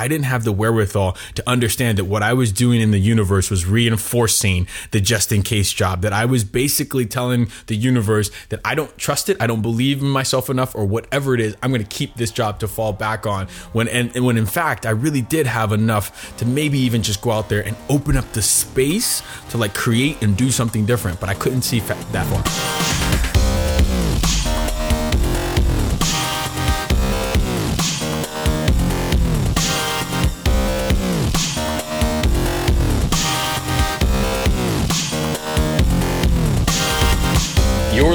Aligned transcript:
I 0.00 0.08
didn't 0.08 0.24
have 0.24 0.44
the 0.44 0.52
wherewithal 0.52 1.18
to 1.34 1.46
understand 1.46 1.98
that 1.98 2.06
what 2.06 2.22
I 2.22 2.32
was 2.32 2.52
doing 2.52 2.80
in 2.80 2.90
the 2.90 2.98
universe 2.98 3.50
was 3.50 3.66
reinforcing 3.66 4.66
the 4.92 5.00
just 5.00 5.30
in 5.30 5.42
case 5.42 5.70
job. 5.74 6.00
That 6.00 6.14
I 6.14 6.24
was 6.24 6.42
basically 6.42 7.04
telling 7.04 7.50
the 7.66 7.76
universe 7.76 8.30
that 8.48 8.60
I 8.64 8.74
don't 8.74 8.96
trust 8.96 9.28
it, 9.28 9.36
I 9.40 9.46
don't 9.46 9.60
believe 9.60 10.00
in 10.00 10.08
myself 10.08 10.48
enough, 10.48 10.74
or 10.74 10.86
whatever 10.86 11.34
it 11.34 11.40
is. 11.40 11.54
I'm 11.62 11.70
going 11.70 11.84
to 11.84 11.96
keep 11.96 12.14
this 12.14 12.30
job 12.30 12.60
to 12.60 12.68
fall 12.68 12.94
back 12.94 13.26
on. 13.26 13.46
When 13.74 13.88
and, 13.88 14.10
and 14.16 14.24
when 14.24 14.38
in 14.38 14.46
fact 14.46 14.86
I 14.86 14.90
really 14.90 15.20
did 15.20 15.46
have 15.46 15.70
enough 15.70 16.34
to 16.38 16.46
maybe 16.46 16.78
even 16.78 17.02
just 17.02 17.20
go 17.20 17.32
out 17.32 17.50
there 17.50 17.60
and 17.60 17.76
open 17.90 18.16
up 18.16 18.32
the 18.32 18.40
space 18.40 19.22
to 19.50 19.58
like 19.58 19.74
create 19.74 20.22
and 20.22 20.34
do 20.34 20.50
something 20.50 20.86
different. 20.86 21.20
But 21.20 21.28
I 21.28 21.34
couldn't 21.34 21.62
see 21.62 21.80
that 21.80 22.26
far. 22.26 24.09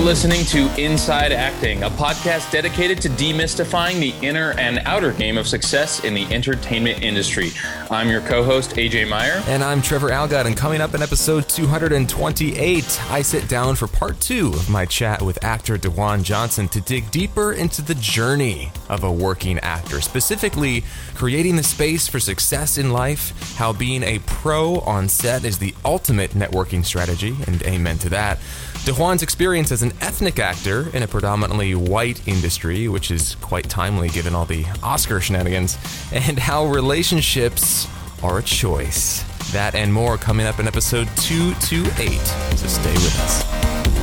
Listening 0.06 0.46
to 0.46 0.70
Inside 0.80 1.32
Acting, 1.32 1.82
a 1.82 1.90
podcast 1.90 2.52
dedicated 2.52 3.02
to 3.02 3.10
demystifying 3.10 4.00
the 4.00 4.14
inner 4.24 4.52
and 4.60 4.78
outer 4.86 5.12
game 5.12 5.36
of 5.36 5.48
success 5.48 6.04
in 6.04 6.14
the 6.14 6.26
entertainment 6.26 7.02
industry. 7.02 7.50
I'm 7.90 8.08
your 8.08 8.22
co 8.22 8.44
host, 8.44 8.76
AJ 8.76 9.10
Meyer. 9.10 9.42
And 9.48 9.64
I'm 9.64 9.82
Trevor 9.82 10.10
Algatt. 10.10 10.46
And 10.46 10.56
coming 10.56 10.80
up 10.80 10.94
in 10.94 11.02
episode 11.02 11.50
228, 11.50 13.02
I 13.10 13.22
sit 13.24 13.50
down 13.50 13.76
for 13.76 13.88
part 13.88 14.20
two 14.22 14.50
of 14.50 14.70
my 14.70 14.86
chat 14.86 15.24
with 15.24 15.44
actor 15.44 15.76
Dewan 15.76 16.22
Johnson 16.22 16.68
to 16.68 16.82
dig 16.82 17.10
deeper 17.10 17.54
into 17.54 17.82
the 17.82 17.96
journey 17.96 18.72
of 18.90 19.04
a 19.04 19.12
working 19.12 19.58
actor, 19.60 20.02
specifically 20.02 20.84
creating 21.16 21.56
the 21.56 21.64
space 21.64 22.08
for 22.08 22.20
success 22.20 22.78
in 22.78 22.92
life, 22.92 23.56
how 23.56 23.74
being 23.74 24.04
a 24.04 24.20
pro 24.20 24.82
on 24.82 25.10
set 25.10 25.44
is 25.44 25.58
the 25.58 25.74
ultimate 25.84 26.32
networking 26.32 26.86
strategy, 26.86 27.36
and 27.48 27.64
amen 27.64 27.98
to 27.98 28.10
that. 28.10 28.38
Dewan's 28.86 29.24
experience 29.24 29.72
as 29.72 29.82
an 29.82 29.92
ethnic 30.00 30.38
actor 30.38 30.96
in 30.96 31.02
a 31.02 31.08
predominantly 31.08 31.74
white 31.74 32.28
industry, 32.28 32.88
which 32.88 33.10
is 33.10 33.34
quite 33.42 33.68
timely 33.68 34.10
given 34.10 34.36
all 34.36 34.46
the 34.46 34.64
Oscar 34.84 35.20
shenanigans, 35.20 35.76
and 36.12 36.38
how 36.38 36.68
relationships 36.68 37.88
are 38.22 38.38
a 38.38 38.44
choice. 38.44 39.24
That 39.54 39.74
and 39.74 39.92
more 39.92 40.18
coming 40.18 40.46
up 40.46 40.60
in 40.60 40.68
episode 40.68 41.08
228. 41.18 42.20
So 42.58 42.68
stay 42.68 42.94
with 42.94 43.20
us. 43.22 43.95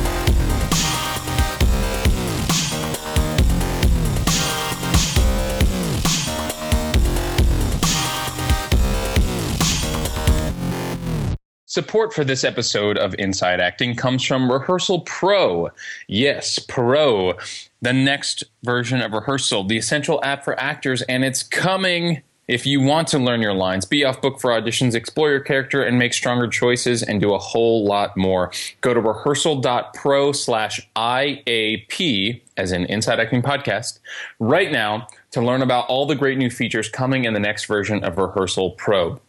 Support 11.73 12.13
for 12.13 12.23
this 12.23 12.43
episode 12.43 12.99
of 12.99 13.15
Inside 13.17 13.59
Acting 13.59 13.95
comes 13.95 14.23
from 14.23 14.51
Rehearsal 14.51 14.99
Pro. 14.99 15.71
Yes, 16.07 16.59
Pro, 16.59 17.33
the 17.81 17.91
next 17.91 18.43
version 18.61 19.01
of 19.01 19.11
Rehearsal, 19.11 19.63
the 19.63 19.79
essential 19.79 20.23
app 20.23 20.43
for 20.43 20.59
actors, 20.59 21.01
and 21.01 21.25
it's 21.25 21.41
coming. 21.41 22.21
If 22.47 22.67
you 22.67 22.79
want 22.79 23.07
to 23.07 23.17
learn 23.17 23.41
your 23.41 23.55
lines, 23.55 23.85
be 23.85 24.05
off 24.05 24.21
book 24.21 24.39
for 24.39 24.51
auditions, 24.51 24.93
explore 24.93 25.31
your 25.31 25.39
character, 25.39 25.81
and 25.81 25.97
make 25.97 26.13
stronger 26.13 26.47
choices, 26.47 27.01
and 27.01 27.19
do 27.19 27.33
a 27.33 27.39
whole 27.39 27.83
lot 27.83 28.15
more, 28.15 28.51
go 28.81 28.93
to 28.93 29.01
rehearsal.pro 29.01 30.31
slash 30.31 30.87
IAP, 30.95 32.41
as 32.55 32.71
in 32.71 32.85
Inside 32.85 33.19
Acting 33.19 33.41
Podcast, 33.41 33.97
right 34.37 34.71
now 34.71 35.07
to 35.31 35.41
learn 35.41 35.63
about 35.63 35.87
all 35.87 36.05
the 36.05 36.13
great 36.13 36.37
new 36.37 36.51
features 36.51 36.87
coming 36.87 37.25
in 37.25 37.33
the 37.33 37.39
next 37.39 37.65
version 37.65 38.03
of 38.03 38.19
Rehearsal 38.19 38.73
Pro 38.73 39.19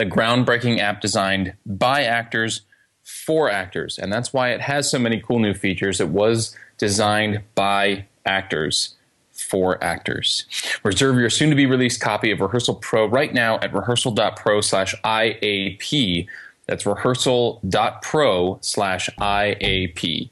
the 0.00 0.06
groundbreaking 0.06 0.78
app 0.78 1.02
designed 1.02 1.52
by 1.66 2.04
actors 2.04 2.62
for 3.04 3.50
actors. 3.50 3.98
And 3.98 4.10
that's 4.10 4.32
why 4.32 4.48
it 4.48 4.62
has 4.62 4.90
so 4.90 4.98
many 4.98 5.20
cool 5.20 5.40
new 5.40 5.52
features. 5.52 6.00
It 6.00 6.08
was 6.08 6.56
designed 6.78 7.42
by 7.54 8.06
actors 8.24 8.96
for 9.30 9.82
actors. 9.84 10.46
Reserve 10.82 11.18
your 11.18 11.28
soon 11.28 11.50
to 11.50 11.56
be 11.56 11.66
released 11.66 12.00
copy 12.00 12.30
of 12.30 12.40
Rehearsal 12.40 12.76
Pro 12.76 13.04
right 13.04 13.34
now 13.34 13.58
at 13.58 13.74
rehearsal.pro 13.74 14.62
slash 14.62 14.94
IAP. 15.04 16.26
That's 16.66 16.86
rehearsal.pro 16.86 18.58
slash 18.62 19.10
IAP. 19.20 20.30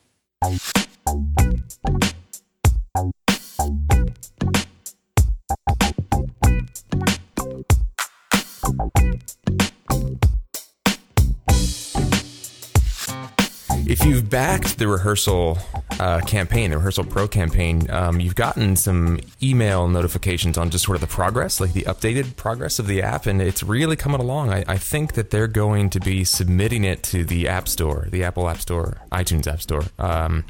If 13.89 14.05
you've 14.05 14.29
backed 14.29 14.79
the 14.79 14.87
rehearsal 14.87 15.57
uh, 15.99 16.21
campaign, 16.21 16.71
the 16.71 16.77
rehearsal 16.77 17.05
pro 17.05 17.27
campaign, 17.27 17.91
um, 17.91 18.21
you've 18.21 18.35
gotten 18.35 18.77
some 18.77 19.19
email 19.43 19.89
notifications 19.89 20.59
on 20.59 20.69
just 20.69 20.85
sort 20.85 20.97
of 20.97 21.01
the 21.01 21.07
progress, 21.07 21.59
like 21.59 21.73
the 21.73 21.85
updated 21.85 22.37
progress 22.37 22.79
of 22.79 22.87
the 22.87 23.01
app, 23.01 23.25
and 23.25 23.41
it's 23.41 23.63
really 23.63 23.97
coming 23.97 24.21
along. 24.21 24.51
I, 24.51 24.63
I 24.69 24.77
think 24.77 25.15
that 25.15 25.31
they're 25.31 25.49
going 25.49 25.89
to 25.89 26.01
be 26.01 26.23
submitting 26.25 26.85
it 26.85 27.03
to 27.05 27.25
the 27.25 27.49
App 27.49 27.67
Store, 27.67 28.09
the 28.11 28.25
Apple 28.25 28.51
App 28.51 28.59
Store, 28.59 28.99
iTunes 29.11 29.47
App 29.47 29.63
Store, 29.63 29.85
um, 29.99 30.45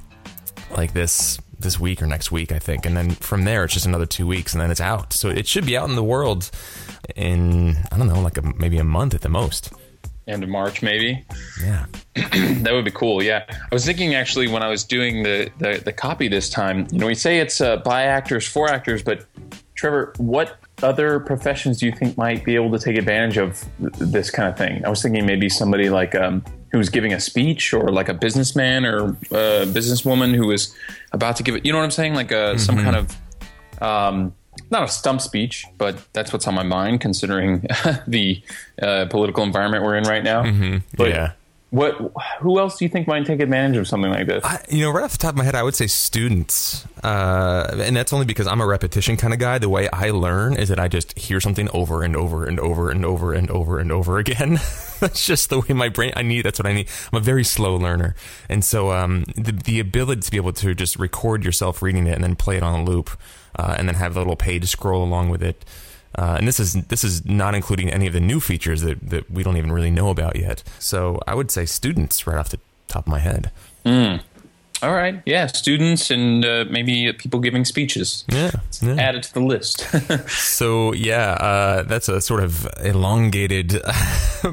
like 0.76 0.92
this 0.92 1.38
this 1.60 1.78
week 1.78 2.02
or 2.02 2.06
next 2.06 2.32
week, 2.32 2.50
I 2.50 2.58
think. 2.58 2.86
And 2.86 2.96
then 2.96 3.10
from 3.10 3.44
there, 3.44 3.64
it's 3.64 3.74
just 3.74 3.86
another 3.86 4.06
two 4.06 4.26
weeks, 4.26 4.52
and 4.52 4.60
then 4.60 4.72
it's 4.72 4.80
out. 4.80 5.12
So 5.12 5.28
it 5.28 5.46
should 5.46 5.64
be 5.64 5.76
out 5.76 5.88
in 5.88 5.94
the 5.94 6.02
world 6.02 6.50
in 7.14 7.76
I 7.92 7.98
don't 7.98 8.08
know, 8.08 8.20
like 8.20 8.36
a, 8.36 8.42
maybe 8.42 8.78
a 8.78 8.84
month 8.84 9.14
at 9.14 9.20
the 9.20 9.28
most 9.28 9.72
end 10.28 10.42
of 10.42 10.48
March, 10.48 10.82
maybe. 10.82 11.24
Yeah, 11.62 11.86
that 12.14 12.70
would 12.72 12.84
be 12.84 12.90
cool. 12.90 13.22
Yeah, 13.22 13.44
I 13.48 13.74
was 13.74 13.84
thinking 13.84 14.14
actually 14.14 14.48
when 14.48 14.62
I 14.62 14.68
was 14.68 14.84
doing 14.84 15.22
the 15.22 15.50
the, 15.58 15.80
the 15.84 15.92
copy 15.92 16.28
this 16.28 16.48
time. 16.48 16.86
You 16.90 16.98
know, 16.98 17.06
we 17.06 17.14
say 17.14 17.38
it's 17.38 17.60
uh, 17.60 17.78
by 17.78 18.02
actors 18.02 18.46
for 18.46 18.68
actors, 18.68 19.02
but 19.02 19.26
Trevor, 19.74 20.12
what 20.18 20.58
other 20.82 21.20
professions 21.20 21.78
do 21.78 21.86
you 21.86 21.92
think 21.92 22.16
might 22.16 22.44
be 22.44 22.54
able 22.54 22.70
to 22.70 22.78
take 22.78 22.96
advantage 22.96 23.36
of 23.36 23.64
this 23.78 24.30
kind 24.30 24.48
of 24.48 24.56
thing? 24.56 24.84
I 24.84 24.88
was 24.88 25.02
thinking 25.02 25.26
maybe 25.26 25.48
somebody 25.48 25.88
like 25.88 26.14
um, 26.14 26.44
who's 26.72 26.88
giving 26.88 27.12
a 27.12 27.20
speech, 27.20 27.72
or 27.72 27.90
like 27.90 28.08
a 28.08 28.14
businessman 28.14 28.84
or 28.84 29.10
a 29.30 29.66
businesswoman 29.66 30.34
who 30.34 30.50
is 30.50 30.74
about 31.12 31.36
to 31.36 31.42
give 31.42 31.54
it. 31.54 31.64
You 31.64 31.72
know 31.72 31.78
what 31.78 31.84
I'm 31.84 31.90
saying? 31.90 32.14
Like 32.14 32.30
a, 32.30 32.38
uh, 32.38 32.48
mm-hmm. 32.50 32.58
some 32.58 32.76
kind 32.76 32.96
of 32.96 33.82
um, 33.82 34.34
not 34.70 34.82
a 34.82 34.88
stump 34.88 35.20
speech, 35.20 35.64
but 35.78 35.96
that's 36.12 36.32
what's 36.32 36.46
on 36.46 36.54
my 36.54 36.62
mind 36.62 37.00
considering 37.00 37.60
the 38.06 38.42
uh, 38.82 39.06
political 39.06 39.42
environment 39.42 39.84
we're 39.84 39.96
in 39.96 40.04
right 40.04 40.22
now. 40.22 40.42
Mm-hmm. 40.42 40.78
But 40.96 41.08
yeah. 41.10 41.32
What? 41.70 41.96
Who 42.40 42.58
else 42.58 42.78
do 42.78 42.86
you 42.86 42.88
think 42.88 43.06
might 43.06 43.26
take 43.26 43.40
advantage 43.40 43.76
of 43.76 43.86
something 43.86 44.10
like 44.10 44.26
this? 44.26 44.42
I, 44.42 44.64
you 44.70 44.84
know, 44.84 44.90
right 44.90 45.04
off 45.04 45.12
the 45.12 45.18
top 45.18 45.32
of 45.32 45.36
my 45.36 45.44
head, 45.44 45.54
I 45.54 45.62
would 45.62 45.74
say 45.74 45.86
students, 45.86 46.86
uh, 47.04 47.76
and 47.78 47.94
that's 47.94 48.10
only 48.10 48.24
because 48.24 48.46
I'm 48.46 48.62
a 48.62 48.66
repetition 48.66 49.18
kind 49.18 49.34
of 49.34 49.38
guy. 49.38 49.58
The 49.58 49.68
way 49.68 49.86
I 49.90 50.10
learn 50.10 50.56
is 50.56 50.70
that 50.70 50.80
I 50.80 50.88
just 50.88 51.18
hear 51.18 51.40
something 51.40 51.68
over 51.74 52.02
and 52.02 52.16
over 52.16 52.46
and 52.46 52.58
over 52.58 52.90
and 52.90 53.04
over 53.04 53.34
and 53.34 53.50
over 53.50 53.78
and 53.78 53.92
over 53.92 54.16
again. 54.16 54.54
that's 55.00 55.26
just 55.26 55.50
the 55.50 55.60
way 55.60 55.74
my 55.74 55.90
brain. 55.90 56.12
I 56.16 56.22
need. 56.22 56.46
That's 56.46 56.58
what 56.58 56.66
I 56.66 56.72
need. 56.72 56.88
I'm 57.12 57.18
a 57.18 57.22
very 57.22 57.44
slow 57.44 57.76
learner, 57.76 58.14
and 58.48 58.64
so 58.64 58.92
um, 58.92 59.24
the 59.36 59.52
the 59.52 59.78
ability 59.78 60.22
to 60.22 60.30
be 60.30 60.38
able 60.38 60.54
to 60.54 60.74
just 60.74 60.98
record 60.98 61.44
yourself 61.44 61.82
reading 61.82 62.06
it 62.06 62.14
and 62.14 62.24
then 62.24 62.34
play 62.34 62.56
it 62.56 62.62
on 62.62 62.80
a 62.80 62.84
loop 62.84 63.10
uh, 63.56 63.74
and 63.76 63.86
then 63.86 63.96
have 63.96 64.14
the 64.14 64.20
little 64.20 64.36
page 64.36 64.66
scroll 64.68 65.04
along 65.04 65.28
with 65.28 65.42
it. 65.42 65.66
Uh, 66.14 66.36
and 66.38 66.48
this 66.48 66.58
is 66.58 66.74
this 66.74 67.04
is 67.04 67.24
not 67.24 67.54
including 67.54 67.90
any 67.90 68.06
of 68.06 68.12
the 68.12 68.20
new 68.20 68.40
features 68.40 68.82
that, 68.82 69.00
that 69.10 69.30
we 69.30 69.42
don't 69.42 69.56
even 69.56 69.72
really 69.72 69.90
know 69.90 70.10
about 70.10 70.36
yet. 70.36 70.62
So 70.78 71.20
I 71.26 71.34
would 71.34 71.50
say 71.50 71.66
students 71.66 72.26
right 72.26 72.38
off 72.38 72.48
the 72.48 72.60
top 72.88 73.06
of 73.06 73.10
my 73.10 73.18
head. 73.18 73.50
Mm. 73.84 74.22
All 74.80 74.92
right, 74.94 75.20
yeah, 75.26 75.46
students 75.46 76.08
and 76.08 76.44
uh, 76.44 76.64
maybe 76.70 77.12
people 77.12 77.40
giving 77.40 77.64
speeches. 77.64 78.24
Yeah, 78.28 78.52
yeah. 78.80 78.94
add 78.94 79.16
it 79.16 79.24
to 79.24 79.34
the 79.34 79.40
list. 79.40 79.80
so 80.28 80.92
yeah, 80.92 81.32
uh, 81.32 81.82
that's 81.82 82.08
a 82.08 82.20
sort 82.20 82.44
of 82.44 82.68
elongated 82.84 83.70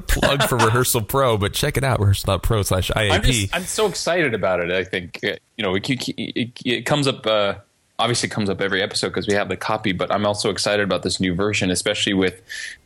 plug 0.08 0.44
for 0.50 0.58
Rehearsal 0.58 1.04
Pro, 1.04 1.38
but 1.38 1.54
check 1.54 1.78
it 1.78 1.84
out, 1.84 2.00
rehearsal.pro 2.00 2.64
slash 2.64 2.90
IAP. 2.90 3.50
I'm, 3.54 3.62
I'm 3.62 3.68
so 3.68 3.86
excited 3.86 4.34
about 4.34 4.62
it. 4.62 4.72
I 4.72 4.84
think 4.84 5.20
uh, 5.24 5.36
you 5.58 5.64
know 5.64 5.76
it, 5.76 5.88
it, 5.88 6.52
it 6.66 6.86
comes 6.88 7.08
up 7.08 7.28
uh, 7.28 7.56
obviously 8.00 8.30
comes 8.30 8.50
up 8.50 8.62
every 8.62 8.82
episode 8.82 9.10
because 9.10 9.28
we 9.28 9.34
have 9.34 9.50
the 9.50 9.58
copy, 9.58 9.92
but 9.92 10.12
I'm 10.12 10.26
also 10.26 10.50
excited 10.50 10.84
about 10.84 11.04
this 11.04 11.20
new 11.20 11.34
version, 11.34 11.72
especially 11.72 12.14
with 12.14 12.42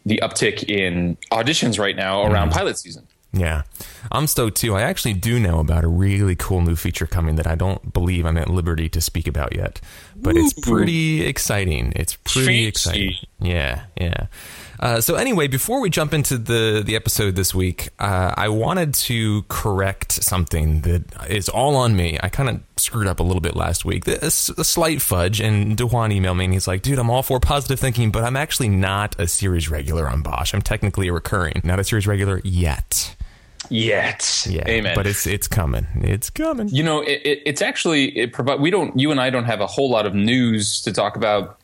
the 0.05 0.19
uptick 0.23 0.69
in 0.69 1.17
auditions 1.31 1.79
right 1.79 1.95
now 1.95 2.23
around 2.23 2.49
mm. 2.49 2.53
pilot 2.53 2.77
season. 2.77 3.07
Yeah, 3.31 3.61
I'm 4.11 4.25
stoked 4.25 4.57
too. 4.57 4.75
I 4.75 4.81
actually 4.81 5.13
do 5.13 5.39
know 5.39 5.59
about 5.59 5.83
a 5.83 5.87
really 5.87 6.35
cool 6.35 6.61
new 6.61 6.75
feature 6.75 7.05
coming 7.05 7.35
that 7.35 7.45
I 7.45 7.53
don't 7.53 7.93
believe 7.93 8.25
I'm 8.25 8.37
at 8.37 8.49
liberty 8.49 8.89
to 8.89 9.01
speak 9.01 9.27
about 9.27 9.55
yet, 9.55 9.79
but 10.15 10.35
it's 10.35 10.53
pretty 10.53 11.21
exciting. 11.21 11.93
It's 11.95 12.15
pretty 12.15 12.63
Fancy. 12.63 12.67
exciting. 12.67 13.13
Yeah, 13.39 13.83
yeah. 14.01 14.27
Uh, 14.79 15.01
so 15.01 15.15
anyway, 15.15 15.47
before 15.47 15.81
we 15.81 15.89
jump 15.89 16.13
into 16.13 16.37
the 16.37 16.81
the 16.85 16.95
episode 16.95 17.35
this 17.35 17.53
week, 17.53 17.89
uh, 17.99 18.33
I 18.37 18.47
wanted 18.47 18.93
to 18.95 19.43
correct 19.49 20.13
something 20.13 20.81
that 20.81 21.03
is 21.29 21.49
all 21.49 21.75
on 21.75 21.95
me. 21.95 22.17
I 22.23 22.29
kind 22.29 22.49
of 22.49 22.61
screwed 22.77 23.07
up 23.07 23.19
a 23.19 23.23
little 23.23 23.41
bit 23.41 23.55
last 23.55 23.83
week. 23.83 24.07
a 24.07 24.31
slight 24.31 25.01
fudge, 25.01 25.41
and 25.41 25.75
Dewan 25.75 26.11
emailed 26.11 26.37
me 26.37 26.45
and 26.45 26.53
he's 26.53 26.67
like, 26.67 26.81
"Dude, 26.81 26.97
I'm 26.97 27.09
all 27.09 27.23
for 27.23 27.39
positive 27.41 27.79
thinking, 27.79 28.09
but 28.09 28.23
I'm 28.23 28.37
actually 28.37 28.69
not 28.69 29.19
a 29.19 29.27
series 29.27 29.69
regular 29.69 30.09
on 30.09 30.21
Bosch. 30.21 30.53
I'm 30.53 30.61
technically 30.61 31.09
a 31.09 31.13
recurring, 31.13 31.61
not 31.63 31.79
a 31.79 31.83
series 31.83 32.07
regular 32.07 32.39
yet." 32.45 33.15
Yet. 33.69 34.47
Yeah, 34.49 34.63
Amen. 34.67 34.95
but 34.95 35.05
it's 35.05 35.27
it's 35.27 35.47
coming. 35.47 35.85
It's 35.95 36.29
coming. 36.29 36.69
you 36.69 36.81
know, 36.81 37.01
it, 37.01 37.21
it, 37.25 37.41
it's 37.45 37.61
actually 37.61 38.17
it 38.17 38.31
provide. 38.31 38.61
We 38.61 38.71
don't. 38.71 38.97
You 38.97 39.11
and 39.11 39.19
I 39.19 39.29
don't 39.29 39.43
have 39.43 39.59
a 39.59 39.67
whole 39.67 39.89
lot 39.89 40.05
of 40.05 40.15
news 40.15 40.81
to 40.83 40.93
talk 40.93 41.17
about 41.17 41.58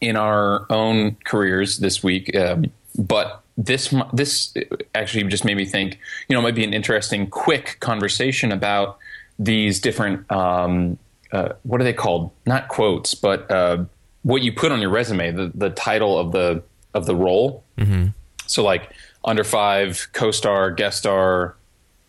in 0.00 0.16
our 0.16 0.66
own 0.70 1.16
careers 1.24 1.78
this 1.78 2.02
week. 2.02 2.34
Um, 2.36 2.66
but 2.96 3.42
this 3.56 3.94
this 4.12 4.54
actually 4.94 5.24
just 5.24 5.44
made 5.44 5.56
me 5.56 5.64
think. 5.64 5.98
You 6.28 6.34
know, 6.34 6.40
it 6.40 6.42
might 6.42 6.54
be 6.54 6.64
an 6.64 6.74
interesting, 6.74 7.28
quick 7.28 7.78
conversation 7.80 8.52
about 8.52 8.98
these 9.38 9.80
different. 9.80 10.30
Um, 10.30 10.98
uh, 11.32 11.50
what 11.62 11.80
are 11.80 11.84
they 11.84 11.92
called? 11.92 12.30
Not 12.46 12.68
quotes, 12.68 13.14
but 13.14 13.50
uh, 13.50 13.84
what 14.22 14.42
you 14.42 14.52
put 14.52 14.72
on 14.72 14.80
your 14.80 14.90
resume. 14.90 15.30
The 15.32 15.52
the 15.54 15.70
title 15.70 16.18
of 16.18 16.32
the 16.32 16.62
of 16.94 17.06
the 17.06 17.14
role. 17.14 17.64
Mm-hmm. 17.78 18.08
So 18.46 18.62
like 18.62 18.92
under 19.24 19.44
five, 19.44 20.08
co-star, 20.12 20.70
guest 20.70 20.98
star, 20.98 21.56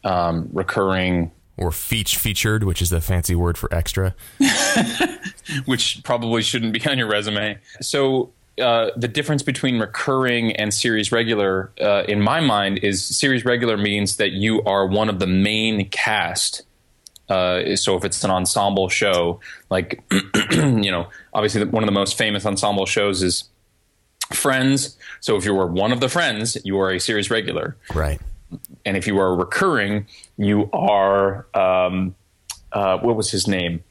um, 0.03 0.49
recurring, 0.51 1.31
Or 1.57 1.71
feature 1.71 2.19
featured, 2.19 2.63
which 2.63 2.81
is 2.81 2.89
the 2.89 2.99
fancy 2.99 3.35
word 3.35 3.57
for 3.57 3.73
extra. 3.73 4.13
which 5.65 6.01
probably 6.03 6.41
shouldn't 6.41 6.73
be 6.73 6.85
on 6.85 6.97
your 6.97 7.07
resume. 7.07 7.57
So 7.81 8.31
uh, 8.61 8.91
the 8.97 9.07
difference 9.07 9.41
between 9.41 9.79
recurring 9.79 10.53
and 10.55 10.73
series 10.73 11.11
regular, 11.11 11.71
uh, 11.79 12.03
in 12.07 12.21
my 12.21 12.41
mind, 12.41 12.79
is 12.79 13.03
series 13.03 13.45
regular 13.45 13.77
means 13.77 14.17
that 14.17 14.31
you 14.31 14.61
are 14.63 14.85
one 14.85 15.09
of 15.09 15.19
the 15.19 15.27
main 15.27 15.89
cast. 15.89 16.63
Uh, 17.29 17.75
so 17.75 17.95
if 17.95 18.03
it's 18.03 18.23
an 18.23 18.31
ensemble 18.31 18.89
show, 18.89 19.39
like 19.69 20.03
you 20.51 20.91
know, 20.91 21.07
obviously 21.33 21.63
one 21.63 21.83
of 21.83 21.87
the 21.87 21.93
most 21.93 22.17
famous 22.17 22.45
ensemble 22.45 22.85
shows 22.85 23.23
is 23.23 23.45
Friends. 24.33 24.97
So 25.19 25.35
if 25.35 25.45
you 25.45 25.53
were 25.53 25.67
one 25.67 25.91
of 25.91 25.99
the 25.99 26.09
friends, 26.09 26.57
you 26.63 26.79
are 26.79 26.91
a 26.91 26.99
series 26.99 27.29
regular 27.29 27.77
Right. 27.93 28.19
And 28.85 28.97
if 28.97 29.07
you 29.07 29.19
are 29.19 29.35
recurring, 29.35 30.07
you 30.37 30.69
are 30.73 31.47
um, 31.53 32.15
uh, 32.71 32.97
what 32.99 33.15
was 33.15 33.31
his 33.31 33.47
name? 33.47 33.83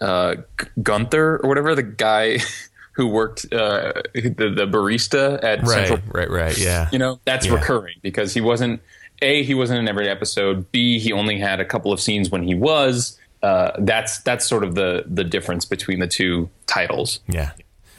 Uh, 0.00 0.36
Gunther 0.82 1.40
or 1.42 1.48
whatever 1.48 1.74
the 1.74 1.82
guy 1.82 2.38
who 2.92 3.06
worked 3.08 3.44
uh, 3.52 3.92
the 4.14 4.30
the 4.54 4.66
barista 4.66 5.42
at 5.42 5.60
Right. 5.62 5.88
Central. 5.88 6.00
Right. 6.12 6.30
Right. 6.30 6.58
Yeah. 6.58 6.88
You 6.92 6.98
know 6.98 7.20
that's 7.24 7.46
Yeah. 7.46 7.54
recurring 7.54 7.96
because 8.02 8.34
he 8.34 8.40
wasn't 8.40 8.80
a 9.20 9.42
he 9.44 9.54
wasn't 9.54 9.78
in 9.78 9.88
every 9.88 10.08
episode. 10.08 10.70
B 10.72 10.98
he 10.98 11.12
only 11.12 11.38
had 11.38 11.60
a 11.60 11.64
couple 11.64 11.92
of 11.92 12.00
scenes 12.00 12.30
when 12.30 12.42
he 12.42 12.54
was. 12.54 13.18
Uh, 13.42 13.72
that's 13.78 14.18
that's 14.22 14.46
sort 14.48 14.64
of 14.64 14.74
the 14.74 15.04
the 15.06 15.24
difference 15.24 15.64
between 15.64 15.98
the 16.00 16.06
two 16.06 16.48
titles. 16.66 17.20
Yeah. 17.28 17.50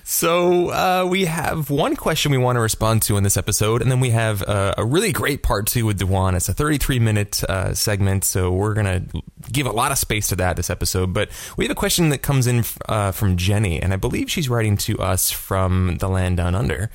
So 0.05 0.69
uh, 0.69 1.07
we 1.09 1.25
have 1.25 1.69
one 1.69 1.95
question 1.95 2.33
we 2.33 2.37
want 2.37 2.57
to 2.57 2.59
respond 2.59 3.03
to 3.03 3.15
in 3.15 3.23
this 3.23 3.37
episode, 3.37 3.81
and 3.81 3.89
then 3.89 4.01
we 4.01 4.09
have 4.09 4.43
uh, 4.43 4.73
a 4.77 4.83
really 4.83 5.13
great 5.13 5.43
part 5.43 5.65
two 5.65 5.85
with 5.85 5.97
Dewan. 5.97 6.35
It's 6.35 6.49
a 6.49 6.53
33 6.53 6.99
minute 6.99 7.41
uh, 7.45 7.73
segment, 7.73 8.25
so 8.25 8.51
we're 8.51 8.73
gonna 8.73 9.03
give 9.49 9.65
a 9.65 9.71
lot 9.71 9.93
of 9.93 9.97
space 9.97 10.27
to 10.27 10.35
that 10.35 10.57
this 10.57 10.69
episode. 10.69 11.13
But 11.13 11.29
we 11.55 11.63
have 11.63 11.71
a 11.71 11.75
question 11.75 12.09
that 12.09 12.17
comes 12.21 12.47
in 12.47 12.65
uh, 12.89 13.13
from 13.13 13.37
Jenny, 13.37 13.81
and 13.81 13.93
I 13.93 13.95
believe 13.95 14.29
she's 14.29 14.49
writing 14.49 14.75
to 14.77 14.99
us 14.99 15.31
from 15.31 15.97
the 15.99 16.09
land 16.09 16.35
down 16.35 16.53
under. 16.53 16.89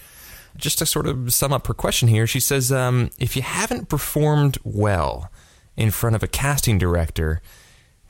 Just 0.58 0.78
to 0.78 0.86
sort 0.86 1.06
of 1.06 1.32
sum 1.32 1.52
up 1.52 1.66
her 1.66 1.74
question 1.74 2.08
here, 2.08 2.26
she 2.26 2.40
says, 2.40 2.70
um, 2.70 3.08
"If 3.18 3.36
you 3.36 3.42
haven't 3.42 3.88
performed 3.88 4.58
well 4.64 5.30
in 5.78 5.90
front 5.90 6.14
of 6.14 6.22
a 6.22 6.28
casting 6.28 6.76
director." 6.76 7.40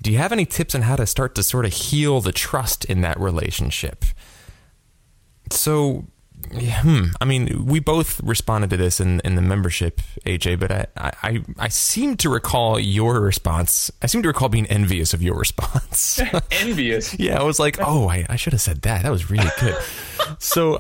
Do 0.01 0.13
you 0.13 0.19
have 0.19 0.31
any 0.31 0.47
tips 0.47 0.77
on 0.77 0.83
how 0.83 0.95
to 0.95 1.07
start 1.07 1.35
to 1.35 1.43
sort 1.43 1.65
of 1.65 1.73
heal 1.73 2.21
the 2.21 2.31
trust 2.31 2.85
in 2.85 3.01
that 3.01 3.19
relationship? 3.19 4.05
So, 5.51 6.05
hmm, 6.53 7.05
I 7.21 7.25
mean, 7.25 7.67
we 7.67 7.81
both 7.81 8.21
responded 8.23 8.71
to 8.71 8.77
this 8.77 9.01
in, 9.01 9.21
in 9.21 9.35
the 9.35 9.43
membership, 9.43 10.01
AJ, 10.25 10.59
but 10.61 10.73
I, 10.73 11.13
I, 11.23 11.43
I 11.59 11.69
seem 11.69 12.17
to 12.19 12.31
recall 12.31 12.79
your 12.79 13.21
response. 13.21 13.91
I 14.03 14.07
seem 14.07 14.23
to 14.23 14.29
recall 14.29 14.49
being 14.49 14.67
envious 14.67 15.15
of 15.15 15.23
your 15.23 15.37
response. 15.37 16.21
Envious. 16.51 17.19
yeah, 17.19 17.39
I 17.41 17.43
was 17.43 17.59
like, 17.59 17.79
oh, 17.81 18.09
I, 18.09 18.27
I 18.29 18.37
should 18.37 18.53
have 18.53 18.63
said 18.63 18.83
that. 18.83 19.03
That 19.03 19.11
was 19.11 19.31
really 19.31 19.51
good. 19.61 19.77
so 20.39 20.77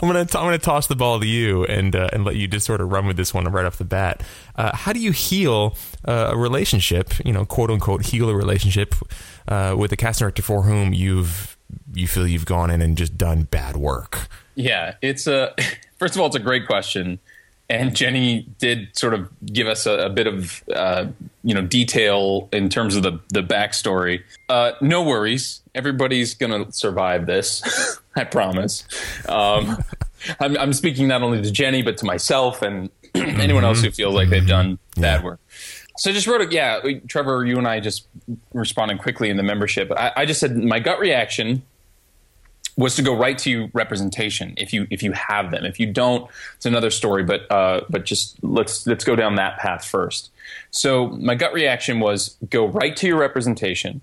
I'm 0.00 0.08
gonna 0.08 0.24
t- 0.24 0.38
I'm 0.38 0.44
gonna 0.44 0.58
toss 0.58 0.86
the 0.86 0.96
ball 0.96 1.20
to 1.20 1.26
you 1.26 1.64
and 1.64 1.94
uh, 1.94 2.08
and 2.12 2.24
let 2.24 2.36
you 2.36 2.46
just 2.48 2.66
sort 2.66 2.80
of 2.80 2.90
run 2.90 3.06
with 3.06 3.16
this 3.16 3.32
one 3.32 3.44
right 3.44 3.64
off 3.64 3.78
the 3.78 3.84
bat. 3.84 4.22
Uh, 4.56 4.74
how 4.74 4.92
do 4.92 5.00
you 5.00 5.12
heal 5.12 5.76
uh, 6.06 6.30
a 6.32 6.36
relationship? 6.36 7.12
You 7.24 7.32
know, 7.32 7.44
quote 7.44 7.70
unquote, 7.70 8.06
heal 8.06 8.28
a 8.28 8.34
relationship 8.34 8.94
uh, 9.48 9.74
with 9.78 9.92
a 9.92 9.96
cast 9.96 10.20
director 10.20 10.42
for 10.42 10.62
whom 10.62 10.92
you've 10.92 11.56
you 11.94 12.06
feel 12.06 12.26
you've 12.26 12.46
gone 12.46 12.70
in 12.70 12.80
and 12.80 12.96
just 12.96 13.16
done 13.16 13.42
bad 13.44 13.76
work. 13.76 14.28
Yeah, 14.54 14.94
it's 15.02 15.26
a 15.26 15.54
first 15.98 16.14
of 16.14 16.20
all, 16.20 16.26
it's 16.26 16.36
a 16.36 16.40
great 16.40 16.66
question, 16.66 17.18
and 17.68 17.94
Jenny 17.94 18.46
did 18.58 18.96
sort 18.96 19.14
of 19.14 19.30
give 19.46 19.66
us 19.66 19.86
a, 19.86 20.06
a 20.06 20.10
bit 20.10 20.26
of 20.26 20.62
uh, 20.74 21.06
you 21.44 21.54
know 21.54 21.62
detail 21.62 22.48
in 22.52 22.68
terms 22.68 22.96
of 22.96 23.02
the 23.02 23.20
the 23.28 23.42
backstory. 23.42 24.22
Uh, 24.48 24.72
no 24.80 25.02
worries, 25.02 25.62
everybody's 25.74 26.34
gonna 26.34 26.70
survive 26.72 27.26
this, 27.26 27.98
I 28.16 28.24
promise. 28.24 28.84
Um, 29.28 29.82
I'm, 30.38 30.56
I'm 30.56 30.72
speaking 30.72 31.08
not 31.08 31.22
only 31.22 31.42
to 31.42 31.50
Jenny 31.50 31.82
but 31.82 31.96
to 31.98 32.04
myself 32.04 32.62
and 32.62 32.90
anyone 33.14 33.64
else 33.64 33.82
who 33.82 33.90
feels 33.90 34.14
like 34.14 34.28
they've 34.30 34.46
done 34.46 34.78
bad 34.96 35.24
work. 35.24 35.40
So 35.98 36.10
I 36.10 36.12
just 36.14 36.26
wrote 36.26 36.40
it. 36.40 36.52
Yeah, 36.52 36.80
Trevor, 37.08 37.44
you 37.44 37.58
and 37.58 37.66
I 37.66 37.80
just 37.80 38.06
responded 38.54 38.98
quickly 38.98 39.30
in 39.30 39.36
the 39.36 39.42
membership. 39.42 39.90
I, 39.94 40.12
I 40.16 40.26
just 40.26 40.40
said 40.40 40.56
my 40.56 40.78
gut 40.78 40.98
reaction 40.98 41.62
was 42.76 42.96
to 42.96 43.02
go 43.02 43.14
right 43.14 43.36
to 43.38 43.50
your 43.50 43.68
representation 43.72 44.54
if 44.56 44.72
you 44.72 44.86
if 44.90 45.02
you 45.02 45.12
have 45.12 45.50
them. 45.50 45.64
If 45.64 45.78
you 45.78 45.86
don't, 45.86 46.30
it's 46.56 46.66
another 46.66 46.90
story. 46.90 47.22
But 47.22 47.50
uh, 47.50 47.82
but 47.90 48.04
just 48.04 48.42
let's 48.42 48.86
let's 48.86 49.04
go 49.04 49.16
down 49.16 49.36
that 49.36 49.58
path 49.58 49.84
first. 49.84 50.30
So 50.70 51.08
my 51.08 51.34
gut 51.34 51.52
reaction 51.52 52.00
was 52.00 52.36
go 52.48 52.66
right 52.66 52.96
to 52.96 53.06
your 53.06 53.18
representation, 53.18 54.00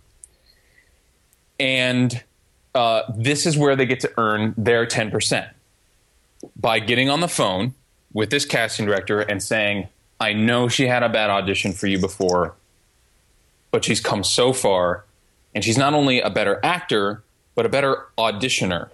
and 1.59 2.23
uh, 2.75 3.03
this 3.15 3.45
is 3.45 3.57
where 3.57 3.75
they 3.75 3.85
get 3.85 3.99
to 4.01 4.11
earn 4.17 4.53
their 4.57 4.85
ten 4.85 5.09
percent 5.09 5.47
by 6.55 6.79
getting 6.79 7.09
on 7.09 7.19
the 7.19 7.27
phone 7.27 7.73
with 8.13 8.29
this 8.29 8.45
casting 8.45 8.85
director 8.85 9.19
and 9.19 9.41
saying, 9.41 9.87
"I 10.19 10.33
know 10.33 10.67
she 10.67 10.87
had 10.87 11.01
a 11.01 11.09
bad 11.09 11.29
audition 11.29 11.73
for 11.73 11.87
you 11.87 11.97
before, 11.97 12.53
but 13.71 13.83
she's 13.83 13.99
come 13.99 14.23
so 14.23 14.53
far, 14.53 15.05
and 15.55 15.63
she's 15.63 15.77
not 15.77 15.95
only 15.95 16.21
a 16.21 16.29
better 16.29 16.59
actor." 16.63 17.23
But 17.55 17.65
a 17.65 17.69
better 17.69 18.05
auditioner. 18.17 18.89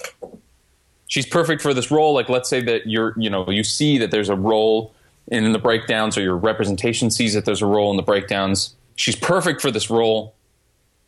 She's 1.08 1.26
perfect 1.26 1.62
for 1.62 1.74
this 1.74 1.92
role. 1.92 2.14
Like, 2.14 2.30
let's 2.30 2.50
say 2.50 2.62
that 2.62 2.88
you're, 2.88 3.14
you 3.18 3.30
know, 3.30 3.50
you 3.50 3.64
see 3.64 3.98
that 4.00 4.12
there's 4.12 4.30
a 4.30 4.36
role 4.36 4.94
in 5.28 5.52
the 5.54 5.60
breakdowns, 5.60 6.18
or 6.18 6.22
your 6.22 6.38
representation 6.38 7.10
sees 7.10 7.34
that 7.34 7.46
there's 7.46 7.62
a 7.62 7.66
role 7.66 7.92
in 7.92 7.98
the 7.98 8.04
breakdowns. 8.04 8.76
She's 8.96 9.16
perfect 9.16 9.62
for 9.62 9.72
this 9.72 9.90
role, 9.90 10.36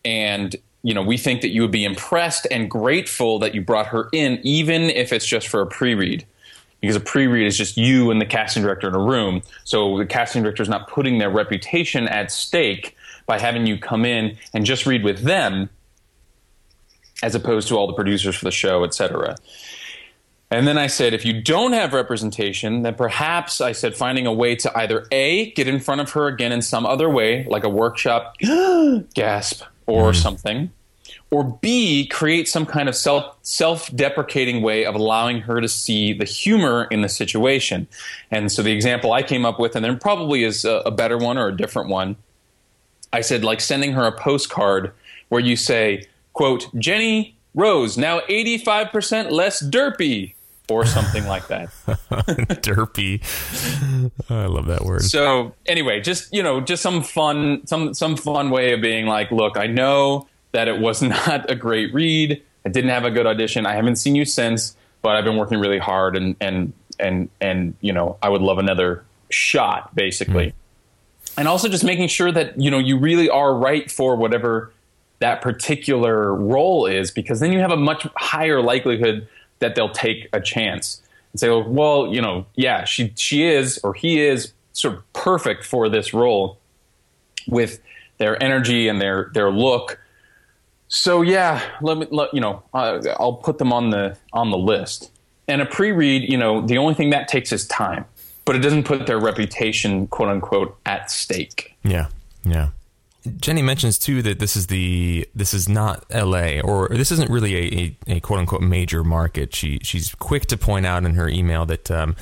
and 0.03 0.55
you 0.83 0.93
know, 0.93 1.01
we 1.01 1.17
think 1.17 1.41
that 1.41 1.50
you 1.50 1.62
would 1.62 1.71
be 1.71 1.83
impressed 1.83 2.48
and 2.50 2.69
grateful 2.69 3.39
that 3.39 3.53
you 3.53 3.62
brought 3.62 3.88
her 3.88 4.10
in, 4.13 4.39
even 4.43 4.83
if 4.83 5.12
it's 5.12 5.25
just 5.25 5.48
for 5.48 5.62
a 5.62 5.65
pre-read. 5.65 6.25
Because 6.79 6.95
a 6.95 7.01
pre-read 7.01 7.48
is 7.48 7.57
just 7.57 7.75
you 7.75 8.12
and 8.12 8.21
the 8.21 8.25
casting 8.25 8.63
director 8.63 8.88
in 8.88 8.95
a 8.95 9.00
room, 9.00 9.41
so 9.63 9.98
the 9.98 10.05
casting 10.05 10.43
director 10.43 10.63
is 10.63 10.69
not 10.69 10.88
putting 10.88 11.17
their 11.17 11.29
reputation 11.29 12.07
at 12.07 12.31
stake 12.31 12.95
by 13.25 13.39
having 13.39 13.65
you 13.65 13.77
come 13.77 14.05
in 14.05 14.38
and 14.53 14.65
just 14.65 14.86
read 14.86 15.03
with 15.03 15.24
them 15.24 15.69
as 17.24 17.36
opposed 17.36 17.67
to 17.69 17.75
all 17.75 17.88
the 17.88 17.93
producers 17.93 18.36
for 18.36 18.45
the 18.45 18.51
show, 18.51 18.83
etc. 18.83 19.36
And 20.50 20.65
then 20.65 20.77
I 20.77 20.88
said, 20.88 21.13
if 21.13 21.25
you 21.25 21.41
don't 21.41 21.74
have 21.74 21.93
representation, 21.93 22.83
then 22.83 22.95
perhaps 22.95 23.59
I 23.59 23.74
said 23.74 23.95
finding 23.95 24.25
a 24.25 24.31
way 24.31 24.55
to 24.55 24.77
either 24.77 25.05
A, 25.12 25.51
get 25.51 25.67
in 25.67 25.79
front 25.79 26.00
of 26.00 26.12
her 26.12 26.27
again 26.27 26.53
in 26.53 26.62
some 26.62 26.86
other 26.86 27.09
way, 27.09 27.45
like 27.50 27.65
a 27.65 27.69
workshop, 27.69 28.38
gasp, 29.13 29.63
or 29.88 30.12
mm-hmm. 30.12 30.21
something, 30.21 30.71
or 31.31 31.43
B, 31.62 32.07
create 32.07 32.47
some 32.47 32.65
kind 32.65 32.88
of 32.88 32.95
self 32.95 33.36
self 33.41 33.93
deprecating 33.93 34.62
way 34.62 34.86
of 34.86 34.95
allowing 34.95 35.41
her 35.41 35.59
to 35.59 35.67
see 35.67 36.13
the 36.13 36.24
humor 36.24 36.88
in 36.91 37.01
the 37.01 37.09
situation. 37.09 37.88
And 38.31 38.50
so 38.50 38.63
the 38.63 38.71
example 38.71 39.12
I 39.12 39.24
came 39.24 39.45
up 39.45 39.59
with, 39.59 39.75
and 39.75 39.83
there 39.83 39.95
probably 39.97 40.45
is 40.45 40.63
a, 40.63 40.77
a 40.86 40.91
better 40.91 41.17
one 41.17 41.38
or 41.38 41.50
a 41.50 41.57
different 41.57 41.89
one, 41.89 42.15
I 43.12 43.19
said, 43.19 43.43
like 43.43 43.59
sending 43.59 43.91
her 43.93 44.03
a 44.03 44.13
postcard 44.13 44.93
where 45.27 45.41
you 45.41 45.57
say, 45.57 46.07
quote, 46.38 46.74
Jenny 46.77 47.36
Rose, 47.56 47.98
now 47.98 48.20
85% 48.20 49.32
less 49.32 49.62
derpy. 49.62 50.36
or 50.70 50.86
something 50.86 51.25
like 51.25 51.48
that. 51.48 51.70
Derpy. 52.62 53.22
I 54.29 54.46
love 54.46 54.67
that 54.67 54.84
word. 54.84 55.01
So 55.03 55.56
anyway, 55.65 56.01
just 56.01 56.34
you 56.34 56.44
know, 56.44 56.62
just 56.62 56.84
some 56.84 57.01
fun, 57.01 57.65
some 57.65 57.94
some 57.94 58.15
fun 58.17 58.50
way 58.50 58.74
of 58.74 58.82
being 58.82 59.06
like, 59.06 59.32
look, 59.32 59.58
I 59.58 59.65
know 59.65 60.27
that 60.51 60.67
it 60.67 60.79
was 60.79 61.01
not 61.15 61.50
a 61.50 61.56
great 61.56 61.94
read. 61.94 62.41
I 62.65 62.70
didn't 62.70 62.89
have 62.91 63.06
a 63.06 63.12
good 63.12 63.25
audition. 63.25 63.65
I 63.65 63.74
haven't 63.75 63.96
seen 63.96 64.15
you 64.15 64.25
since, 64.25 64.75
but 65.01 65.15
I've 65.15 65.24
been 65.24 65.38
working 65.38 65.58
really 65.60 65.79
hard, 65.79 66.17
and 66.17 66.36
and 66.41 66.74
and 67.00 67.29
and 67.39 67.74
you 67.82 67.94
know, 67.94 68.17
I 68.22 68.29
would 68.29 68.41
love 68.41 68.58
another 68.58 69.06
shot, 69.29 69.96
basically. 69.96 70.48
Mm. 70.48 70.53
And 71.38 71.48
also 71.48 71.70
just 71.70 71.84
making 71.84 72.10
sure 72.10 72.32
that 72.32 72.60
you 72.60 72.70
know 72.70 72.77
you 72.77 73.00
really 73.00 73.29
are 73.29 73.56
right 73.56 73.89
for 73.89 74.15
whatever 74.17 74.74
that 75.19 75.41
particular 75.41 76.33
role 76.33 76.86
is, 76.86 77.12
because 77.12 77.39
then 77.39 77.51
you 77.51 77.59
have 77.59 77.71
a 77.71 77.77
much 77.77 78.07
higher 78.15 78.62
likelihood 78.62 79.27
that 79.59 79.75
they'll 79.75 79.89
take 79.89 80.29
a 80.33 80.39
chance 80.39 81.01
and 81.31 81.39
say, 81.39 81.50
well, 81.50 82.13
you 82.13 82.21
know, 82.21 82.45
yeah, 82.55 82.83
she 82.86 83.13
she 83.15 83.45
is 83.45 83.79
or 83.83 83.93
he 83.93 84.21
is 84.21 84.53
sort 84.74 84.95
of 84.95 85.13
perfect 85.13 85.65
for 85.65 85.89
this 85.89 86.13
role 86.13 86.59
with 87.47 87.81
their 88.17 88.41
energy 88.41 88.88
and 88.88 89.01
their 89.01 89.31
their 89.33 89.50
look. 89.50 90.00
So 90.88 91.21
yeah, 91.21 91.62
let 91.81 91.97
me 91.97 92.07
let, 92.12 92.33
you 92.33 92.41
know, 92.41 92.63
uh, 92.74 93.01
I'll 93.19 93.33
put 93.33 93.57
them 93.57 93.74
on 93.74 93.89
the 93.89 94.17
on 94.33 94.51
the 94.51 94.57
list. 94.57 95.12
And 95.47 95.62
a 95.62 95.65
pre-read, 95.65 96.29
you 96.29 96.38
know, 96.38 96.62
the 96.65 96.77
only 96.77 96.93
thing 96.93 97.09
that 97.12 97.27
takes 97.27 97.51
is 97.53 97.65
time, 97.67 98.05
but 98.43 98.55
it 98.55 98.59
doesn't 98.59 98.83
put 98.83 99.07
their 99.07 99.19
reputation, 99.19 100.07
quote 100.07 100.29
unquote, 100.29 100.77
at 100.86 101.09
stake. 101.09 101.75
Yeah, 101.83 102.09
yeah. 102.43 102.69
Jenny 103.27 103.62
mentions 103.62 104.00
too 104.00 104.22
that 104.24 104.39
this 104.39 104.55
is 104.55 104.67
the 104.67 105.27
this 105.36 105.53
is 105.53 105.69
not 105.69 106.05
L.A. 106.10 106.62
or 106.62 106.89
this 106.89 107.12
isn't 107.12 107.29
really 107.29 107.55
a, 107.55 107.98
a, 108.07 108.15
a 108.17 108.19
quote 108.19 108.39
unquote 108.39 108.62
major 108.62 109.03
market. 109.03 109.55
She 109.55 109.79
she's 109.84 110.13
quick 110.15 110.46
to 110.48 110.57
point 110.57 110.86
out 110.86 111.05
in 111.05 111.15
her 111.15 111.27
email 111.27 111.65
that 111.65 111.89
um, 111.91 112.15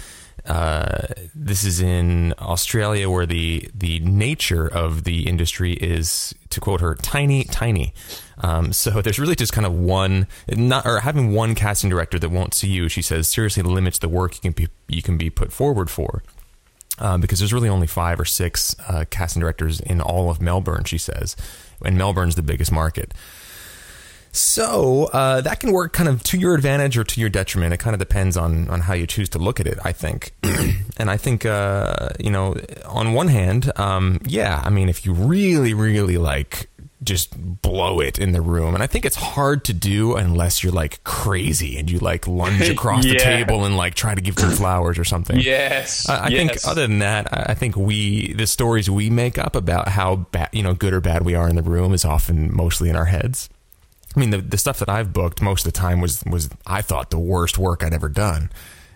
uh, 0.46 1.08
this 1.34 1.64
is 1.64 1.82
in 1.82 2.34
Australia 2.40 3.10
where 3.10 3.26
the 3.26 3.70
the 3.74 4.00
nature 4.02 4.68
of 4.68 5.04
the 5.04 5.28
industry 5.28 5.74
is 5.74 6.36
to 6.50 6.60
quote 6.60 6.82
her 6.82 6.96
tiny 6.96 7.44
tiny. 7.46 7.94
Um, 8.40 8.74
so 8.74 9.02
there's 9.02 9.18
really 9.18 9.36
just 9.36 9.54
kind 9.54 9.66
of 9.66 9.74
one 9.74 10.28
not 10.50 10.86
or 10.86 11.00
having 11.00 11.34
one 11.34 11.56
casting 11.56 11.90
director 11.90 12.20
that 12.20 12.30
won't 12.30 12.54
see 12.54 12.68
you. 12.68 12.90
She 12.90 13.02
says 13.02 13.28
seriously 13.28 13.64
limits 13.64 14.00
the 14.00 14.10
work 14.10 14.36
you 14.36 14.42
can 14.42 14.52
be 14.52 14.68
you 14.88 15.02
can 15.02 15.18
be 15.18 15.30
put 15.30 15.52
forward 15.52 15.90
for 15.90 16.22
um, 17.00 17.22
because 17.22 17.40
there's 17.40 17.54
really 17.54 17.70
only 17.70 17.88
five 17.88 18.20
or 18.20 18.26
six 18.26 18.76
uh, 18.88 19.06
casting 19.10 19.40
directors 19.42 19.80
in 19.80 20.02
all 20.02 20.30
of 20.30 20.42
Melbourne, 20.42 20.84
she 20.86 20.98
says, 20.98 21.36
and 21.84 21.98
Melbourne's 21.98 22.36
the 22.36 22.44
biggest 22.44 22.72
market. 22.72 23.14
So 24.36 25.06
uh, 25.14 25.40
that 25.42 25.62
can 25.62 25.72
work 25.72 25.94
kind 25.94 26.10
of 26.10 26.22
to 26.24 26.38
your 26.38 26.56
advantage 26.56 26.98
or 26.98 27.06
to 27.06 27.22
your 27.22 27.30
detriment. 27.30 27.74
It 27.74 27.78
kind 27.78 27.94
of 27.94 28.00
depends 28.00 28.36
on 28.36 28.70
on 28.70 28.82
how 28.82 28.94
you 28.94 29.08
choose 29.08 29.30
to 29.30 29.40
look 29.40 29.62
at 29.62 29.68
it. 29.68 29.80
I 29.86 29.94
think, 29.94 30.34
and 30.98 31.10
I 31.10 31.16
think 31.16 31.46
uh, 31.46 32.10
you 32.20 32.32
know, 32.32 32.56
on 32.86 33.14
one 33.14 33.30
hand, 33.30 33.72
um, 33.78 34.20
yeah, 34.26 34.62
I 34.64 34.70
mean, 34.70 34.90
if 34.90 35.06
you 35.06 35.14
really, 35.14 35.74
really 35.74 36.18
like 36.18 36.68
just 37.04 37.36
blow 37.62 38.00
it 38.00 38.18
in 38.18 38.32
the 38.32 38.42
room. 38.42 38.74
And 38.74 38.82
I 38.82 38.88
think 38.88 39.06
it's 39.06 39.16
hard 39.16 39.66
to 39.66 39.74
do 39.74 40.16
unless 40.16 40.64
you're 40.64 40.74
like 40.74 41.04
crazy 41.04 41.78
and 41.78 41.90
you 41.90 42.00
like 42.00 42.28
lunge 42.28 42.62
across 42.70 43.06
yeah. 43.06 43.14
the 43.14 43.20
table 43.20 43.66
and 43.66 43.76
like 43.76 43.96
try 43.96 44.16
to 44.16 44.22
give 44.22 44.36
them 44.36 44.52
flowers 44.52 44.98
or 44.98 45.04
something. 45.04 45.40
Yes. 45.40 46.08
I, 46.08 46.16
I 46.16 46.28
yes. 46.30 46.38
think 46.38 46.68
other 46.68 46.88
than 46.88 47.00
that, 47.00 47.28
I 47.32 47.54
think 47.54 47.76
we, 47.76 48.34
the 48.34 48.48
stories 48.48 48.90
we 48.90 49.10
make 49.10 49.38
up 49.38 49.56
about 49.56 49.90
how 49.90 50.16
bad, 50.16 50.50
you 50.52 50.64
know, 50.64 50.74
good 50.74 50.94
or 50.94 51.02
bad 51.02 51.24
we 51.24 51.36
are 51.36 51.50
in 51.50 51.56
the 51.56 51.64
room 51.64 51.94
is 51.94 52.06
often 52.06 52.56
mostly 52.56 52.90
in 52.90 52.96
our 52.96 53.06
heads. 53.06 53.50
I 54.16 54.20
mean, 54.20 54.30
the, 54.30 54.38
the 54.38 54.58
stuff 54.58 54.80
that 54.80 54.90
I've 54.90 55.12
booked 55.12 55.42
most 55.42 55.66
of 55.66 55.74
the 55.74 55.78
time 55.78 56.00
was, 56.00 56.24
was, 56.26 56.50
I 56.66 56.82
thought 56.82 57.10
the 57.10 57.20
worst 57.20 57.58
work 57.58 57.84
I'd 57.84 57.94
ever 57.94 58.08
done. 58.08 58.50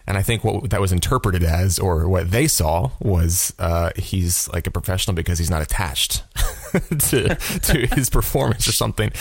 And 0.10 0.18
I 0.18 0.24
think 0.24 0.44
what 0.44 0.72
that 0.72 0.82
was 0.82 0.92
interpreted 0.92 1.44
as, 1.44 1.78
or 1.78 2.10
what 2.10 2.32
they 2.32 2.48
saw, 2.48 2.89
was 3.00 3.54
uh, 3.60 3.92
he's 3.96 4.50
like 4.50 4.66
a 4.66 4.72
professional 4.72 5.13
because 5.13 5.38
he's 5.38 5.51
not 5.51 5.62
attached 5.62 6.24
to, 6.74 7.36
to 7.36 7.88
his 7.94 8.10
performance 8.10 8.68
or 8.68 8.72
something. 8.72 9.12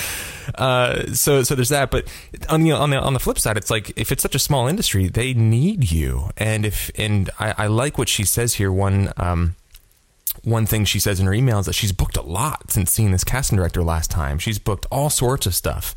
Uh, 0.54 1.12
so, 1.12 1.42
so 1.42 1.54
there's 1.54 1.68
that. 1.68 1.90
But 1.90 2.08
on 2.48 2.62
the 2.62 2.72
on 2.72 2.88
the 2.88 2.96
on 2.96 3.12
the 3.12 3.20
flip 3.20 3.38
side, 3.38 3.58
it's 3.58 3.70
like 3.70 3.92
if 3.98 4.10
it's 4.10 4.22
such 4.22 4.34
a 4.34 4.38
small 4.38 4.66
industry, 4.66 5.08
they 5.08 5.34
need 5.34 5.92
you. 5.92 6.30
And 6.38 6.64
if 6.64 6.90
and 6.96 7.28
I, 7.38 7.54
I 7.58 7.66
like 7.66 7.98
what 7.98 8.08
she 8.08 8.24
says 8.24 8.54
here. 8.54 8.72
One. 8.72 9.12
Um, 9.18 9.56
one 10.44 10.66
thing 10.66 10.84
she 10.84 11.00
says 11.00 11.18
in 11.18 11.26
her 11.26 11.34
email 11.34 11.58
is 11.58 11.66
that 11.66 11.72
she's 11.74 11.90
booked 11.90 12.16
a 12.16 12.22
lot 12.22 12.70
since 12.70 12.92
seeing 12.92 13.10
this 13.10 13.24
casting 13.24 13.56
director 13.56 13.82
last 13.82 14.08
time. 14.08 14.38
She's 14.38 14.60
booked 14.60 14.86
all 14.90 15.10
sorts 15.10 15.46
of 15.46 15.54
stuff. 15.54 15.96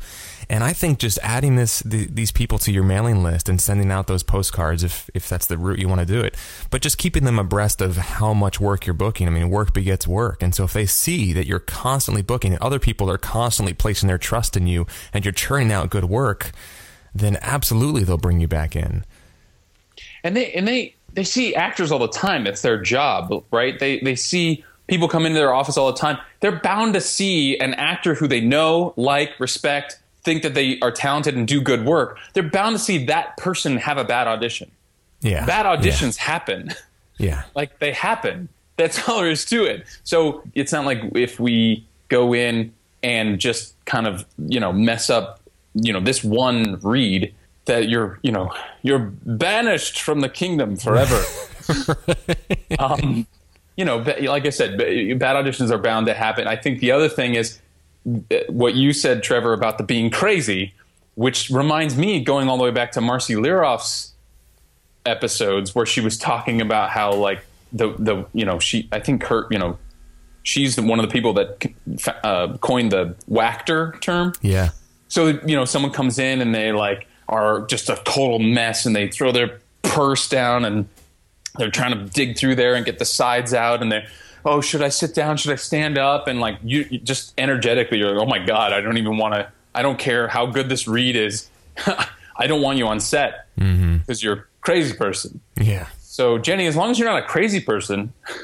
And 0.52 0.62
I 0.62 0.74
think 0.74 0.98
just 0.98 1.18
adding 1.22 1.56
this 1.56 1.80
the, 1.80 2.06
these 2.08 2.30
people 2.30 2.58
to 2.58 2.70
your 2.70 2.82
mailing 2.82 3.22
list 3.22 3.48
and 3.48 3.58
sending 3.58 3.90
out 3.90 4.06
those 4.06 4.22
postcards 4.22 4.84
if 4.84 5.08
if 5.14 5.26
that's 5.26 5.46
the 5.46 5.56
route 5.56 5.78
you 5.78 5.88
want 5.88 6.00
to 6.00 6.06
do 6.06 6.20
it, 6.20 6.36
but 6.70 6.82
just 6.82 6.98
keeping 6.98 7.24
them 7.24 7.38
abreast 7.38 7.80
of 7.80 7.96
how 7.96 8.34
much 8.34 8.60
work 8.60 8.84
you're 8.84 8.92
booking. 8.92 9.26
I 9.26 9.30
mean, 9.30 9.48
work 9.48 9.72
begets 9.72 10.06
work, 10.06 10.42
and 10.42 10.54
so 10.54 10.64
if 10.64 10.74
they 10.74 10.84
see 10.84 11.32
that 11.32 11.46
you're 11.46 11.58
constantly 11.58 12.20
booking 12.20 12.52
and 12.52 12.60
other 12.60 12.78
people 12.78 13.10
are 13.10 13.16
constantly 13.16 13.72
placing 13.72 14.08
their 14.08 14.18
trust 14.18 14.54
in 14.54 14.66
you 14.66 14.86
and 15.14 15.24
you're 15.24 15.32
churning 15.32 15.72
out 15.72 15.88
good 15.88 16.04
work, 16.04 16.52
then 17.14 17.38
absolutely 17.40 18.04
they'll 18.04 18.18
bring 18.18 18.38
you 18.38 18.48
back 18.48 18.76
in. 18.76 19.06
And 20.22 20.36
they 20.36 20.52
and 20.52 20.68
they 20.68 20.94
they 21.14 21.24
see 21.24 21.54
actors 21.54 21.90
all 21.90 21.98
the 21.98 22.08
time. 22.08 22.46
It's 22.46 22.60
their 22.60 22.78
job, 22.78 23.42
right? 23.50 23.78
They 23.78 24.00
they 24.00 24.16
see 24.16 24.66
people 24.86 25.08
come 25.08 25.24
into 25.24 25.38
their 25.38 25.54
office 25.54 25.78
all 25.78 25.90
the 25.90 25.98
time. 25.98 26.18
They're 26.40 26.60
bound 26.60 26.92
to 26.92 27.00
see 27.00 27.58
an 27.58 27.72
actor 27.72 28.14
who 28.14 28.28
they 28.28 28.42
know, 28.42 28.92
like, 28.98 29.40
respect, 29.40 30.01
think 30.24 30.42
that 30.42 30.54
they 30.54 30.78
are 30.80 30.90
talented 30.90 31.36
and 31.36 31.46
do 31.46 31.60
good 31.60 31.84
work, 31.84 32.18
they're 32.32 32.42
bound 32.42 32.76
to 32.76 32.78
see 32.78 33.04
that 33.06 33.36
person 33.36 33.76
have 33.76 33.98
a 33.98 34.04
bad 34.04 34.26
audition. 34.26 34.70
Yeah. 35.20 35.44
Bad 35.46 35.66
auditions 35.66 36.16
yeah. 36.18 36.24
happen. 36.24 36.70
Yeah. 37.18 37.44
like 37.54 37.78
they 37.78 37.92
happen. 37.92 38.48
That's 38.76 39.06
all 39.08 39.20
there 39.20 39.30
is 39.30 39.44
to 39.44 39.64
it. 39.64 39.86
So 40.02 40.42
it's 40.54 40.72
not 40.72 40.86
like 40.86 41.02
if 41.14 41.38
we 41.38 41.86
go 42.08 42.34
in 42.34 42.72
and 43.02 43.38
just 43.38 43.74
kind 43.84 44.08
of, 44.08 44.24
you 44.38 44.58
know, 44.58 44.72
mess 44.72 45.08
up, 45.08 45.38
you 45.74 45.92
know, 45.92 46.00
this 46.00 46.24
one 46.24 46.80
read 46.82 47.32
that 47.66 47.88
you're, 47.88 48.18
you 48.22 48.32
know, 48.32 48.50
you're 48.82 49.12
banished 49.24 50.00
from 50.00 50.20
the 50.20 50.28
kingdom 50.28 50.74
forever. 50.74 51.22
um, 52.80 53.26
you 53.76 53.84
know, 53.84 53.98
like 53.98 54.46
I 54.46 54.50
said, 54.50 54.78
bad 54.78 55.36
auditions 55.36 55.70
are 55.70 55.78
bound 55.78 56.06
to 56.06 56.14
happen. 56.14 56.48
I 56.48 56.56
think 56.56 56.80
the 56.80 56.90
other 56.90 57.08
thing 57.08 57.34
is 57.34 57.60
what 58.48 58.74
you 58.74 58.92
said, 58.92 59.22
Trevor, 59.22 59.52
about 59.52 59.78
the 59.78 59.84
being 59.84 60.10
crazy, 60.10 60.74
which 61.14 61.50
reminds 61.50 61.96
me 61.96 62.22
going 62.22 62.48
all 62.48 62.56
the 62.56 62.64
way 62.64 62.70
back 62.70 62.92
to 62.92 63.00
Marci 63.00 63.36
Liroff's 63.36 64.12
episodes 65.04 65.74
where 65.74 65.86
she 65.86 66.00
was 66.00 66.16
talking 66.16 66.60
about 66.60 66.90
how 66.90 67.12
like 67.12 67.44
the 67.72 67.94
the 67.98 68.24
you 68.32 68.44
know 68.44 68.58
she 68.58 68.88
I 68.92 69.00
think 69.00 69.24
her 69.24 69.46
you 69.50 69.58
know 69.58 69.78
she's 70.42 70.80
one 70.80 70.98
of 70.98 71.06
the 71.06 71.12
people 71.12 71.32
that 71.34 71.72
uh, 72.24 72.56
coined 72.58 72.92
the 72.92 73.14
whacker 73.26 73.96
term. 74.00 74.32
Yeah. 74.42 74.70
So 75.08 75.28
you 75.28 75.56
know 75.56 75.64
someone 75.64 75.92
comes 75.92 76.18
in 76.18 76.40
and 76.40 76.54
they 76.54 76.72
like 76.72 77.06
are 77.28 77.66
just 77.66 77.88
a 77.88 77.96
total 78.04 78.38
mess 78.38 78.86
and 78.86 78.94
they 78.94 79.08
throw 79.08 79.32
their 79.32 79.60
purse 79.82 80.28
down 80.28 80.64
and 80.64 80.88
they're 81.56 81.70
trying 81.70 81.96
to 81.96 82.04
dig 82.12 82.36
through 82.36 82.54
there 82.54 82.74
and 82.74 82.84
get 82.84 82.98
the 82.98 83.04
sides 83.04 83.52
out 83.54 83.82
and 83.82 83.92
they're 83.92 84.06
oh, 84.44 84.60
should 84.60 84.82
I 84.82 84.88
sit 84.88 85.14
down? 85.14 85.36
Should 85.36 85.52
I 85.52 85.56
stand 85.56 85.98
up? 85.98 86.26
And 86.26 86.40
like 86.40 86.58
you, 86.62 86.86
you 86.90 86.98
just 86.98 87.34
energetically, 87.38 87.98
you're 87.98 88.12
like, 88.14 88.26
oh 88.26 88.28
my 88.28 88.44
god, 88.44 88.72
I 88.72 88.80
don't 88.80 88.98
even 88.98 89.16
want 89.16 89.34
to. 89.34 89.50
I 89.74 89.82
don't 89.82 89.98
care 89.98 90.28
how 90.28 90.46
good 90.46 90.68
this 90.68 90.86
read 90.86 91.16
is. 91.16 91.48
I 92.36 92.46
don't 92.46 92.60
want 92.60 92.78
you 92.78 92.86
on 92.86 93.00
set 93.00 93.46
because 93.54 93.70
mm-hmm. 93.70 94.14
you're 94.18 94.34
a 94.34 94.44
crazy 94.60 94.94
person. 94.94 95.40
Yeah. 95.56 95.86
So 96.00 96.38
Jenny, 96.38 96.66
as 96.66 96.76
long 96.76 96.90
as 96.90 96.98
you're 96.98 97.08
not 97.08 97.22
a 97.22 97.26
crazy 97.26 97.60
person. 97.60 98.12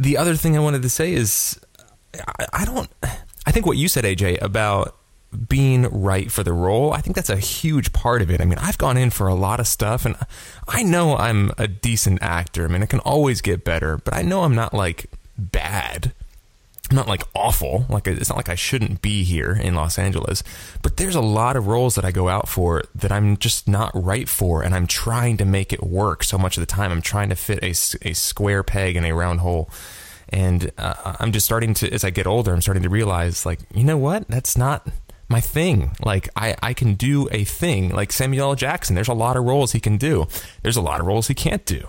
The 0.00 0.16
other 0.16 0.36
thing 0.36 0.56
I 0.56 0.60
wanted 0.60 0.82
to 0.82 0.88
say 0.88 1.12
is, 1.12 1.58
I, 2.14 2.46
I 2.52 2.64
don't. 2.64 2.88
I 3.02 3.50
think 3.50 3.66
what 3.66 3.76
you 3.76 3.88
said, 3.88 4.04
AJ, 4.04 4.40
about 4.40 4.96
being 5.48 5.82
right 5.82 6.30
for 6.32 6.42
the 6.42 6.52
role. 6.52 6.92
I 6.92 7.00
think 7.00 7.16
that's 7.16 7.30
a 7.30 7.36
huge 7.36 7.92
part 7.92 8.22
of 8.22 8.30
it. 8.30 8.40
I 8.40 8.44
mean, 8.44 8.58
I've 8.58 8.78
gone 8.78 8.96
in 8.96 9.10
for 9.10 9.28
a 9.28 9.34
lot 9.34 9.60
of 9.60 9.66
stuff 9.66 10.06
and 10.06 10.16
I 10.66 10.82
know 10.82 11.16
I'm 11.16 11.52
a 11.58 11.68
decent 11.68 12.22
actor. 12.22 12.64
I 12.64 12.68
mean, 12.68 12.82
it 12.82 12.88
can 12.88 13.00
always 13.00 13.40
get 13.40 13.64
better, 13.64 13.98
but 13.98 14.14
I 14.14 14.22
know 14.22 14.42
I'm 14.42 14.54
not 14.54 14.72
like 14.72 15.10
bad. 15.38 16.12
not 16.92 17.08
like 17.08 17.22
awful. 17.34 17.86
Like 17.88 18.06
it's 18.06 18.28
not 18.28 18.36
like 18.36 18.48
I 18.48 18.54
shouldn't 18.54 19.02
be 19.02 19.24
here 19.24 19.52
in 19.52 19.74
Los 19.74 19.98
Angeles, 19.98 20.42
but 20.82 20.96
there's 20.96 21.14
a 21.14 21.20
lot 21.20 21.56
of 21.56 21.66
roles 21.66 21.94
that 21.96 22.04
I 22.04 22.10
go 22.10 22.28
out 22.28 22.48
for 22.48 22.84
that 22.94 23.12
I'm 23.12 23.36
just 23.36 23.68
not 23.68 23.90
right 23.94 24.28
for, 24.28 24.62
and 24.62 24.74
I'm 24.74 24.86
trying 24.86 25.36
to 25.38 25.44
make 25.44 25.72
it 25.72 25.82
work. 25.82 26.24
So 26.24 26.38
much 26.38 26.56
of 26.56 26.62
the 26.62 26.66
time, 26.66 26.90
I'm 26.90 27.02
trying 27.02 27.28
to 27.28 27.36
fit 27.36 27.62
a, 27.62 27.70
a 28.08 28.14
square 28.14 28.62
peg 28.62 28.96
in 28.96 29.04
a 29.04 29.12
round 29.12 29.40
hole, 29.40 29.70
and 30.30 30.70
uh, 30.78 31.16
I'm 31.20 31.32
just 31.32 31.46
starting 31.46 31.74
to, 31.74 31.92
as 31.92 32.04
I 32.04 32.10
get 32.10 32.26
older, 32.26 32.52
I'm 32.52 32.62
starting 32.62 32.82
to 32.82 32.90
realize, 32.90 33.44
like, 33.44 33.60
you 33.74 33.84
know 33.84 33.98
what? 33.98 34.26
That's 34.28 34.56
not 34.56 34.88
my 35.28 35.40
thing. 35.40 35.92
Like 36.02 36.30
I, 36.36 36.56
I 36.62 36.72
can 36.72 36.94
do 36.94 37.28
a 37.30 37.44
thing 37.44 37.90
like 37.90 38.12
Samuel 38.12 38.50
L. 38.50 38.54
Jackson. 38.54 38.94
There's 38.94 39.08
a 39.08 39.14
lot 39.14 39.36
of 39.36 39.44
roles 39.44 39.72
he 39.72 39.80
can 39.80 39.98
do. 39.98 40.26
There's 40.62 40.76
a 40.76 40.80
lot 40.80 41.00
of 41.00 41.06
roles 41.06 41.28
he 41.28 41.34
can't 41.34 41.66
do. 41.66 41.86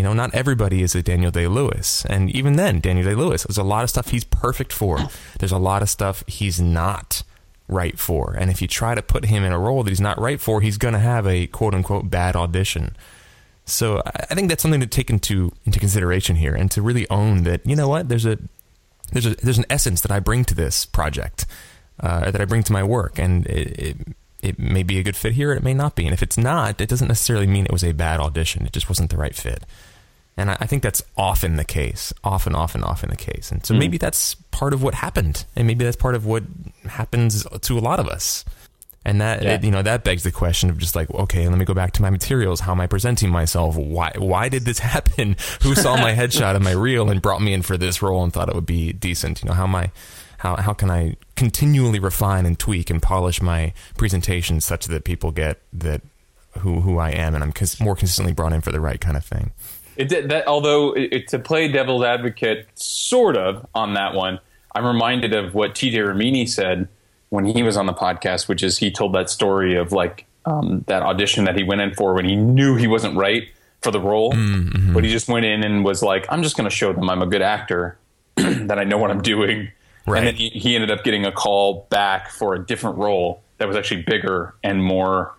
You 0.00 0.04
know, 0.04 0.14
not 0.14 0.34
everybody 0.34 0.80
is 0.80 0.94
a 0.94 1.02
Daniel 1.02 1.30
Day 1.30 1.46
Lewis. 1.46 2.06
And 2.06 2.30
even 2.30 2.56
then, 2.56 2.80
Daniel 2.80 3.04
Day 3.04 3.14
Lewis, 3.14 3.42
there's 3.42 3.58
a 3.58 3.62
lot 3.62 3.84
of 3.84 3.90
stuff 3.90 4.08
he's 4.08 4.24
perfect 4.24 4.72
for. 4.72 4.98
There's 5.38 5.52
a 5.52 5.58
lot 5.58 5.82
of 5.82 5.90
stuff 5.90 6.24
he's 6.26 6.58
not 6.58 7.22
right 7.68 7.98
for. 7.98 8.32
And 8.32 8.50
if 8.50 8.62
you 8.62 8.66
try 8.66 8.94
to 8.94 9.02
put 9.02 9.26
him 9.26 9.44
in 9.44 9.52
a 9.52 9.58
role 9.58 9.82
that 9.82 9.90
he's 9.90 10.00
not 10.00 10.18
right 10.18 10.40
for, 10.40 10.62
he's 10.62 10.78
going 10.78 10.94
to 10.94 11.00
have 11.00 11.26
a 11.26 11.48
quote 11.48 11.74
unquote 11.74 12.08
bad 12.08 12.34
audition. 12.34 12.96
So 13.66 14.00
I 14.06 14.34
think 14.34 14.48
that's 14.48 14.62
something 14.62 14.80
to 14.80 14.86
take 14.86 15.10
into 15.10 15.52
into 15.66 15.78
consideration 15.78 16.36
here, 16.36 16.54
and 16.54 16.70
to 16.70 16.80
really 16.80 17.06
own 17.10 17.42
that. 17.42 17.66
You 17.66 17.76
know 17.76 17.90
what? 17.90 18.08
There's 18.08 18.24
a 18.24 18.38
there's 19.12 19.26
a 19.26 19.34
there's 19.34 19.58
an 19.58 19.66
essence 19.68 20.00
that 20.00 20.10
I 20.10 20.18
bring 20.18 20.46
to 20.46 20.54
this 20.54 20.86
project, 20.86 21.44
uh, 22.00 22.30
that 22.30 22.40
I 22.40 22.46
bring 22.46 22.62
to 22.62 22.72
my 22.72 22.82
work, 22.82 23.18
and 23.18 23.46
it, 23.46 23.78
it 23.78 23.96
it 24.42 24.58
may 24.58 24.82
be 24.82 24.98
a 24.98 25.02
good 25.02 25.16
fit 25.16 25.34
here, 25.34 25.52
it 25.52 25.62
may 25.62 25.74
not 25.74 25.94
be. 25.94 26.06
And 26.06 26.14
if 26.14 26.22
it's 26.22 26.38
not, 26.38 26.80
it 26.80 26.88
doesn't 26.88 27.08
necessarily 27.08 27.46
mean 27.46 27.66
it 27.66 27.72
was 27.72 27.84
a 27.84 27.92
bad 27.92 28.20
audition. 28.20 28.64
It 28.64 28.72
just 28.72 28.88
wasn't 28.88 29.10
the 29.10 29.18
right 29.18 29.34
fit. 29.34 29.64
And 30.40 30.50
I, 30.50 30.56
I 30.60 30.66
think 30.66 30.82
that's 30.82 31.02
often 31.16 31.56
the 31.56 31.64
case, 31.64 32.14
often, 32.24 32.54
often, 32.54 32.82
often 32.82 33.10
the 33.10 33.16
case. 33.16 33.52
And 33.52 33.64
so 33.64 33.74
mm. 33.74 33.78
maybe 33.78 33.98
that's 33.98 34.34
part 34.50 34.72
of 34.72 34.82
what 34.82 34.94
happened, 34.94 35.44
and 35.54 35.66
maybe 35.66 35.84
that's 35.84 35.96
part 35.96 36.14
of 36.14 36.24
what 36.24 36.44
happens 36.84 37.46
to 37.60 37.78
a 37.78 37.80
lot 37.80 38.00
of 38.00 38.08
us. 38.08 38.44
And 39.04 39.20
that 39.20 39.42
yeah. 39.42 39.54
it, 39.54 39.64
you 39.64 39.70
know 39.70 39.82
that 39.82 40.04
begs 40.04 40.24
the 40.24 40.30
question 40.30 40.68
of 40.68 40.76
just 40.76 40.94
like 40.94 41.10
okay, 41.10 41.48
let 41.48 41.56
me 41.56 41.64
go 41.64 41.72
back 41.72 41.92
to 41.92 42.02
my 42.02 42.10
materials. 42.10 42.60
How 42.60 42.72
am 42.72 42.80
I 42.80 42.86
presenting 42.86 43.30
myself? 43.30 43.76
Why 43.76 44.12
why 44.16 44.48
did 44.48 44.64
this 44.64 44.78
happen? 44.94 45.36
Who 45.62 45.74
saw 45.74 45.96
my 45.96 46.14
headshot 46.14 46.54
and 46.54 46.64
my 46.64 46.72
reel 46.86 47.10
and 47.10 47.22
brought 47.22 47.40
me 47.40 47.52
in 47.52 47.62
for 47.62 47.76
this 47.76 48.02
role 48.02 48.22
and 48.22 48.32
thought 48.32 48.48
it 48.48 48.54
would 48.54 48.66
be 48.66 48.92
decent? 48.92 49.42
You 49.42 49.48
know 49.48 49.54
how 49.54 49.64
am 49.64 49.74
I 49.74 49.90
how 50.38 50.56
how 50.56 50.74
can 50.74 50.90
I 50.90 51.16
continually 51.34 51.98
refine 51.98 52.44
and 52.44 52.58
tweak 52.58 52.90
and 52.90 53.00
polish 53.00 53.40
my 53.40 53.72
presentation 53.96 54.60
such 54.60 54.86
that 54.86 55.04
people 55.04 55.32
get 55.32 55.60
that 55.72 56.02
who 56.58 56.80
who 56.80 56.98
I 56.98 57.10
am 57.10 57.34
and 57.34 57.42
I'm 57.42 57.52
cons- 57.52 57.80
more 57.80 57.96
consistently 57.96 58.34
brought 58.34 58.52
in 58.52 58.60
for 58.60 58.72
the 58.72 58.80
right 58.80 59.00
kind 59.00 59.16
of 59.16 59.24
thing. 59.24 59.52
It 60.00 60.08
did 60.08 60.30
that. 60.30 60.46
Although 60.46 60.94
it, 60.94 61.28
to 61.28 61.38
play 61.38 61.68
devil's 61.68 62.02
advocate, 62.02 62.66
sort 62.74 63.36
of 63.36 63.66
on 63.74 63.92
that 63.94 64.14
one, 64.14 64.40
I'm 64.74 64.86
reminded 64.86 65.34
of 65.34 65.54
what 65.54 65.74
T.J. 65.74 65.98
Ramini 65.98 66.48
said 66.48 66.88
when 67.28 67.44
he 67.44 67.62
was 67.62 67.76
on 67.76 67.84
the 67.84 67.92
podcast, 67.92 68.48
which 68.48 68.62
is 68.62 68.78
he 68.78 68.90
told 68.90 69.14
that 69.14 69.28
story 69.28 69.76
of 69.76 69.92
like 69.92 70.24
um, 70.46 70.84
that 70.86 71.02
audition 71.02 71.44
that 71.44 71.54
he 71.54 71.64
went 71.64 71.82
in 71.82 71.92
for 71.92 72.14
when 72.14 72.24
he 72.24 72.34
knew 72.34 72.76
he 72.76 72.86
wasn't 72.86 73.14
right 73.14 73.48
for 73.82 73.90
the 73.90 74.00
role, 74.00 74.32
mm-hmm. 74.32 74.94
but 74.94 75.04
he 75.04 75.10
just 75.10 75.28
went 75.28 75.44
in 75.44 75.62
and 75.62 75.84
was 75.84 76.02
like, 76.02 76.26
"I'm 76.30 76.42
just 76.42 76.56
going 76.56 76.68
to 76.68 76.74
show 76.74 76.94
them 76.94 77.10
I'm 77.10 77.20
a 77.20 77.26
good 77.26 77.42
actor, 77.42 77.98
that 78.36 78.78
I 78.78 78.84
know 78.84 78.96
what 78.96 79.10
I'm 79.10 79.20
doing." 79.20 79.70
Right. 80.06 80.18
And 80.18 80.26
then 80.28 80.34
he, 80.34 80.48
he 80.48 80.74
ended 80.76 80.90
up 80.90 81.04
getting 81.04 81.26
a 81.26 81.32
call 81.32 81.86
back 81.90 82.30
for 82.30 82.54
a 82.54 82.64
different 82.64 82.96
role 82.96 83.42
that 83.58 83.68
was 83.68 83.76
actually 83.76 84.02
bigger 84.02 84.54
and 84.64 84.82
more 84.82 85.34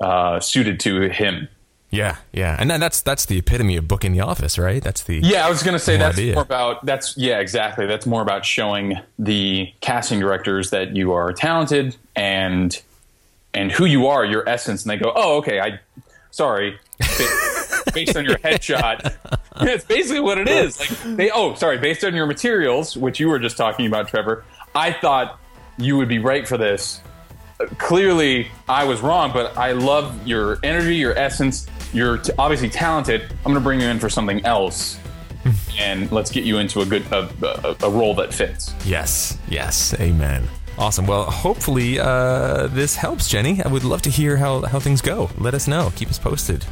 uh, 0.00 0.40
suited 0.40 0.78
to 0.80 1.08
him. 1.08 1.48
Yeah, 1.90 2.16
yeah, 2.32 2.54
and 2.58 2.70
then 2.70 2.80
that's 2.80 3.00
that's 3.00 3.24
the 3.24 3.38
epitome 3.38 3.76
of 3.76 3.88
booking 3.88 4.12
the 4.12 4.20
office, 4.20 4.58
right? 4.58 4.82
That's 4.82 5.02
the 5.04 5.20
yeah. 5.22 5.46
I 5.46 5.48
was 5.48 5.62
going 5.62 5.72
to 5.72 5.78
say 5.78 5.96
that's 5.96 6.18
idea. 6.18 6.34
more 6.34 6.42
about 6.42 6.84
that's 6.84 7.16
yeah, 7.16 7.38
exactly. 7.38 7.86
That's 7.86 8.04
more 8.04 8.20
about 8.20 8.44
showing 8.44 8.98
the 9.18 9.72
casting 9.80 10.20
directors 10.20 10.68
that 10.70 10.94
you 10.94 11.12
are 11.12 11.32
talented 11.32 11.96
and 12.14 12.78
and 13.54 13.72
who 13.72 13.86
you 13.86 14.06
are, 14.08 14.22
your 14.22 14.46
essence, 14.46 14.82
and 14.82 14.90
they 14.90 14.98
go, 14.98 15.12
oh, 15.16 15.38
okay, 15.38 15.60
I 15.60 15.80
sorry, 16.30 16.78
based 17.94 18.16
on 18.16 18.26
your 18.26 18.36
headshot. 18.36 19.14
that's 19.58 19.84
basically 19.84 20.20
what 20.20 20.36
it 20.36 20.46
is. 20.46 20.78
Like 20.78 21.16
they 21.16 21.30
oh, 21.30 21.54
sorry, 21.54 21.78
based 21.78 22.04
on 22.04 22.14
your 22.14 22.26
materials, 22.26 22.98
which 22.98 23.18
you 23.18 23.28
were 23.28 23.38
just 23.38 23.56
talking 23.56 23.86
about, 23.86 24.08
Trevor. 24.08 24.44
I 24.74 24.92
thought 24.92 25.40
you 25.78 25.96
would 25.96 26.08
be 26.08 26.18
right 26.18 26.46
for 26.46 26.58
this. 26.58 27.00
Clearly, 27.78 28.48
I 28.68 28.84
was 28.84 29.00
wrong, 29.00 29.32
but 29.32 29.56
I 29.56 29.72
love 29.72 30.26
your 30.26 30.58
energy, 30.62 30.96
your 30.96 31.18
essence 31.18 31.66
you're 31.92 32.18
t- 32.18 32.32
obviously 32.38 32.68
talented. 32.68 33.22
I'm 33.22 33.52
going 33.52 33.54
to 33.54 33.60
bring 33.60 33.80
you 33.80 33.88
in 33.88 33.98
for 33.98 34.08
something 34.08 34.44
else, 34.44 34.98
and 35.78 36.10
let's 36.12 36.30
get 36.30 36.44
you 36.44 36.58
into 36.58 36.80
a 36.80 36.86
good 36.86 37.02
a, 37.12 37.28
a, 37.42 37.86
a, 37.86 37.90
role 37.90 38.14
that 38.14 38.32
fits. 38.32 38.74
Yes, 38.84 39.38
yes, 39.48 39.98
amen. 40.00 40.48
Awesome. 40.78 41.06
Well, 41.06 41.24
hopefully 41.24 41.98
uh, 41.98 42.68
this 42.68 42.94
helps, 42.94 43.28
Jenny. 43.28 43.62
I 43.62 43.68
would 43.68 43.84
love 43.84 44.02
to 44.02 44.10
hear 44.10 44.36
how 44.36 44.62
how 44.62 44.78
things 44.78 45.00
go. 45.00 45.30
Let 45.38 45.54
us 45.54 45.66
know. 45.66 45.92
Keep 45.96 46.10
us 46.10 46.18
posted. 46.18 46.64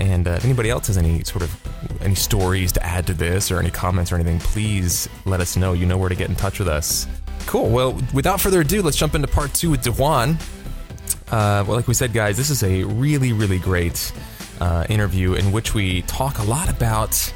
And 0.00 0.28
uh, 0.28 0.32
if 0.32 0.44
anybody 0.44 0.70
else 0.70 0.86
has 0.86 0.96
any 0.96 1.24
sort 1.24 1.42
of 1.42 2.02
any 2.02 2.14
stories 2.14 2.72
to 2.72 2.84
add 2.84 3.06
to 3.08 3.14
this 3.14 3.50
or 3.50 3.58
any 3.58 3.70
comments 3.70 4.12
or 4.12 4.14
anything, 4.14 4.38
please 4.38 5.08
let 5.24 5.40
us 5.40 5.56
know. 5.56 5.72
You 5.72 5.86
know 5.86 5.98
where 5.98 6.08
to 6.08 6.14
get 6.14 6.28
in 6.28 6.36
touch 6.36 6.58
with 6.58 6.68
us. 6.68 7.06
Cool. 7.46 7.70
Well, 7.70 8.00
without 8.12 8.40
further 8.40 8.60
ado, 8.60 8.82
let's 8.82 8.96
jump 8.96 9.14
into 9.14 9.26
part 9.28 9.54
two 9.54 9.70
with 9.70 9.82
Dewan. 9.82 10.38
Uh, 11.30 11.64
well, 11.66 11.76
like 11.76 11.88
we 11.88 11.94
said, 11.94 12.12
guys, 12.12 12.36
this 12.36 12.50
is 12.50 12.62
a 12.62 12.84
really, 12.84 13.32
really 13.32 13.58
great 13.58 14.12
uh, 14.60 14.84
interview 14.88 15.34
in 15.34 15.52
which 15.52 15.74
we 15.74 16.02
talk 16.02 16.38
a 16.38 16.44
lot 16.44 16.68
about 16.68 17.32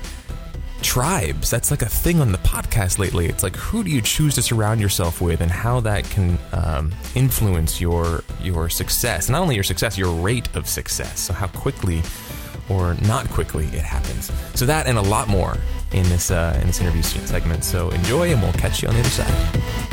tribes. 0.82 1.50
That's 1.50 1.70
like 1.70 1.82
a 1.82 1.88
thing 1.88 2.20
on 2.20 2.32
the 2.32 2.38
podcast 2.38 2.98
lately. 2.98 3.26
It's 3.26 3.42
like 3.42 3.56
who 3.56 3.84
do 3.84 3.90
you 3.90 4.02
choose 4.02 4.34
to 4.34 4.42
surround 4.42 4.80
yourself 4.80 5.20
with, 5.20 5.40
and 5.40 5.50
how 5.50 5.80
that 5.80 6.04
can 6.04 6.38
um, 6.52 6.92
influence 7.14 7.80
your 7.80 8.24
your 8.40 8.68
success. 8.68 9.28
Not 9.28 9.40
only 9.40 9.54
your 9.54 9.64
success, 9.64 9.96
your 9.96 10.12
rate 10.12 10.54
of 10.56 10.68
success. 10.68 11.20
So 11.20 11.32
how 11.32 11.46
quickly 11.48 12.02
or 12.68 12.94
not 13.06 13.28
quickly 13.30 13.66
it 13.66 13.84
happens. 13.84 14.30
So 14.54 14.66
that 14.66 14.86
and 14.86 14.98
a 14.98 15.02
lot 15.02 15.28
more 15.28 15.56
in 15.92 16.08
this 16.08 16.30
uh, 16.30 16.58
in 16.60 16.66
this 16.66 16.80
interview 16.80 17.02
segment. 17.02 17.64
So 17.64 17.90
enjoy, 17.90 18.32
and 18.32 18.42
we'll 18.42 18.52
catch 18.54 18.82
you 18.82 18.88
on 18.88 18.94
the 18.94 19.00
other 19.00 19.10
side. 19.10 19.91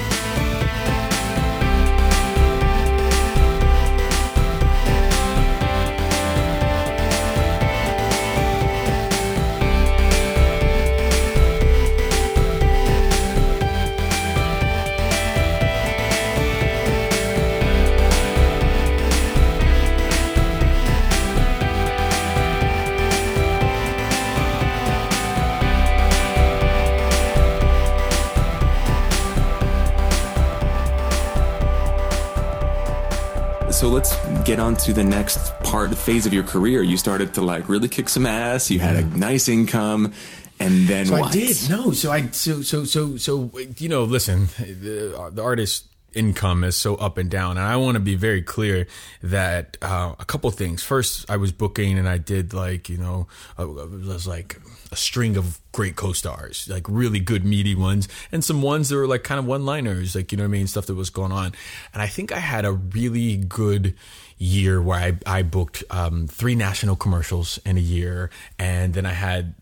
Get 34.49 34.59
on 34.59 34.75
to 34.75 34.93
the 34.93 35.03
next 35.03 35.53
part, 35.59 35.95
phase 35.95 36.25
of 36.25 36.33
your 36.33 36.41
career. 36.41 36.81
You 36.81 36.97
started 36.97 37.35
to 37.35 37.41
like 37.41 37.69
really 37.69 37.87
kick 37.87 38.09
some 38.09 38.25
ass. 38.25 38.71
You 38.71 38.79
had 38.79 38.95
a 38.95 39.03
mm-hmm. 39.03 39.19
nice 39.19 39.47
income. 39.47 40.11
And 40.59 40.87
then 40.87 41.05
so 41.05 41.19
what? 41.19 41.29
I 41.29 41.31
did 41.31 41.69
no. 41.69 41.91
So 41.91 42.11
I 42.11 42.25
so 42.31 42.63
so 42.63 42.83
so 42.83 43.15
so 43.17 43.51
you 43.77 43.89
know. 43.89 44.05
Listen, 44.05 44.47
the, 44.57 45.15
uh, 45.15 45.29
the 45.29 45.43
artist 45.43 45.85
income 46.13 46.63
is 46.63 46.75
so 46.75 46.95
up 46.95 47.17
and 47.17 47.29
down. 47.29 47.57
And 47.57 47.65
I 47.65 47.77
want 47.77 47.95
to 47.95 47.99
be 47.99 48.15
very 48.15 48.41
clear 48.41 48.87
that 49.21 49.77
uh, 49.81 50.15
a 50.19 50.25
couple 50.25 50.49
things. 50.51 50.83
First, 50.83 51.29
I 51.29 51.37
was 51.37 51.51
booking 51.51 51.97
and 51.97 52.07
I 52.07 52.17
did 52.17 52.53
like, 52.53 52.89
you 52.89 52.97
know, 52.97 53.27
uh, 53.57 53.63
it 53.63 54.05
was 54.05 54.27
like 54.27 54.59
a 54.91 54.95
string 54.95 55.37
of 55.37 55.59
great 55.71 55.95
co-stars, 55.95 56.67
like 56.69 56.85
really 56.87 57.19
good 57.19 57.45
meaty 57.45 57.75
ones, 57.75 58.07
and 58.31 58.43
some 58.43 58.61
ones 58.61 58.89
that 58.89 58.95
were 58.95 59.07
like 59.07 59.23
kind 59.23 59.39
of 59.39 59.45
one-liners, 59.45 60.15
like 60.15 60.31
you 60.31 60.37
know 60.37 60.43
what 60.43 60.49
I 60.49 60.51
mean, 60.51 60.67
stuff 60.67 60.87
that 60.87 60.95
was 60.95 61.09
going 61.09 61.31
on. 61.31 61.53
And 61.93 62.01
I 62.01 62.07
think 62.07 62.31
I 62.31 62.39
had 62.39 62.65
a 62.65 62.71
really 62.71 63.37
good 63.37 63.95
year 64.37 64.81
where 64.81 64.99
I 64.99 65.17
I 65.39 65.43
booked 65.43 65.83
um, 65.91 66.27
three 66.27 66.55
national 66.55 66.95
commercials 66.95 67.59
in 67.65 67.77
a 67.77 67.81
year, 67.81 68.31
and 68.57 68.93
then 68.93 69.05
I 69.05 69.13
had 69.13 69.53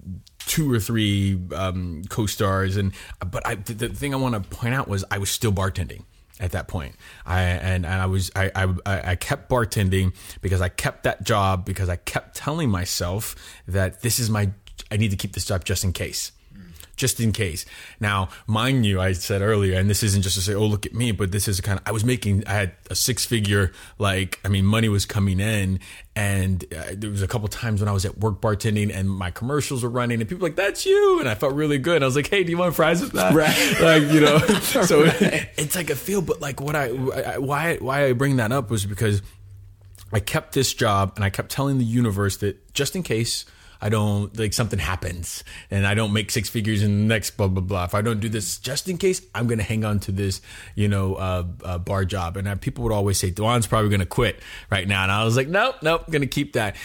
two 0.48 0.72
or 0.72 0.80
three 0.80 1.38
um, 1.54 2.04
co-stars 2.10 2.78
and 2.78 2.94
but 3.32 3.46
I 3.46 3.56
the 3.56 3.90
thing 3.90 4.14
I 4.14 4.18
want 4.18 4.34
to 4.34 4.40
point 4.50 4.74
out 4.74 4.88
was 4.88 5.04
I 5.12 5.18
was 5.18 5.30
still 5.30 5.52
bartending 5.52 6.04
at 6.40 6.52
that 6.52 6.68
point. 6.68 6.96
I 7.26 7.42
and, 7.42 7.86
and 7.86 8.02
I 8.02 8.06
was 8.06 8.32
I, 8.36 8.52
I 8.56 9.12
I 9.12 9.16
kept 9.16 9.50
bartending 9.50 10.14
because 10.42 10.62
I 10.62 10.70
kept 10.70 11.04
that 11.04 11.24
job 11.24 11.66
because 11.66 11.90
I 11.90 11.96
kept 11.96 12.36
telling 12.36 12.70
myself 12.70 13.36
that 13.68 14.02
this 14.02 14.20
is 14.20 14.30
my 14.30 14.52
I 14.92 14.98
need 14.98 15.12
to 15.12 15.18
keep 15.18 15.34
this 15.34 15.46
job 15.46 15.66
just 15.66 15.84
in 15.84 15.94
case. 15.94 16.32
Just 16.98 17.20
in 17.20 17.32
case. 17.32 17.66
Now, 18.00 18.30
mind 18.48 18.86
you, 18.86 19.00
I 19.00 19.14
said 19.14 19.44
earlier, 19.44 19.80
and 19.80 19.88
this 19.90 20.02
isn't 20.02 20.24
just 20.24 20.36
to 20.36 20.42
say, 20.42 20.56
"Oh, 20.56 20.66
look 20.66 20.86
at 20.86 20.96
me," 20.96 21.12
but 21.12 21.32
this 21.32 21.48
is 21.48 21.62
kind 21.62 21.80
of. 21.80 21.88
I 21.88 21.92
was 21.92 22.04
making. 22.04 22.44
I 22.48 22.54
had 22.54 22.72
a 22.90 22.96
six-figure, 22.96 23.72
like, 24.00 24.40
I 24.44 24.48
mean, 24.48 24.66
money 24.66 24.90
was 24.90 25.06
coming 25.06 25.40
in, 25.40 25.80
and 26.16 26.66
uh, 26.76 26.94
there 26.94 27.12
was 27.12 27.22
a 27.22 27.28
couple 27.28 27.48
times 27.50 27.82
when 27.82 27.88
I 27.88 27.92
was 27.92 28.04
at 28.04 28.18
work 28.18 28.42
bartending, 28.42 28.92
and 28.94 29.08
my 29.10 29.30
commercials 29.30 29.84
were 29.84 29.90
running, 29.92 30.20
and 30.20 30.28
people 30.28 30.42
were 30.42 30.50
like, 30.50 30.56
"That's 30.56 30.88
you," 30.88 31.20
and 31.20 31.30
I 31.30 31.36
felt 31.36 31.54
really 31.54 31.78
good. 31.78 32.02
I 32.02 32.06
was 32.08 32.16
like, 32.16 32.30
"Hey, 32.30 32.44
do 32.44 32.50
you 32.50 32.58
want 32.58 32.76
fries 32.76 33.00
with 33.02 33.12
that?" 33.14 33.34
Right. 33.34 33.56
Like, 33.80 34.04
you 34.12 34.20
know. 34.20 34.40
so 34.62 35.04
right. 35.04 35.50
it's 35.56 35.76
like 35.76 35.92
a 35.92 35.96
feel, 35.96 36.22
but 36.22 36.42
like, 36.42 36.60
what 36.60 36.76
I, 36.76 36.88
I 36.88 37.38
why 37.38 37.78
why 37.78 38.06
I 38.06 38.14
bring 38.14 38.38
that 38.38 38.52
up 38.52 38.72
was 38.72 38.88
because 38.88 39.22
I 40.12 40.20
kept 40.20 40.54
this 40.54 40.74
job, 40.74 41.14
and 41.16 41.24
I 41.24 41.30
kept 41.30 41.52
telling 41.52 41.78
the 41.78 41.86
universe 41.86 42.38
that 42.38 42.74
just 42.74 42.96
in 42.96 43.04
case 43.04 43.46
I 43.82 43.90
don't 43.90 44.38
like 44.38 44.54
something 44.54 44.80
happens 44.80 45.44
and 45.70 45.86
I 45.86 45.94
don't 45.94 46.14
make 46.14 46.32
six 46.32 46.50
figures 46.50 46.84
in 46.84 46.92
the 47.00 47.14
next 47.14 47.32
blah 47.32 47.48
blah 47.48 47.62
blah. 47.62 47.86
If 47.86 47.96
I 47.96 48.02
don't 48.02 48.20
do 48.20 48.30
this, 48.30 48.58
just 48.60 48.90
in 48.90 48.98
case, 48.98 49.22
I'm 49.36 49.48
gonna 49.48 49.64
hang 49.64 49.86
on 49.86 50.00
to 50.02 50.12
this, 50.12 50.42
you 50.76 50.88
know, 50.88 51.16
uh, 51.16 51.44
uh, 51.64 51.78
bar 51.78 52.06
job. 52.06 52.38
And 52.38 52.48
I, 52.50 52.56
people 52.56 52.84
would 52.84 52.94
always 52.94 53.18
say, 53.18 53.30
Dewan's 53.32 53.68
probably 53.68 53.90
gonna 53.90 54.06
quit 54.06 54.40
right 54.72 54.88
now, 54.88 55.04
and 55.04 55.12
I 55.12 55.24
was 55.24 55.36
like, 55.36 55.48
nope, 55.48 55.76
nope, 55.82 56.04
I'm 56.08 56.12
gonna 56.12 56.28
keep 56.28 56.54
that. 56.54 56.76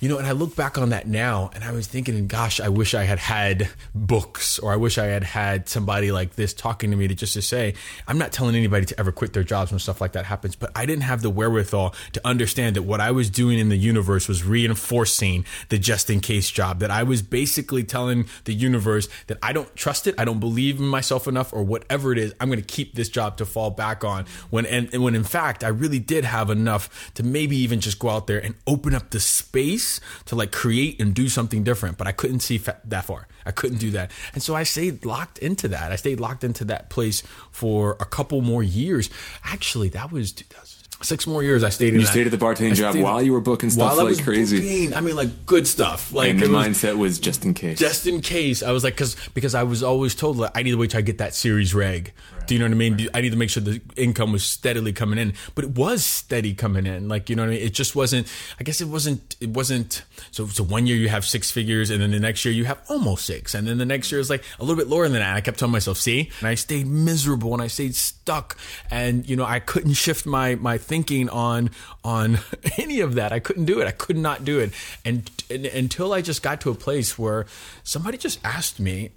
You 0.00 0.08
know, 0.08 0.18
and 0.18 0.26
I 0.26 0.32
look 0.32 0.56
back 0.56 0.78
on 0.78 0.90
that 0.90 1.06
now, 1.06 1.50
and 1.54 1.64
I 1.64 1.72
was 1.72 1.86
thinking, 1.86 2.26
gosh, 2.26 2.60
I 2.60 2.68
wish 2.68 2.94
I 2.94 3.04
had 3.04 3.18
had 3.18 3.68
books, 3.94 4.58
or 4.58 4.72
I 4.72 4.76
wish 4.76 4.98
I 4.98 5.06
had 5.06 5.24
had 5.24 5.68
somebody 5.68 6.12
like 6.12 6.34
this 6.34 6.52
talking 6.52 6.90
to 6.90 6.96
me 6.96 7.08
to 7.08 7.14
just 7.14 7.34
to 7.34 7.42
say, 7.42 7.74
I'm 8.06 8.18
not 8.18 8.32
telling 8.32 8.54
anybody 8.54 8.86
to 8.86 9.00
ever 9.00 9.12
quit 9.12 9.32
their 9.32 9.44
jobs 9.44 9.70
when 9.70 9.78
stuff 9.78 10.00
like 10.00 10.12
that 10.12 10.26
happens, 10.26 10.56
but 10.56 10.70
I 10.74 10.86
didn't 10.86 11.04
have 11.04 11.22
the 11.22 11.30
wherewithal 11.30 11.94
to 12.12 12.26
understand 12.26 12.76
that 12.76 12.82
what 12.82 13.00
I 13.00 13.10
was 13.10 13.30
doing 13.30 13.58
in 13.58 13.68
the 13.68 13.76
universe 13.76 14.28
was 14.28 14.44
reinforcing 14.44 15.44
the 15.68 15.78
just 15.78 16.10
in 16.10 16.20
case 16.20 16.41
job. 16.50 16.80
That 16.80 16.90
I 16.90 17.02
was 17.02 17.22
basically 17.22 17.84
telling 17.84 18.26
the 18.44 18.54
universe 18.54 19.08
that 19.26 19.38
I 19.42 19.52
don't 19.52 19.74
trust 19.76 20.06
it, 20.06 20.14
I 20.18 20.24
don't 20.24 20.40
believe 20.40 20.78
in 20.78 20.86
myself 20.86 21.26
enough, 21.26 21.52
or 21.52 21.62
whatever 21.62 22.12
it 22.12 22.18
is. 22.18 22.34
I'm 22.40 22.48
going 22.48 22.60
to 22.60 22.66
keep 22.66 22.94
this 22.94 23.08
job 23.08 23.36
to 23.38 23.46
fall 23.46 23.70
back 23.70 24.04
on. 24.04 24.26
When 24.50 24.66
and, 24.66 24.92
and 24.92 25.02
when 25.02 25.14
in 25.14 25.24
fact 25.24 25.64
I 25.64 25.68
really 25.68 25.98
did 25.98 26.24
have 26.24 26.50
enough 26.50 27.12
to 27.14 27.22
maybe 27.22 27.56
even 27.56 27.80
just 27.80 27.98
go 27.98 28.08
out 28.08 28.26
there 28.26 28.38
and 28.38 28.54
open 28.66 28.94
up 28.94 29.10
the 29.10 29.20
space 29.20 30.00
to 30.26 30.36
like 30.36 30.52
create 30.52 31.00
and 31.00 31.14
do 31.14 31.28
something 31.28 31.64
different. 31.64 31.98
But 31.98 32.06
I 32.06 32.12
couldn't 32.12 32.40
see 32.40 32.58
fa- 32.58 32.80
that 32.84 33.04
far. 33.04 33.28
I 33.44 33.50
couldn't 33.50 33.78
do 33.78 33.90
that, 33.92 34.10
and 34.34 34.42
so 34.42 34.54
I 34.54 34.62
stayed 34.62 35.04
locked 35.04 35.38
into 35.38 35.68
that. 35.68 35.90
I 35.90 35.96
stayed 35.96 36.20
locked 36.20 36.44
into 36.44 36.64
that 36.66 36.90
place 36.90 37.22
for 37.50 37.96
a 37.98 38.04
couple 38.04 38.40
more 38.40 38.62
years. 38.62 39.10
Actually, 39.44 39.88
that 39.90 40.12
was 40.12 40.32
2000 40.32 40.71
six 41.02 41.26
more 41.26 41.42
years 41.42 41.64
I 41.64 41.68
stayed 41.68 41.94
in. 41.94 42.00
You 42.00 42.06
that. 42.06 42.12
stayed 42.12 42.26
at 42.26 42.30
the 42.30 42.38
bartending 42.44 42.74
job 42.74 42.96
while 42.96 43.22
you 43.22 43.32
were 43.32 43.40
booking 43.40 43.70
stuff 43.70 43.96
like 43.98 44.22
crazy. 44.22 44.58
booking. 44.60 44.94
I 44.94 45.00
mean, 45.00 45.16
like 45.16 45.46
good 45.46 45.66
stuff. 45.66 46.12
Like 46.12 46.30
and 46.30 46.40
the 46.40 46.48
was- 46.50 46.66
mindset 46.66 46.96
was 46.96 47.18
just 47.18 47.44
in 47.44 47.54
case. 47.54 47.78
just 47.78 48.06
in 48.06 48.20
case. 48.20 48.62
I 48.62 48.70
was 48.72 48.84
like, 48.84 48.94
because 48.94 49.16
because 49.34 49.54
I 49.54 49.62
was 49.64 49.82
always 49.82 50.14
told 50.14 50.36
like 50.38 50.52
I 50.54 50.62
need 50.62 50.70
to 50.72 50.76
wait 50.78 50.90
till 50.90 50.98
I 50.98 51.02
get 51.02 51.18
that 51.18 51.34
series 51.34 51.74
reg. 51.74 52.12
Do 52.46 52.54
you 52.54 52.58
know 52.58 52.66
what 52.66 52.72
I 52.72 52.76
mean? 52.76 53.08
I 53.14 53.20
need 53.20 53.30
to 53.30 53.36
make 53.36 53.50
sure 53.50 53.62
the 53.62 53.80
income 53.96 54.32
was 54.32 54.44
steadily 54.44 54.92
coming 54.92 55.18
in, 55.18 55.34
but 55.54 55.64
it 55.64 55.70
was 55.70 56.04
steady 56.04 56.54
coming 56.54 56.86
in. 56.86 57.08
Like 57.08 57.30
you 57.30 57.36
know 57.36 57.42
what 57.42 57.50
I 57.50 57.52
mean? 57.52 57.62
It 57.62 57.72
just 57.72 57.94
wasn't. 57.94 58.26
I 58.58 58.64
guess 58.64 58.80
it 58.80 58.88
wasn't. 58.88 59.36
It 59.40 59.50
wasn't. 59.50 60.02
So 60.30 60.46
so 60.46 60.64
one 60.64 60.86
year 60.86 60.96
you 60.96 61.08
have 61.08 61.24
six 61.24 61.50
figures, 61.50 61.90
and 61.90 62.02
then 62.02 62.10
the 62.10 62.20
next 62.20 62.44
year 62.44 62.52
you 62.52 62.64
have 62.64 62.80
almost 62.88 63.26
six, 63.26 63.54
and 63.54 63.66
then 63.66 63.78
the 63.78 63.86
next 63.86 64.10
year 64.10 64.20
is 64.20 64.30
like 64.30 64.42
a 64.58 64.64
little 64.64 64.76
bit 64.76 64.88
lower 64.88 65.04
than 65.04 65.12
that. 65.14 65.22
And 65.22 65.36
I 65.36 65.40
kept 65.40 65.58
telling 65.58 65.72
myself, 65.72 65.98
see, 65.98 66.30
and 66.40 66.48
I 66.48 66.54
stayed 66.54 66.86
miserable 66.86 67.52
and 67.52 67.62
I 67.62 67.68
stayed 67.68 67.94
stuck, 67.94 68.58
and 68.90 69.28
you 69.28 69.36
know 69.36 69.44
I 69.44 69.60
couldn't 69.60 69.94
shift 69.94 70.26
my 70.26 70.56
my 70.56 70.78
thinking 70.78 71.28
on 71.28 71.70
on 72.04 72.38
any 72.78 73.00
of 73.00 73.14
that. 73.14 73.32
I 73.32 73.38
couldn't 73.38 73.66
do 73.66 73.80
it. 73.80 73.86
I 73.86 73.92
could 73.92 74.16
not 74.16 74.44
do 74.44 74.58
it, 74.58 74.72
and, 75.04 75.30
and 75.50 75.66
until 75.66 76.12
I 76.12 76.22
just 76.22 76.42
got 76.42 76.60
to 76.62 76.70
a 76.70 76.74
place 76.74 77.18
where 77.18 77.46
somebody 77.84 78.18
just 78.18 78.40
asked 78.44 78.80
me, 78.80 79.10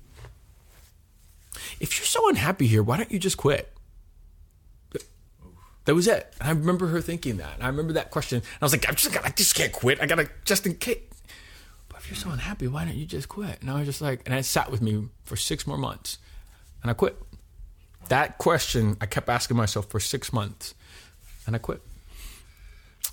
if 1.79 1.97
you're 1.97 2.05
so 2.05 2.29
unhappy 2.29 2.67
here, 2.67 2.83
why 2.83 2.97
don't 2.97 3.11
you 3.11 3.19
just 3.19 3.37
quit? 3.37 3.71
That 5.85 5.93
was 5.93 6.07
it. 6.07 6.33
And 6.39 6.49
I 6.49 6.51
remember 6.51 6.87
her 6.87 6.99
thinking 6.99 7.37
that. 7.37 7.55
And 7.55 7.63
I 7.63 7.67
remember 7.67 7.93
that 7.93 8.09
question. 8.11 8.37
And 8.37 8.57
I 8.61 8.65
was 8.65 8.71
like, 8.71 8.89
I 8.89 8.93
just, 8.93 9.25
I 9.25 9.29
just 9.29 9.55
can't 9.55 9.71
quit. 9.71 10.01
I 10.01 10.07
gotta 10.07 10.29
just 10.43 10.65
in 10.65 10.75
case. 10.75 10.99
But 11.89 11.99
if 11.99 12.09
you're 12.09 12.17
so 12.17 12.31
unhappy, 12.31 12.67
why 12.67 12.85
don't 12.85 12.95
you 12.95 13.05
just 13.05 13.29
quit? 13.29 13.61
And 13.61 13.69
I 13.69 13.75
was 13.75 13.85
just 13.85 14.01
like, 14.01 14.21
and 14.25 14.33
it 14.35 14.43
sat 14.45 14.71
with 14.71 14.81
me 14.81 15.09
for 15.23 15.35
six 15.35 15.67
more 15.67 15.77
months, 15.77 16.17
and 16.81 16.89
I 16.89 16.93
quit. 16.93 17.15
That 18.09 18.37
question 18.37 18.97
I 18.99 19.05
kept 19.05 19.29
asking 19.29 19.57
myself 19.57 19.89
for 19.89 19.99
six 19.99 20.33
months, 20.33 20.73
and 21.45 21.55
I 21.55 21.59
quit. 21.59 21.81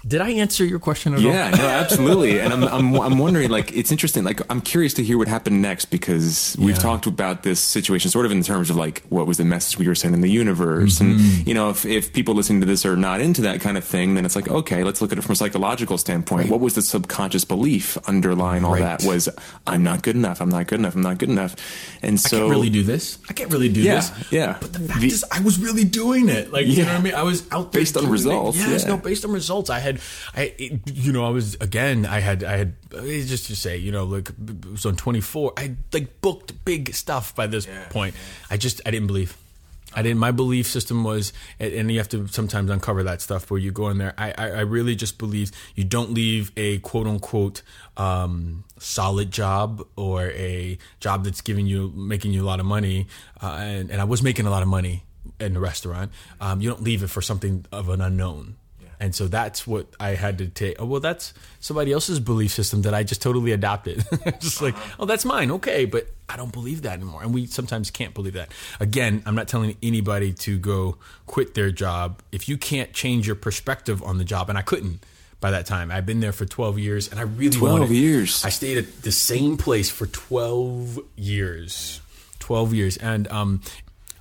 Did 0.07 0.21
I 0.21 0.31
answer 0.31 0.65
your 0.65 0.81
question 0.81 1.13
at 1.15 1.19
all? 1.21 1.25
Yeah, 1.25 1.51
no, 1.51 1.65
absolutely. 1.67 2.41
And 2.41 2.53
I'm, 2.53 2.65
I'm, 2.65 2.95
I'm 3.01 3.19
wondering, 3.19 3.51
like, 3.51 3.73
it's 3.73 3.93
interesting. 3.93 4.25
Like, 4.25 4.41
I'm 4.51 4.61
curious 4.61 4.95
to 4.95 5.05
hear 5.05 5.17
what 5.17 5.29
happened 5.29 5.63
next 5.63 5.87
because 5.87 6.57
we've 6.59 6.71
Yeah. 6.75 6.83
talked 6.83 7.07
about 7.07 7.45
this 7.45 7.61
situation 7.61 8.11
sort 8.11 8.27
of 8.27 8.33
in 8.33 8.43
terms 8.43 8.69
of 8.69 8.75
like, 8.77 9.05
what 9.11 9.29
was 9.29 9.37
the 9.37 9.45
message 9.45 9.79
we 9.79 9.87
were 9.87 9.95
sending 9.95 10.21
the 10.21 10.29
universe? 10.31 10.99
Mm-hmm. 10.99 11.37
And, 11.39 11.47
you 11.47 11.55
know, 11.55 11.71
if, 11.71 11.85
if 11.87 12.13
people 12.13 12.35
listening 12.35 12.61
to 12.63 12.67
this 12.67 12.85
are 12.85 12.97
not 12.97 13.21
into 13.21 13.43
that 13.43 13.61
kind 13.61 13.77
of 13.79 13.85
thing, 13.85 14.15
then 14.15 14.25
it's 14.25 14.35
like, 14.35 14.49
okay, 14.49 14.83
let's 14.83 15.01
look 15.01 15.13
at 15.13 15.19
it 15.19 15.23
from 15.23 15.33
a 15.35 15.37
psychological 15.37 15.97
standpoint. 15.99 16.51
What 16.51 16.59
was 16.61 16.75
the 16.75 16.83
subconscious 16.83 17.45
belief 17.45 17.97
underlying 18.09 18.65
all 18.65 18.73
Right. 18.73 18.81
that 18.99 19.05
was, 19.05 19.29
I'm 19.69 19.85
not 19.85 20.03
good 20.03 20.17
enough. 20.17 20.41
I'm 20.41 20.49
not 20.51 20.67
good 20.67 20.81
enough. 20.81 20.97
I'm 20.97 21.03
not 21.03 21.19
good 21.19 21.29
enough. 21.31 21.55
And 22.03 22.19
so 22.21 22.37
I 22.37 22.41
can't 22.41 22.51
really 22.51 22.71
do 22.71 22.83
this. 22.83 23.19
I 23.29 23.35
can't 23.35 23.53
really 23.53 23.69
do 23.69 23.81
Yeah, 23.83 23.95
this. 23.97 24.33
yeah. 24.33 24.57
But 24.61 24.73
the 24.73 24.81
fact 24.81 25.01
The- 25.01 25.07
is, 25.07 25.25
I 25.31 25.39
was 25.41 25.61
really 25.61 25.85
doing 25.85 26.29
it. 26.29 26.53
Like 26.53 26.67
you 26.67 26.79
know 26.83 26.89
what 26.93 26.99
I 26.99 27.03
mean. 27.03 27.15
I 27.15 27.23
was 27.23 27.45
out 27.53 27.71
there 27.71 27.81
Based 27.83 27.97
on 27.97 28.07
it. 28.07 28.09
results, 28.09 28.59
Yes, 28.59 28.83
yeah. 28.83 28.89
no, 28.89 28.97
based 28.97 29.25
on 29.25 29.31
results. 29.31 29.71
I 29.71 29.79
had, 29.79 29.92
I, 30.35 30.55
it- 30.59 30.91
you 30.93 31.13
know, 31.13 31.25
I 31.25 31.31
was 31.31 31.55
again. 31.57 32.07
I 32.07 32.21
had, 32.21 32.45
I 32.45 32.57
had 32.59 32.75
just 32.91 33.47
to 33.47 33.57
say, 33.57 33.77
you 33.77 33.93
know, 33.93 34.05
like 34.05 34.31
was 34.71 34.87
on 34.87 34.97
twenty 34.97 35.21
four. 35.21 35.53
I 35.57 35.77
like 35.93 36.21
booked 36.21 36.65
big 36.65 36.95
stuff 36.95 37.35
by 37.35 37.47
this 37.47 37.67
point. 37.91 38.15
I 38.51 38.57
just, 38.57 38.81
I 38.87 38.91
didn't 38.91 39.07
believe. 39.09 39.37
I 39.95 40.01
didn't. 40.01 40.21
My 40.21 40.31
belief 40.31 40.67
system 40.69 41.05
was, 41.05 41.35
and 41.61 41.73
and 41.75 41.93
you 41.93 41.99
have 41.99 42.09
to 42.11 42.27
sometimes 42.29 42.71
uncover 42.71 43.03
that 43.03 43.21
stuff 43.21 43.51
where 43.51 43.61
you 43.61 43.73
go 43.73 43.89
in 43.91 43.99
there. 43.99 44.15
I, 44.17 44.31
I, 44.39 44.51
I 44.51 44.61
really 44.61 44.97
just 44.97 45.19
believe 45.19 45.51
you 45.75 45.85
don't 45.85 46.13
leave 46.15 46.51
a 46.57 46.79
quote 46.79 47.07
unquote 47.07 47.61
um, 47.99 48.65
solid 48.79 49.31
job 49.31 49.87
or 49.97 50.29
a 50.31 50.79
job 51.01 51.25
that's 51.25 51.43
giving 51.43 51.67
you 51.67 51.93
making 51.95 52.33
you 52.33 52.43
a 52.43 52.47
lot 52.47 52.59
of 52.59 52.65
money. 52.65 53.07
Uh, 53.43 53.59
and, 53.61 53.91
and 53.91 54.01
I 54.01 54.05
was 54.05 54.23
making 54.23 54.47
a 54.47 54.51
lot 54.51 54.63
of 54.63 54.69
money 54.69 55.03
in 55.39 55.53
the 55.53 55.61
restaurant. 55.61 56.11
Um, 56.41 56.63
you 56.63 56.71
don't 56.71 56.83
leave 56.83 57.03
it 57.03 57.09
for 57.11 57.21
something 57.21 57.67
of 57.71 57.91
an 57.91 58.01
unknown. 58.01 58.57
And 59.03 59.13
so 59.13 59.27
that's 59.27 59.67
what 59.67 59.89
I 59.99 60.11
had 60.11 60.39
to 60.39 60.47
take. 60.47 60.77
Oh, 60.81 60.85
well, 60.87 61.01
that's 61.01 61.35
somebody 61.59 61.91
else's 61.91 62.21
belief 62.21 62.53
system 62.53 62.83
that 62.83 62.95
I 62.95 63.03
just 63.03 63.21
totally 63.21 63.51
adopted. 63.51 64.05
just 64.39 64.63
like, 64.63 64.77
oh, 64.97 65.07
that's 65.07 65.25
mine. 65.25 65.51
Okay. 65.51 65.87
But 65.87 66.07
I 66.29 66.37
don't 66.37 66.53
believe 66.53 66.83
that 66.83 66.93
anymore. 66.93 67.21
And 67.21 67.35
we 67.35 67.47
sometimes 67.47 67.91
can't 67.91 68.15
believe 68.15 68.35
that. 68.35 68.53
Again, 68.79 69.25
I'm 69.27 69.35
not 69.35 69.49
telling 69.49 69.77
anybody 69.83 70.33
to 70.35 70.57
go 70.57 70.99
quit 71.27 71.55
their 71.55 71.73
job. 71.73 72.23
If 72.31 72.49
you 72.49 72.57
can't 72.57 72.93
change 72.93 73.27
your 73.27 73.35
perspective 73.35 74.05
on 74.05 74.19
the 74.19 74.25
job, 74.25 74.49
and 74.49 74.57
I 74.57 74.63
couldn't 74.63 75.05
by 75.41 75.51
that 75.51 75.67
time, 75.67 75.91
I've 75.91 76.07
been 76.07 76.21
there 76.21 76.31
for 76.31 76.45
12 76.45 76.79
years 76.79 77.09
and 77.11 77.19
I 77.19 77.25
really 77.25 77.51
12 77.59 77.81
wanted- 77.81 77.95
years. 77.97 78.45
I 78.45 78.51
stayed 78.51 78.79
at 78.79 79.03
the 79.03 79.11
same 79.11 79.57
place 79.57 79.91
for 79.91 80.07
12 80.07 81.01
years. 81.17 82.01
12 82.39 82.73
years. 82.73 82.97
And 82.99 83.27
um, 83.27 83.63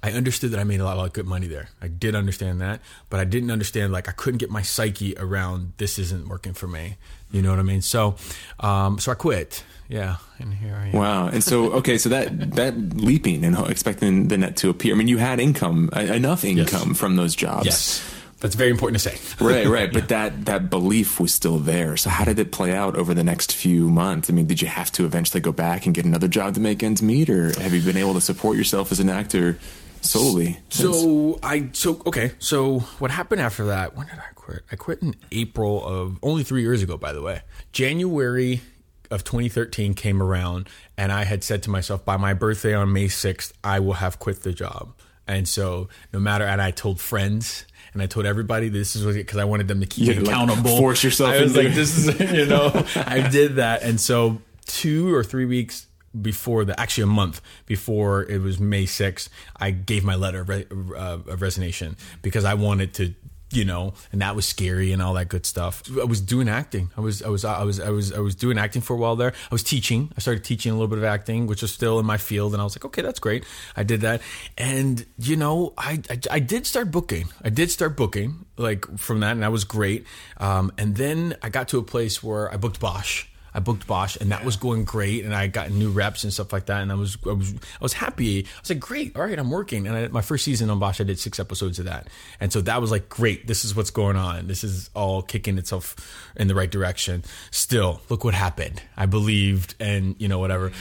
I 0.03 0.11
understood 0.13 0.51
that 0.51 0.59
I 0.59 0.63
made 0.63 0.79
a 0.79 0.83
lot 0.83 0.97
of 0.97 1.13
good 1.13 1.27
money 1.27 1.47
there. 1.47 1.69
I 1.81 1.87
did 1.87 2.15
understand 2.15 2.59
that, 2.61 2.81
but 3.09 3.19
I 3.19 3.23
didn't 3.23 3.51
understand 3.51 3.93
like 3.93 4.09
I 4.09 4.13
couldn't 4.13 4.39
get 4.39 4.49
my 4.49 4.63
psyche 4.63 5.13
around 5.17 5.73
this 5.77 5.99
isn't 5.99 6.27
working 6.27 6.53
for 6.53 6.67
me. 6.67 6.97
You 7.31 7.41
know 7.41 7.51
what 7.51 7.59
I 7.59 7.63
mean? 7.63 7.81
So, 7.81 8.15
um, 8.59 8.97
so 8.97 9.11
I 9.11 9.15
quit. 9.15 9.63
Yeah, 9.87 10.17
and 10.39 10.53
here 10.53 10.73
I 10.73 10.87
am. 10.87 10.93
Wow. 10.93 11.27
And 11.27 11.43
so, 11.43 11.71
okay, 11.79 11.97
so 11.97 12.09
that 12.09 12.55
that 12.55 12.77
leaping 12.95 13.45
and 13.45 13.57
expecting 13.69 14.29
the 14.29 14.37
net 14.37 14.57
to 14.57 14.69
appear. 14.69 14.95
I 14.95 14.97
mean, 14.97 15.07
you 15.07 15.17
had 15.17 15.39
income, 15.39 15.89
uh, 15.95 15.99
enough 15.99 16.43
income 16.43 16.93
from 16.95 17.15
those 17.15 17.35
jobs. 17.35 17.65
Yes, 17.65 18.15
that's 18.39 18.55
very 18.55 18.71
important 18.71 19.01
to 19.01 19.09
say. 19.09 19.17
Right, 19.45 19.67
right. 19.67 19.91
But 19.91 20.07
that 20.09 20.45
that 20.45 20.69
belief 20.69 21.19
was 21.19 21.33
still 21.33 21.59
there. 21.59 21.97
So 21.97 22.09
how 22.09 22.25
did 22.25 22.39
it 22.39 22.51
play 22.51 22.73
out 22.73 22.95
over 22.95 23.13
the 23.13 23.23
next 23.23 23.53
few 23.53 23.89
months? 23.89 24.29
I 24.29 24.33
mean, 24.33 24.47
did 24.47 24.61
you 24.61 24.67
have 24.67 24.91
to 24.93 25.05
eventually 25.05 25.41
go 25.41 25.51
back 25.51 25.85
and 25.85 25.93
get 25.93 26.05
another 26.05 26.27
job 26.27 26.55
to 26.55 26.59
make 26.59 26.81
ends 26.81 27.03
meet, 27.03 27.29
or 27.29 27.51
have 27.59 27.73
you 27.73 27.81
been 27.81 27.97
able 27.97 28.13
to 28.13 28.21
support 28.21 28.57
yourself 28.57 28.91
as 28.91 28.99
an 28.99 29.09
actor 29.09 29.59
solely? 30.01 30.59
So 30.69 31.39
I 31.43 31.69
so 31.73 32.01
okay. 32.05 32.31
So 32.39 32.79
what 32.99 33.11
happened 33.11 33.41
after 33.41 33.65
that? 33.67 33.95
When 33.95 34.07
did 34.07 34.17
I 34.19 34.33
quit? 34.35 34.61
I 34.71 34.75
quit 34.75 35.01
in 35.01 35.15
April 35.31 35.85
of 35.85 36.17
only 36.21 36.43
three 36.43 36.61
years 36.61 36.83
ago. 36.83 36.97
By 36.97 37.13
the 37.13 37.21
way, 37.21 37.41
January 37.71 38.61
of 39.09 39.23
2013 39.23 39.93
came 39.93 40.21
around, 40.21 40.69
and 40.97 41.11
I 41.11 41.25
had 41.25 41.43
said 41.43 41.63
to 41.63 41.69
myself, 41.69 42.05
by 42.05 42.17
my 42.17 42.33
birthday 42.33 42.73
on 42.73 42.93
May 42.93 43.07
6th, 43.07 43.51
I 43.63 43.79
will 43.79 43.93
have 43.93 44.19
quit 44.19 44.43
the 44.43 44.53
job. 44.53 44.93
And 45.27 45.47
so 45.47 45.89
no 46.13 46.19
matter, 46.19 46.45
and 46.45 46.61
I 46.61 46.71
told 46.71 46.99
friends. 46.99 47.65
And 47.93 48.01
I 48.01 48.05
told 48.05 48.25
everybody 48.25 48.69
this 48.69 48.95
is 48.95 49.03
because 49.13 49.37
I 49.37 49.43
wanted 49.43 49.67
them 49.67 49.81
to 49.81 49.85
keep 49.85 50.05
You 50.05 50.11
me 50.11 50.19
to, 50.19 50.21
like, 50.21 50.29
accountable. 50.33 50.77
force 50.77 51.03
yourself 51.03 51.31
I 51.31 51.41
was 51.41 51.51
into 51.57 51.67
like, 51.67 51.75
this 51.75 51.97
is, 51.97 52.19
you 52.31 52.45
know, 52.45 52.71
I 52.95 53.27
did 53.29 53.57
that. 53.57 53.83
And 53.83 53.99
so 53.99 54.41
two 54.65 55.13
or 55.13 55.25
three 55.25 55.43
weeks 55.43 55.87
before 56.19 56.65
the, 56.65 56.79
actually 56.79 57.03
a 57.03 57.07
month 57.07 57.41
before 57.65 58.23
it 58.23 58.41
was 58.41 58.59
May 58.59 58.85
6th, 58.85 59.29
I 59.57 59.71
gave 59.71 60.03
my 60.03 60.15
letter 60.15 60.41
of, 60.41 60.49
re, 60.49 60.65
uh, 60.95 61.19
of 61.27 61.41
resignation 61.41 61.95
because 62.21 62.45
I 62.45 62.53
wanted 62.53 62.93
to, 62.95 63.13
you 63.53 63.65
know, 63.65 63.93
and 64.11 64.21
that 64.21 64.35
was 64.35 64.47
scary 64.47 64.91
and 64.91 65.01
all 65.01 65.13
that 65.15 65.27
good 65.27 65.45
stuff. 65.45 65.83
I 65.99 66.05
was 66.05 66.21
doing 66.21 66.47
acting. 66.47 66.89
I 66.97 67.01
was, 67.01 67.21
I 67.21 67.29
was, 67.29 67.43
I 67.43 67.63
was, 67.63 67.79
I 67.79 67.89
was, 67.89 68.13
I 68.13 68.19
was 68.19 68.35
doing 68.35 68.57
acting 68.57 68.81
for 68.81 68.93
a 68.93 68.97
while 68.97 69.15
there. 69.15 69.31
I 69.31 69.53
was 69.53 69.63
teaching. 69.63 70.11
I 70.15 70.21
started 70.21 70.43
teaching 70.43 70.71
a 70.71 70.75
little 70.75 70.87
bit 70.87 70.97
of 70.97 71.03
acting, 71.03 71.47
which 71.47 71.61
was 71.61 71.73
still 71.73 71.99
in 71.99 72.05
my 72.05 72.17
field. 72.17 72.53
And 72.53 72.61
I 72.61 72.63
was 72.63 72.75
like, 72.75 72.85
okay, 72.85 73.01
that's 73.01 73.19
great. 73.19 73.45
I 73.75 73.83
did 73.83 74.01
that. 74.01 74.21
And, 74.57 75.05
you 75.17 75.35
know, 75.35 75.73
I, 75.77 76.01
I, 76.09 76.19
I 76.31 76.39
did 76.39 76.65
start 76.65 76.91
booking. 76.91 77.25
I 77.43 77.49
did 77.49 77.71
start 77.71 77.97
booking 77.97 78.45
like 78.57 78.97
from 78.97 79.19
that. 79.19 79.31
And 79.31 79.43
that 79.43 79.51
was 79.51 79.65
great. 79.65 80.05
Um, 80.37 80.71
and 80.77 80.95
then 80.95 81.35
I 81.41 81.49
got 81.49 81.67
to 81.69 81.77
a 81.77 81.83
place 81.83 82.23
where 82.23 82.51
I 82.53 82.57
booked 82.57 82.79
Bosch. 82.79 83.25
I 83.53 83.59
booked 83.59 83.87
Bosch, 83.87 84.17
and 84.19 84.31
that 84.31 84.45
was 84.45 84.55
going 84.55 84.85
great, 84.85 85.25
and 85.25 85.33
I 85.35 85.47
got 85.47 85.71
new 85.71 85.91
reps 85.91 86.23
and 86.23 86.31
stuff 86.31 86.53
like 86.53 86.67
that, 86.67 86.81
and 86.81 86.91
I 86.91 86.95
was 86.95 87.17
I 87.25 87.33
was 87.33 87.53
I 87.53 87.83
was 87.83 87.93
happy. 87.93 88.45
I 88.45 88.59
was 88.61 88.69
like, 88.69 88.79
great, 88.79 89.15
all 89.15 89.23
right, 89.23 89.37
I'm 89.37 89.51
working. 89.51 89.87
And 89.87 89.95
I, 89.95 90.07
my 90.07 90.21
first 90.21 90.45
season 90.45 90.69
on 90.69 90.79
Bosch, 90.79 91.01
I 91.01 91.03
did 91.03 91.19
six 91.19 91.39
episodes 91.39 91.79
of 91.79 91.85
that, 91.85 92.07
and 92.39 92.51
so 92.51 92.61
that 92.61 92.81
was 92.81 92.91
like, 92.91 93.09
great, 93.09 93.47
this 93.47 93.65
is 93.65 93.75
what's 93.75 93.91
going 93.91 94.15
on. 94.15 94.47
This 94.47 94.63
is 94.63 94.89
all 94.95 95.21
kicking 95.21 95.57
itself 95.57 95.95
in 96.35 96.47
the 96.47 96.55
right 96.55 96.69
direction. 96.69 97.23
Still, 97.51 98.01
look 98.09 98.23
what 98.23 98.33
happened. 98.33 98.81
I 98.95 99.05
believed, 99.05 99.75
and 99.79 100.15
you 100.17 100.27
know 100.27 100.39
whatever. 100.39 100.71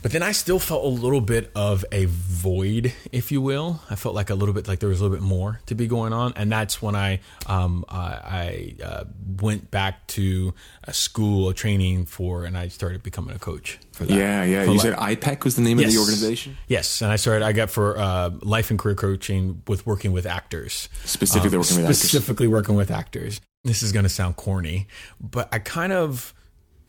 But 0.00 0.12
then 0.12 0.22
I 0.22 0.30
still 0.30 0.60
felt 0.60 0.84
a 0.84 0.88
little 0.88 1.20
bit 1.20 1.50
of 1.56 1.84
a 1.90 2.04
void, 2.06 2.92
if 3.10 3.32
you 3.32 3.40
will. 3.40 3.80
I 3.90 3.96
felt 3.96 4.14
like 4.14 4.30
a 4.30 4.34
little 4.34 4.54
bit 4.54 4.68
like 4.68 4.78
there 4.78 4.88
was 4.88 5.00
a 5.00 5.02
little 5.02 5.16
bit 5.16 5.24
more 5.24 5.60
to 5.66 5.74
be 5.74 5.88
going 5.88 6.12
on, 6.12 6.32
and 6.36 6.52
that's 6.52 6.80
when 6.80 6.94
I 6.94 7.20
um, 7.46 7.84
I, 7.88 8.76
I 8.80 8.84
uh, 8.84 9.04
went 9.40 9.70
back 9.72 10.06
to 10.08 10.54
a 10.84 10.92
school, 10.92 11.48
a 11.48 11.54
training 11.54 12.04
for, 12.08 12.44
and 12.44 12.56
I 12.58 12.68
started 12.68 13.02
becoming 13.02 13.34
a 13.34 13.38
coach 13.38 13.78
for 13.92 14.04
that. 14.06 14.14
Yeah, 14.14 14.42
yeah. 14.44 14.64
For 14.64 14.70
You 14.70 14.76
like- 14.78 14.80
said 14.82 14.94
IPEC 14.96 15.44
was 15.44 15.56
the 15.56 15.62
name 15.62 15.78
of 15.78 15.86
the 15.86 15.98
organization? 15.98 16.56
Yes, 16.66 17.00
and 17.02 17.12
I 17.12 17.16
started. 17.16 17.44
I 17.44 17.52
got 17.52 17.70
for 17.70 17.98
uh, 17.98 18.30
life 18.42 18.70
and 18.70 18.78
career 18.78 18.94
coaching 18.96 19.62
with 19.68 19.86
working 19.86 20.12
with 20.12 20.26
actors, 20.26 20.88
Specifically 21.04 21.56
Um, 21.56 21.60
working 21.60 21.76
with 21.76 21.84
actors. 21.86 21.98
specifically 21.98 22.46
working 22.48 22.74
with 22.76 22.90
actors. 22.90 23.40
This 23.64 23.82
is 23.82 23.92
going 23.92 24.04
to 24.04 24.08
sound 24.08 24.36
corny, 24.36 24.86
but 25.20 25.48
I 25.52 25.58
kind 25.58 25.92
of 25.92 26.32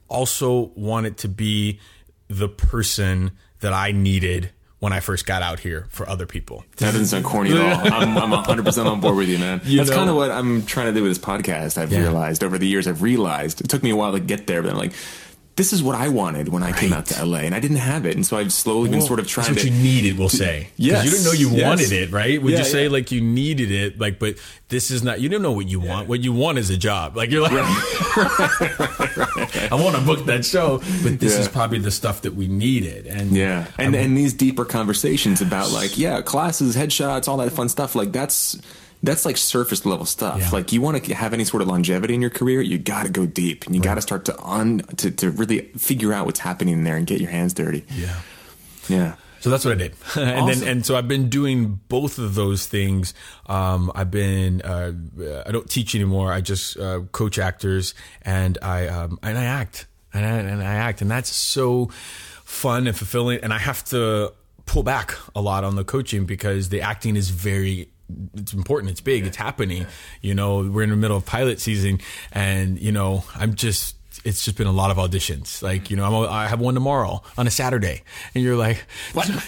also 0.08 0.72
wanted 0.76 1.18
to 1.18 1.28
be 1.28 1.80
the 2.28 2.48
person 2.50 3.32
that 3.60 3.74
I 3.74 3.92
needed 3.92 4.52
when 4.80 4.94
I 4.94 5.00
first 5.02 5.26
got 5.26 5.42
out 5.42 5.60
here 5.60 5.88
for 5.90 6.08
other 6.08 6.26
people. 6.26 6.64
That 6.78 6.92
doesn't 6.94 7.08
sound 7.08 7.26
corny 7.26 7.52
at 7.52 7.58
all. 7.58 7.94
I'm, 7.94 8.18
I'm 8.18 8.44
100% 8.44 8.86
on 8.86 9.02
board 9.02 9.18
with 9.18 9.28
you, 9.28 9.38
man. 9.38 9.60
You 9.66 9.78
That's 9.78 9.90
kind 9.90 10.10
of 10.10 10.16
what 10.16 10.32
I'm 10.32 10.66
trying 10.66 10.88
to 10.88 10.94
do 10.94 11.04
with 11.04 11.12
this 11.12 11.20
podcast. 11.24 11.78
I've 11.78 11.92
Yeah. 11.92 12.00
realized 12.00 12.44
over 12.46 12.58
the 12.58 12.68
years, 12.68 12.88
I've 12.88 13.02
realized 13.02 13.60
it 13.60 13.68
took 13.70 13.84
me 13.84 13.90
a 13.90 13.96
while 13.96 14.14
to 14.14 14.20
get 14.22 14.48
there, 14.48 14.62
but 14.62 14.72
I'm 14.72 14.78
like, 14.78 14.94
this 15.60 15.74
is 15.74 15.84
what 15.84 15.94
I 15.96 16.08
wanted 16.08 16.48
when 16.48 16.64
I 16.64 16.72
came 16.72 16.94
out 16.94 17.08
to 17.08 17.26
LA, 17.26 17.40
and 17.40 17.54
I 17.54 17.60
didn't 17.60 17.78
have 17.78 18.06
it. 18.06 18.16
And 18.16 18.26
so 18.26 18.38
I've 18.38 18.54
slowly 18.54 18.90
been 18.90 19.02
sort 19.02 19.20
of 19.20 19.28
trying 19.28 19.48
That's 19.54 19.66
what 19.66 19.70
to. 19.70 19.76
you 19.78 19.84
needed, 19.84 20.18
we'll 20.18 20.30
say. 20.30 20.70
Yes, 20.78 21.04
you 21.04 21.12
didn't 21.12 21.26
know 21.26 21.34
you 21.34 21.50
yes. 21.50 21.66
wanted 21.68 21.92
it, 21.92 22.12
right? 22.12 22.42
Would 22.42 22.54
Yeah, 22.54 22.60
you 22.60 22.64
say 22.64 22.84
yeah. 22.86 22.90
like 22.90 23.12
you 23.12 23.20
needed 23.20 23.70
it, 23.70 24.00
like, 24.00 24.20
but 24.20 24.36
this 24.70 24.90
is 24.90 25.04
not. 25.04 25.20
You 25.20 25.28
didn't 25.28 25.42
know 25.44 25.52
what 25.52 25.68
you 25.68 25.82
want. 25.82 26.08
What 26.08 26.22
you 26.22 26.32
want 26.32 26.60
is 26.60 26.70
a 26.70 26.78
job. 26.78 27.18
Like 27.18 27.30
you're 27.30 27.42
like, 27.42 27.52
I 29.70 29.70
want 29.72 29.96
to 29.98 30.02
book 30.02 30.26
that 30.28 30.46
show, 30.46 30.78
but 31.04 31.20
this 31.20 31.34
Yeah. 31.36 31.42
is 31.42 31.48
probably 31.50 31.80
the 31.80 31.92
stuff 31.92 32.22
that 32.22 32.36
we 32.36 32.48
needed. 32.48 33.06
And 33.08 33.32
Yeah, 33.32 33.66
and 33.78 33.96
and 33.96 34.16
these 34.18 34.34
deeper 34.34 34.64
conversations 34.66 35.42
about 35.42 35.72
like 35.72 35.98
yeah, 35.98 36.22
classes, 36.22 36.76
headshots, 36.76 37.28
all 37.28 37.38
that 37.38 37.52
fun 37.52 37.70
stuff. 37.70 37.96
Like 37.96 38.12
that's 38.12 38.58
that's 39.04 39.26
like 39.26 39.38
surface 39.38 39.86
level 39.86 40.06
stuff. 40.06 40.40
Yeah. 40.40 40.50
Like 40.52 40.72
you 40.74 40.82
want 40.82 41.04
to 41.04 41.14
have 41.16 41.34
any 41.34 41.46
sort 41.46 41.62
of 41.62 41.68
longevity 41.68 42.14
in 42.16 42.22
your 42.22 42.30
career, 42.30 42.62
you 42.62 42.78
got 42.78 43.04
to 43.06 43.10
go 43.12 43.26
deep, 43.26 43.66
and 43.66 43.76
you 43.76 43.82
got 43.82 43.96
to 43.96 44.02
start 44.02 44.26
to 44.26 44.40
un 44.44 44.80
to 44.98 45.12
to 45.12 45.32
really 45.32 45.62
figure 45.78 46.12
out 46.14 46.26
what's 46.26 46.40
happening 46.40 46.74
in 46.74 46.84
there 46.84 46.98
and 46.98 47.08
get 47.08 47.22
your 47.22 47.30
hands 47.32 47.54
dirty. 47.54 47.86
yeah. 47.96 48.20
Yeah. 48.88 49.16
So 49.42 49.50
that's 49.50 49.64
what 49.64 49.72
I 49.74 49.78
did, 49.78 49.94
and 50.18 50.30
Awesome. 50.42 50.60
then 50.60 50.68
and 50.68 50.86
so 50.86 50.98
I've 50.98 51.08
been 51.08 51.30
doing 51.30 51.80
both 51.88 52.20
of 52.20 52.36
those 52.36 52.66
things. 52.68 53.14
Um, 53.46 53.90
I've 53.96 54.12
been 54.12 54.62
uh, 54.64 54.92
I 55.46 55.52
don't 55.52 55.70
teach 55.70 55.96
anymore. 55.96 56.34
I 56.34 56.42
just 56.42 56.78
uh, 56.78 57.02
coach 57.14 57.40
actors, 57.40 57.94
and 58.24 58.58
I 58.62 58.88
um, 58.88 59.18
and 59.24 59.38
I 59.38 59.46
act, 59.46 59.88
and 60.14 60.26
I, 60.26 60.30
and 60.40 60.62
I 60.62 60.74
act, 60.76 61.02
and 61.02 61.10
that's 61.10 61.30
so 61.32 61.90
fun 62.44 62.86
and 62.86 62.98
fulfilling. 62.98 63.40
And 63.42 63.54
I 63.54 63.60
have 63.60 63.82
to 63.86 64.34
pull 64.66 64.84
back 64.84 65.16
a 65.34 65.40
lot 65.40 65.64
on 65.64 65.78
the 65.78 65.86
coaching 65.86 66.26
because 66.26 66.68
the 66.68 66.82
acting 66.82 67.16
is 67.16 67.30
very 67.30 67.88
it's 68.36 68.54
important 68.54 68.92
it's 68.92 69.02
big 69.02 69.26
it's 69.26 69.38
happening 69.38 69.86
you 70.22 70.34
know 70.34 70.64
we're 70.64 70.84
in 70.84 70.90
the 70.90 70.96
middle 70.96 71.18
of 71.18 71.26
pilot 71.26 71.60
season 71.60 72.00
and 72.32 72.80
you 72.80 72.92
know 72.92 73.24
i'm 73.36 73.54
just 73.54 73.96
it's 74.26 74.44
just 74.44 74.58
been 74.58 74.68
a 74.68 74.72
lot 74.72 74.92
of 74.92 74.98
auditions 74.98 75.62
like 75.62 75.90
you 75.90 75.96
know 75.96 76.04
I'm, 76.06 76.30
i 76.30 76.48
have 76.48 76.60
one 76.60 76.74
tomorrow 76.74 77.22
on 77.38 77.48
a 77.48 77.52
saturday 77.52 78.04
and 78.34 78.44
you're 78.44 78.58
like 78.58 78.86
what 79.14 79.28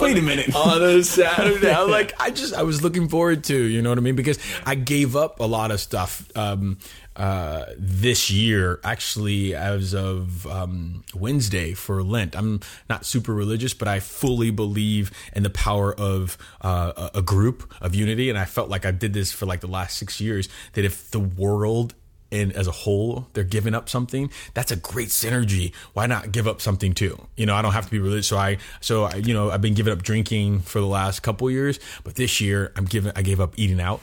Wait 0.00 0.18
a 0.18 0.22
minute. 0.22 0.54
on 0.54 0.82
a 0.82 1.02
Saturday. 1.02 1.72
I'm 1.72 1.90
like, 1.90 2.12
I 2.20 2.30
just, 2.30 2.54
I 2.54 2.62
was 2.62 2.82
looking 2.82 3.08
forward 3.08 3.44
to, 3.44 3.56
you 3.56 3.82
know 3.82 3.88
what 3.90 3.98
I 3.98 4.00
mean? 4.00 4.16
Because 4.16 4.38
I 4.64 4.74
gave 4.74 5.16
up 5.16 5.40
a 5.40 5.44
lot 5.44 5.70
of 5.70 5.80
stuff 5.80 6.26
um, 6.36 6.78
uh, 7.16 7.64
this 7.76 8.30
year, 8.30 8.80
actually, 8.84 9.54
as 9.54 9.94
of 9.94 10.46
um, 10.46 11.04
Wednesday 11.14 11.74
for 11.74 12.02
Lent. 12.02 12.36
I'm 12.36 12.60
not 12.88 13.04
super 13.04 13.34
religious, 13.34 13.74
but 13.74 13.88
I 13.88 14.00
fully 14.00 14.50
believe 14.50 15.10
in 15.34 15.42
the 15.42 15.50
power 15.50 15.94
of 15.94 16.38
uh, 16.60 17.10
a 17.14 17.22
group 17.22 17.72
of 17.80 17.94
unity. 17.94 18.30
And 18.30 18.38
I 18.38 18.44
felt 18.44 18.68
like 18.68 18.86
I 18.86 18.90
did 18.90 19.12
this 19.12 19.32
for 19.32 19.46
like 19.46 19.60
the 19.60 19.66
last 19.66 19.98
six 19.98 20.20
years 20.20 20.48
that 20.74 20.84
if 20.84 21.10
the 21.10 21.20
world 21.20 21.94
and 22.32 22.52
as 22.52 22.66
a 22.66 22.72
whole 22.72 23.26
they're 23.32 23.42
giving 23.44 23.74
up 23.74 23.88
something 23.88 24.30
that's 24.54 24.70
a 24.70 24.76
great 24.76 25.08
synergy 25.08 25.74
why 25.94 26.06
not 26.06 26.30
give 26.30 26.46
up 26.46 26.60
something 26.60 26.94
too 26.94 27.26
you 27.36 27.44
know 27.44 27.54
i 27.54 27.62
don't 27.62 27.72
have 27.72 27.86
to 27.86 27.90
be 27.90 27.98
religious 27.98 28.28
so 28.28 28.36
i 28.36 28.56
so 28.80 29.04
I, 29.04 29.16
you 29.16 29.34
know 29.34 29.50
i've 29.50 29.60
been 29.60 29.74
giving 29.74 29.92
up 29.92 30.02
drinking 30.02 30.60
for 30.60 30.80
the 30.80 30.86
last 30.86 31.20
couple 31.20 31.50
years 31.50 31.80
but 32.04 32.14
this 32.14 32.40
year 32.40 32.72
i'm 32.76 32.84
giving 32.84 33.12
i 33.16 33.22
gave 33.22 33.40
up 33.40 33.54
eating 33.56 33.80
out 33.80 34.00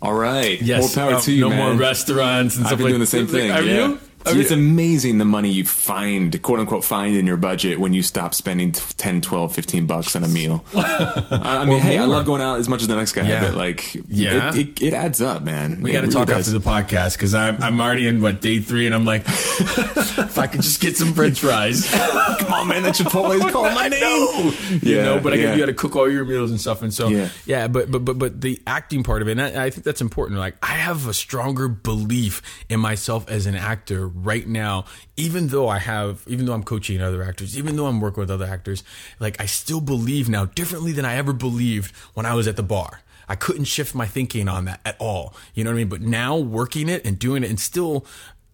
All 0.00 0.14
right. 0.14 0.60
yes 0.62 0.94
More 0.96 1.04
power 1.06 1.14
um, 1.16 1.22
to 1.22 1.32
you, 1.32 1.40
no 1.42 1.48
man. 1.50 1.58
more 1.58 1.80
restaurants 1.80 2.56
and 2.56 2.64
I've 2.64 2.68
stuff 2.68 2.78
been 2.78 2.84
like 2.84 2.90
doing 2.92 3.00
the 3.00 3.06
same 3.06 3.26
thing. 3.26 3.50
have 3.50 3.66
yeah. 3.66 3.88
you 3.88 4.00
Have 4.28 4.38
it's 4.40 4.50
amazing 4.50 5.18
the 5.18 5.24
money 5.24 5.50
you 5.50 5.64
find, 5.64 6.40
quote 6.42 6.60
unquote, 6.60 6.84
find 6.84 7.16
in 7.16 7.26
your 7.26 7.36
budget 7.36 7.78
when 7.80 7.94
you 7.94 8.02
stop 8.02 8.34
spending 8.34 8.72
10, 8.72 9.20
12, 9.20 9.54
15 9.54 9.86
bucks 9.86 10.14
on 10.16 10.24
a 10.24 10.28
meal. 10.28 10.64
I 10.74 11.58
I 11.62 11.64
mean, 11.64 11.80
hey, 11.80 11.98
I 11.98 12.04
love 12.04 12.26
going 12.26 12.42
out 12.42 12.58
as 12.58 12.68
much 12.68 12.82
as 12.82 12.88
the 12.88 12.96
next 12.96 13.12
guy, 13.12 13.28
Yeah. 13.28 13.40
but 13.42 13.54
like, 13.54 13.94
Yeah. 14.08 14.54
it, 14.54 14.80
it, 14.80 14.82
it 14.82 14.94
adds 14.94 15.20
up, 15.20 15.42
man. 15.42 15.80
we 15.82 15.92
got 15.92 16.00
to 16.00 16.06
really 16.06 16.12
talk 16.14 16.28
does. 16.28 16.48
after 16.48 16.58
the 16.58 16.64
podcast 16.64 17.14
because 17.14 17.34
I'm, 17.34 17.62
I'm 17.62 17.80
already 17.80 18.06
in 18.06 18.20
what 18.22 18.40
day 18.40 18.58
three 18.60 18.86
and 18.86 18.94
I'm 18.94 19.04
like 19.04 19.22
if 19.26 20.38
I 20.38 20.46
could 20.46 20.62
just 20.62 20.80
get 20.80 20.96
some 20.96 21.12
French 21.14 21.40
fries 21.40 21.88
Come 22.38 22.52
on, 22.52 22.68
man, 22.68 22.82
that 22.84 22.94
Chipotle 22.94 23.34
is 23.34 23.52
calling 23.52 23.74
my 23.74 23.84
I 23.84 23.88
name. 23.88 24.00
know. 24.00 24.52
you 24.82 24.96
know, 24.96 25.20
but 25.20 25.32
I 25.32 25.36
yeah. 25.36 25.52
you 25.52 25.58
got 25.58 25.66
to 25.66 25.74
cook 25.74 25.96
all 25.96 26.10
your 26.10 26.24
meals 26.24 26.50
and 26.50 26.60
stuff, 26.60 26.82
and 26.82 26.92
so 26.92 27.08
Yeah. 27.08 27.28
yeah, 27.46 27.68
but 27.68 27.90
but 27.90 28.04
but 28.04 28.18
but 28.18 28.40
the 28.40 28.60
acting 28.66 29.02
part 29.02 29.22
of 29.22 29.28
it, 29.28 29.32
and 29.32 29.42
I, 29.42 29.66
I 29.66 29.70
think 29.70 29.84
that's 29.84 30.00
important. 30.00 30.38
Like 30.38 30.56
I 30.62 30.74
have 30.74 31.06
a 31.08 31.14
stronger 31.14 31.68
belief 31.68 32.42
in 32.68 32.80
myself 32.80 33.28
as 33.28 33.46
an 33.46 33.54
actor 33.54 34.08
right 34.24 34.46
now, 34.46 34.84
even 35.16 35.48
though 35.48 35.68
I 35.68 35.78
have, 35.78 36.24
even 36.26 36.46
though 36.46 36.52
I'm 36.52 36.64
coaching 36.64 37.00
other 37.00 37.22
actors, 37.22 37.56
even 37.56 37.76
though 37.76 37.86
I'm 37.86 38.00
working 38.00 38.20
with 38.20 38.30
other 38.30 38.46
actors, 38.46 38.82
like 39.18 39.40
I 39.40 39.46
still 39.46 39.80
believe 39.80 40.28
now 40.28 40.46
differently 40.46 40.92
than 40.92 41.04
I 41.04 41.14
ever 41.16 41.32
believed 41.32 41.94
when 42.14 42.26
I 42.26 42.34
was 42.34 42.46
at 42.46 42.56
the 42.56 42.62
bar. 42.62 43.02
I 43.28 43.34
couldn't 43.34 43.64
shift 43.64 43.94
my 43.94 44.06
thinking 44.06 44.48
on 44.48 44.64
that 44.64 44.80
at 44.84 44.96
all. 44.98 45.34
You 45.54 45.64
know 45.64 45.70
what 45.70 45.76
I 45.76 45.78
mean? 45.78 45.88
But 45.88 46.00
now 46.00 46.36
working 46.36 46.88
it 46.88 47.04
and 47.04 47.18
doing 47.18 47.44
it 47.44 47.50
and 47.50 47.60
still 47.60 48.06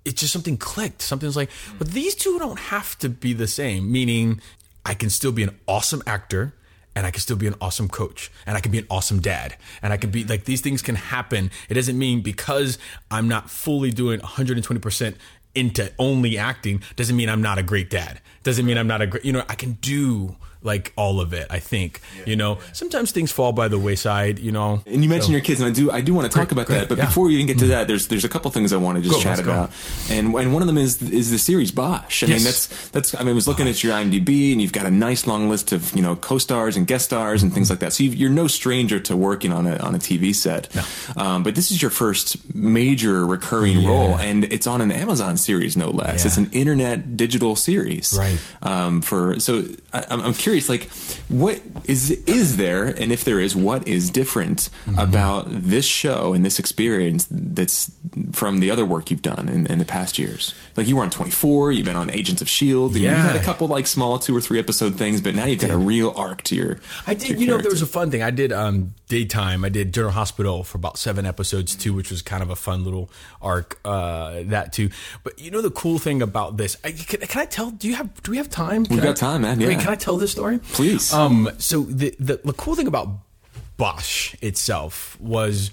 it's 0.05 0.21
just 0.21 0.33
something 0.33 0.57
clicked. 0.57 1.03
Something's 1.03 1.37
like, 1.37 1.51
but 1.79 1.89
these 1.89 2.15
two 2.15 2.39
don't 2.39 2.59
have 2.59 2.99
to 2.99 3.09
be 3.09 3.33
the 3.33 3.47
same. 3.47 3.91
Meaning, 3.91 4.41
I 4.85 4.95
can 4.95 5.11
still 5.11 5.33
be 5.33 5.43
an 5.43 5.59
awesome 5.67 6.03
actor, 6.07 6.55
and 6.95 7.07
I 7.07 7.11
can 7.11 7.21
still 7.21 7.37
be 7.37 7.47
an 7.47 7.55
awesome 7.61 7.89
coach, 7.89 8.31
and 8.47 8.57
I 8.57 8.61
can 8.61 8.71
be 8.71 8.79
an 8.79 8.87
awesome 8.91 9.21
dad, 9.21 9.57
and 9.83 9.93
I 9.93 9.97
can 9.97 10.11
be 10.11 10.25
like 10.25 10.45
these 10.45 10.61
things 10.61 10.83
can 10.83 10.95
happen. 10.95 11.51
It 11.69 11.75
doesn't 11.75 11.99
mean 11.99 12.21
because 12.21 12.79
I'm 13.11 13.29
not 13.29 13.51
fully 13.51 13.91
doing 13.91 14.21
120 14.21 14.81
percent 14.81 15.17
into 15.55 15.93
only 15.99 16.39
acting 16.39 16.83
doesn't 16.97 17.17
mean 17.17 17.29
I'm 17.29 17.43
not 17.43 17.59
a 17.59 17.63
great 17.63 17.91
dad. 17.91 18.21
Doesn't 18.43 18.67
mean 18.67 18.79
I'm 18.79 18.87
not 18.87 19.03
a 19.03 19.07
great. 19.07 19.25
You 19.25 19.33
know, 19.33 19.45
I 19.49 19.55
can 19.55 19.73
do 19.75 20.37
like 20.65 20.93
all 20.97 21.21
of 21.21 21.33
it. 21.33 21.47
I 21.51 21.61
think. 21.61 22.01
You 22.27 22.37
know, 22.37 22.59
sometimes 22.73 23.13
things 23.13 23.31
fall 23.31 23.53
by 23.53 23.69
the 23.69 23.79
wayside. 23.79 24.39
You 24.41 24.51
know, 24.51 24.83
And 24.87 25.03
you 25.05 25.09
mentioned 25.09 25.33
your 25.33 25.43
kids, 25.43 25.61
and 25.61 25.69
I 25.71 25.73
do 25.73 25.91
I 25.91 26.01
do 26.01 26.13
want 26.15 26.31
to 26.31 26.37
talk 26.37 26.51
about 26.53 26.67
great, 26.67 26.81
that. 26.81 26.89
But 26.89 26.99
yeah. 26.99 27.07
before 27.07 27.27
we 27.27 27.35
even 27.35 27.47
get 27.47 27.59
to 27.61 27.67
that, 27.69 27.87
there's 27.87 28.09
there's 28.09 28.25
a 28.25 28.29
couple 28.29 28.51
things 28.51 28.73
I 28.73 28.77
want 28.79 28.97
to 28.99 29.03
just 29.03 29.15
Go, 29.15 29.21
chat 29.23 29.37
let's 29.39 29.47
go. 29.47 29.53
about, 29.53 29.71
and 30.11 30.35
and 30.35 30.53
one 30.53 30.63
of 30.63 30.67
them 30.67 30.79
is 30.79 31.01
is 31.03 31.31
the 31.31 31.39
series 31.39 31.71
Bosch. 31.71 32.23
I 32.23 32.27
mean 32.27 32.35
Yes. 32.37 32.45
that's 32.67 32.89
that's 32.91 33.15
I 33.15 33.19
mean 33.21 33.29
I 33.31 33.33
was 33.35 33.47
looking 33.47 33.69
at 33.69 33.85
your 33.85 33.93
IMDb, 33.93 34.53
and 34.53 34.61
you've 34.61 34.73
got 34.73 34.87
a 34.87 34.91
nice 34.91 35.27
long 35.27 35.49
list 35.49 35.73
of 35.73 35.95
you 35.95 36.03
know 36.03 36.17
co-stars 36.17 36.77
and 36.77 36.87
guest 36.87 37.05
stars 37.07 37.43
and 37.43 37.53
things 37.53 37.69
like 37.71 37.79
that. 37.81 37.93
So 37.93 38.03
you've, 38.05 38.15
you're 38.15 38.31
no 38.31 38.47
stranger 38.47 38.99
to 39.01 39.17
working 39.17 39.53
on 39.53 39.67
a 39.67 39.77
on 39.77 39.95
a 39.95 39.99
TV 39.99 40.35
set. 40.35 40.69
Um, 41.17 41.43
but 41.43 41.55
this 41.55 41.71
is 41.71 41.81
your 41.83 41.91
first 41.91 42.55
major 42.55 43.27
recurring 43.27 43.81
Yeah. 43.81 43.89
role, 43.89 44.17
and 44.17 44.45
it's 44.45 44.67
on 44.67 44.81
an 44.81 44.91
Amazon 44.91 45.37
series, 45.37 45.77
no 45.77 45.91
less. 45.91 46.21
Yeah. 46.23 46.27
It's 46.29 46.37
an 46.39 46.51
internet 46.53 47.17
digital 47.17 47.57
series, 47.57 48.17
Right. 48.19 48.39
Um, 48.63 49.03
for 49.03 49.39
so 49.41 49.65
I, 49.93 50.05
I'm 50.11 50.21
I'm 50.23 50.33
curious, 50.61 50.69
like 50.69 50.91
what 51.29 51.61
is 51.85 52.11
is 52.27 52.57
there, 52.57 52.85
and 52.87 53.13
if 53.13 53.25
there 53.25 53.41
is, 53.41 53.55
what 53.57 53.87
is 53.89 54.11
different 54.11 54.71
Mm-hmm. 54.85 54.99
about 54.99 55.47
this 55.49 55.85
show 55.87 56.35
and 56.35 56.45
this 56.45 56.59
experience 56.59 57.27
that's 57.31 57.91
from 58.33 58.61
the 58.61 58.71
other 58.71 58.85
work 58.85 59.11
you've 59.11 59.23
done 59.23 59.49
in, 59.49 59.67
in 59.67 59.79
the 59.79 59.85
past 59.85 60.19
years? 60.19 60.55
Like 60.77 60.87
you 60.87 60.97
were 60.97 61.03
on 61.03 61.11
24, 61.11 61.73
you've 61.73 61.87
been 61.87 61.97
on 61.97 62.11
Agents 62.11 62.43
of 62.43 62.49
Shield, 62.49 62.95
yeah. 62.95 63.01
you 63.01 63.07
Yeah. 63.09 63.23
had 63.33 63.37
a 63.37 63.43
couple 63.43 63.67
like 63.69 63.87
small 63.87 64.19
two 64.19 64.37
or 64.37 64.41
three 64.41 64.59
episode 64.59 64.97
things, 64.97 65.21
but 65.21 65.35
now 65.35 65.47
you've 65.47 65.61
got 65.61 65.71
a 65.71 65.77
real 65.79 66.13
arc 66.17 66.43
to 66.45 66.55
your. 66.55 66.79
I 67.07 67.15
did. 67.15 67.31
your 67.31 67.39
You 67.39 67.47
know, 67.47 67.59
there 67.59 67.71
was 67.71 67.83
a 67.83 67.87
fun 67.87 68.11
thing. 68.11 68.23
I 68.23 68.31
did 68.31 68.53
um, 68.53 68.95
daytime. 69.09 69.65
I 69.65 69.69
did 69.71 69.93
General 69.95 70.13
Hospital 70.13 70.63
for 70.65 70.77
about 70.79 70.99
seven 70.99 71.25
episodes 71.27 71.75
too, 71.75 71.95
which 71.95 72.11
was 72.11 72.21
kind 72.23 72.43
of 72.43 72.51
a 72.51 72.57
fun 72.57 72.85
little 72.85 73.11
arc. 73.41 73.79
Uh, 73.85 74.43
that 74.47 74.73
too. 74.73 74.91
But 75.23 75.39
you 75.39 75.51
know, 75.51 75.63
the 75.63 75.71
cool 75.71 75.99
thing 75.99 76.21
about 76.23 76.57
this, 76.59 76.77
I, 76.85 76.93
can, 76.93 77.21
can 77.21 77.41
I 77.41 77.47
tell? 77.47 77.71
Do 77.71 77.89
you 77.89 77.95
have? 77.97 78.23
Do 78.23 78.31
we 78.31 78.37
have 78.37 78.51
time? 78.51 78.85
Can 78.85 78.97
We've 78.97 79.05
I- 79.05 79.09
got 79.09 79.17
time, 79.17 79.43
man, 79.43 79.59
Wait, 79.59 79.71
yeah. 79.73 79.81
can 79.81 79.89
I 79.89 79.97
tell 79.97 80.17
this 80.19 80.33
story? 80.33 80.44
Please. 80.73 81.13
Um. 81.13 81.51
So 81.59 81.83
the 81.83 82.15
the, 82.19 82.41
the 82.45 82.53
cool 82.53 82.75
thing 82.75 82.87
about 82.87 83.09
Bosch 83.77 84.35
itself 84.41 85.19
was 85.21 85.71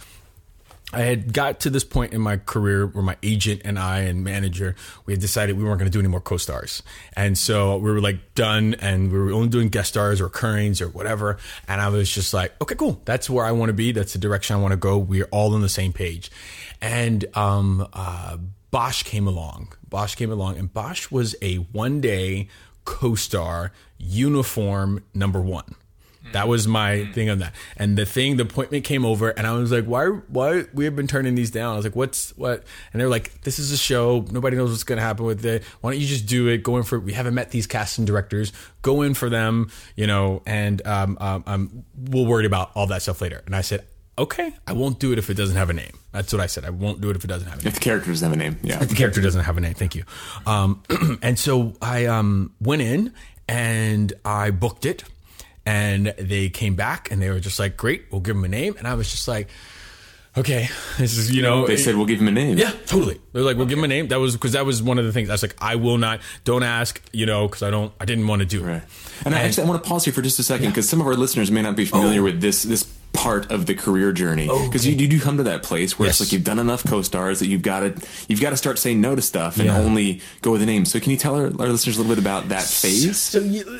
I 0.93 1.01
had 1.01 1.33
got 1.33 1.61
to 1.61 1.69
this 1.69 1.83
point 1.83 2.13
in 2.13 2.19
my 2.19 2.37
career 2.37 2.85
where 2.85 3.03
my 3.03 3.15
agent 3.23 3.61
and 3.63 3.79
I 3.79 3.99
and 4.01 4.23
manager 4.23 4.75
we 5.05 5.13
had 5.13 5.21
decided 5.21 5.57
we 5.57 5.63
weren't 5.63 5.79
going 5.79 5.89
to 5.89 5.93
do 5.93 5.99
any 5.99 6.09
more 6.09 6.19
co-stars, 6.19 6.83
and 7.15 7.37
so 7.37 7.77
we 7.77 7.91
were 7.91 8.01
like 8.01 8.35
done, 8.35 8.75
and 8.79 9.11
we 9.11 9.17
were 9.17 9.31
only 9.31 9.47
doing 9.47 9.69
guest 9.69 9.89
stars 9.89 10.19
or 10.19 10.25
recurrings 10.25 10.81
or 10.81 10.89
whatever. 10.89 11.37
And 11.67 11.79
I 11.79 11.89
was 11.89 12.13
just 12.13 12.33
like, 12.33 12.53
okay, 12.61 12.75
cool, 12.75 13.01
that's 13.05 13.29
where 13.29 13.45
I 13.45 13.51
want 13.51 13.69
to 13.69 13.73
be. 13.73 13.91
That's 13.91 14.13
the 14.13 14.19
direction 14.19 14.55
I 14.55 14.59
want 14.59 14.73
to 14.73 14.77
go. 14.77 14.97
We're 14.97 15.29
all 15.31 15.53
on 15.53 15.61
the 15.61 15.69
same 15.69 15.93
page, 15.93 16.29
and 16.81 17.25
um, 17.37 17.87
uh, 17.93 18.37
Bosch 18.71 19.03
came 19.03 19.27
along. 19.27 19.73
Bosch 19.89 20.15
came 20.15 20.31
along, 20.31 20.57
and 20.57 20.73
Bosch 20.73 21.09
was 21.11 21.35
a 21.41 21.55
one-day 21.55 22.47
co-star 22.85 23.71
uniform 23.97 25.03
number 25.13 25.41
one. 25.41 25.75
That 26.33 26.47
was 26.47 26.67
my 26.67 27.05
thing 27.13 27.29
on 27.29 27.39
that. 27.39 27.53
And 27.77 27.97
the 27.97 28.05
thing, 28.05 28.37
the 28.37 28.43
appointment 28.43 28.83
came 28.83 29.05
over, 29.05 29.29
and 29.29 29.45
I 29.45 29.53
was 29.53 29.71
like, 29.71 29.85
"Why? 29.85 30.05
Why 30.05 30.65
we 30.73 30.85
have 30.85 30.95
been 30.95 31.07
turning 31.07 31.35
these 31.35 31.51
down?" 31.51 31.73
I 31.73 31.75
was 31.75 31.85
like, 31.85 31.95
"What's 31.95 32.35
what?" 32.37 32.63
And 32.93 33.01
they're 33.01 33.09
like, 33.09 33.41
"This 33.41 33.59
is 33.59 33.71
a 33.71 33.77
show. 33.77 34.25
Nobody 34.31 34.55
knows 34.55 34.69
what's 34.69 34.83
going 34.83 34.97
to 34.97 35.03
happen 35.03 35.25
with 35.25 35.43
it. 35.45 35.63
Why 35.81 35.91
don't 35.91 35.99
you 35.99 36.07
just 36.07 36.27
do 36.27 36.47
it? 36.47 36.59
Go 36.59 36.77
in 36.77 36.83
for. 36.83 36.99
We 36.99 37.13
haven't 37.13 37.33
met 37.33 37.51
these 37.51 37.67
casting 37.67 38.05
directors. 38.05 38.53
Go 38.81 39.01
in 39.01 39.13
for 39.13 39.29
them, 39.29 39.71
you 39.95 40.07
know, 40.07 40.41
and 40.45 40.85
um, 40.87 41.17
um, 41.19 41.43
um, 41.47 41.85
we'll 41.97 42.25
worry 42.25 42.45
about 42.45 42.71
all 42.75 42.87
that 42.87 43.01
stuff 43.01 43.19
later." 43.21 43.41
And 43.45 43.55
I 43.55 43.61
said, 43.61 43.83
"Okay, 44.21 44.53
I 44.67 44.73
won't 44.73 44.99
do 44.99 45.11
it 45.11 45.17
if 45.19 45.29
it 45.29 45.35
doesn't 45.35 45.55
have 45.57 45.69
a 45.69 45.73
name." 45.73 45.93
That's 46.11 46.31
what 46.33 46.41
I 46.41 46.47
said. 46.47 46.65
I 46.65 46.69
won't 46.69 47.01
do 47.01 47.09
it 47.09 47.15
if 47.15 47.23
it 47.23 47.27
doesn't 47.27 47.47
have 47.47 47.59
a 47.59 47.61
name 47.61 47.67
If 47.67 47.73
the 47.75 47.79
character 47.79 48.09
doesn't 48.11 48.25
have 48.29 48.33
a 48.37 48.41
name, 48.43 48.57
yeah. 48.63 48.81
If 48.83 48.89
the 48.89 48.95
character 48.95 49.21
doesn't 49.21 49.43
have 49.43 49.57
a 49.57 49.61
name. 49.61 49.73
Thank 49.75 49.95
you. 49.95 50.03
Um, 50.45 50.83
and 51.21 51.37
so 51.39 51.73
I 51.81 52.05
um, 52.05 52.53
went 52.59 52.81
in 52.81 53.13
and 53.47 54.11
I 54.25 54.51
booked 54.51 54.85
it, 54.85 55.03
and 55.65 56.13
they 56.17 56.49
came 56.49 56.75
back 56.75 57.11
and 57.11 57.21
they 57.21 57.29
were 57.29 57.39
just 57.39 57.59
like, 57.59 57.77
"Great, 57.77 58.05
we'll 58.11 58.21
give 58.21 58.35
him 58.35 58.43
a 58.43 58.49
name." 58.49 58.75
And 58.77 58.87
I 58.87 58.93
was 58.95 59.09
just 59.11 59.27
like, 59.27 59.47
"Okay, 60.37 60.69
this 60.97 61.17
is 61.17 61.31
you 61.31 61.41
know." 61.41 61.65
They 61.67 61.77
said 61.77 61.95
we'll 61.95 62.05
give 62.05 62.19
him 62.21 62.27
a 62.27 62.31
name. 62.31 62.57
Yeah, 62.57 62.71
totally. 62.87 63.19
They're 63.33 63.43
like, 63.43 63.57
"We'll 63.57 63.67
give 63.67 63.77
him 63.77 63.83
a 63.83 63.87
name." 63.87 64.07
That 64.09 64.19
was 64.19 64.33
because 64.35 64.53
that 64.53 64.65
was 64.65 64.81
one 64.83 64.99
of 64.99 65.05
the 65.05 65.11
things. 65.13 65.29
I 65.29 65.33
was 65.33 65.43
like, 65.43 65.55
"I 65.61 65.75
will 65.75 65.97
not. 65.97 66.19
Don't 66.43 66.63
ask." 66.63 67.01
You 67.13 67.25
know, 67.25 67.47
because 67.47 67.63
I 67.63 67.69
don't. 67.69 67.93
I 67.99 68.05
didn't 68.05 68.27
want 68.27 68.41
to 68.41 68.45
do 68.45 68.63
it. 68.63 68.67
Right. 68.67 68.83
And, 69.25 69.35
I 69.35 69.39
actually 69.41 69.65
I 69.65 69.69
want 69.69 69.83
to 69.83 69.89
pause 69.89 70.03
here 70.05 70.13
for 70.13 70.21
just 70.21 70.39
a 70.39 70.43
second 70.43 70.67
because 70.69 70.89
some 70.89 70.99
of 71.01 71.07
our 71.07 71.15
listeners 71.15 71.51
may 71.51 71.61
not 71.61 71.75
be 71.75 71.85
familiar 71.85 72.21
Oh. 72.21 72.23
with 72.25 72.41
this 72.41 72.63
this 72.63 72.83
part 73.13 73.51
of 73.51 73.65
the 73.65 73.75
career 73.75 74.11
journey 74.13 74.47
because 74.65 74.87
you, 74.87 74.95
you 74.95 75.07
do 75.07 75.19
come 75.19 75.35
to 75.37 75.43
that 75.43 75.63
place 75.63 75.99
where 75.99 76.07
it's 76.09 76.19
like 76.21 76.31
you've 76.31 76.45
done 76.45 76.59
enough 76.59 76.83
co-stars 76.85 77.39
that 77.39 77.47
you've 77.47 77.61
got 77.61 77.81
to 77.81 77.93
you've 78.29 78.39
got 78.39 78.51
to 78.51 78.57
start 78.57 78.79
saying 78.79 79.01
no 79.01 79.15
to 79.15 79.21
stuff 79.21 79.57
and 79.57 79.65
Yeah. 79.65 79.77
only 79.77 80.21
go 80.41 80.51
with 80.53 80.61
a 80.61 80.65
name. 80.65 80.85
So 80.85 80.99
can 80.99 81.11
you 81.11 81.17
tell 81.17 81.35
our, 81.35 81.43
our 81.45 81.49
listeners 81.67 81.97
a 81.97 82.01
little 82.01 82.15
bit 82.15 82.21
about 82.21 82.47
that 82.49 82.63
phase? 82.63 83.17
So 83.19 83.39
you- 83.39 83.79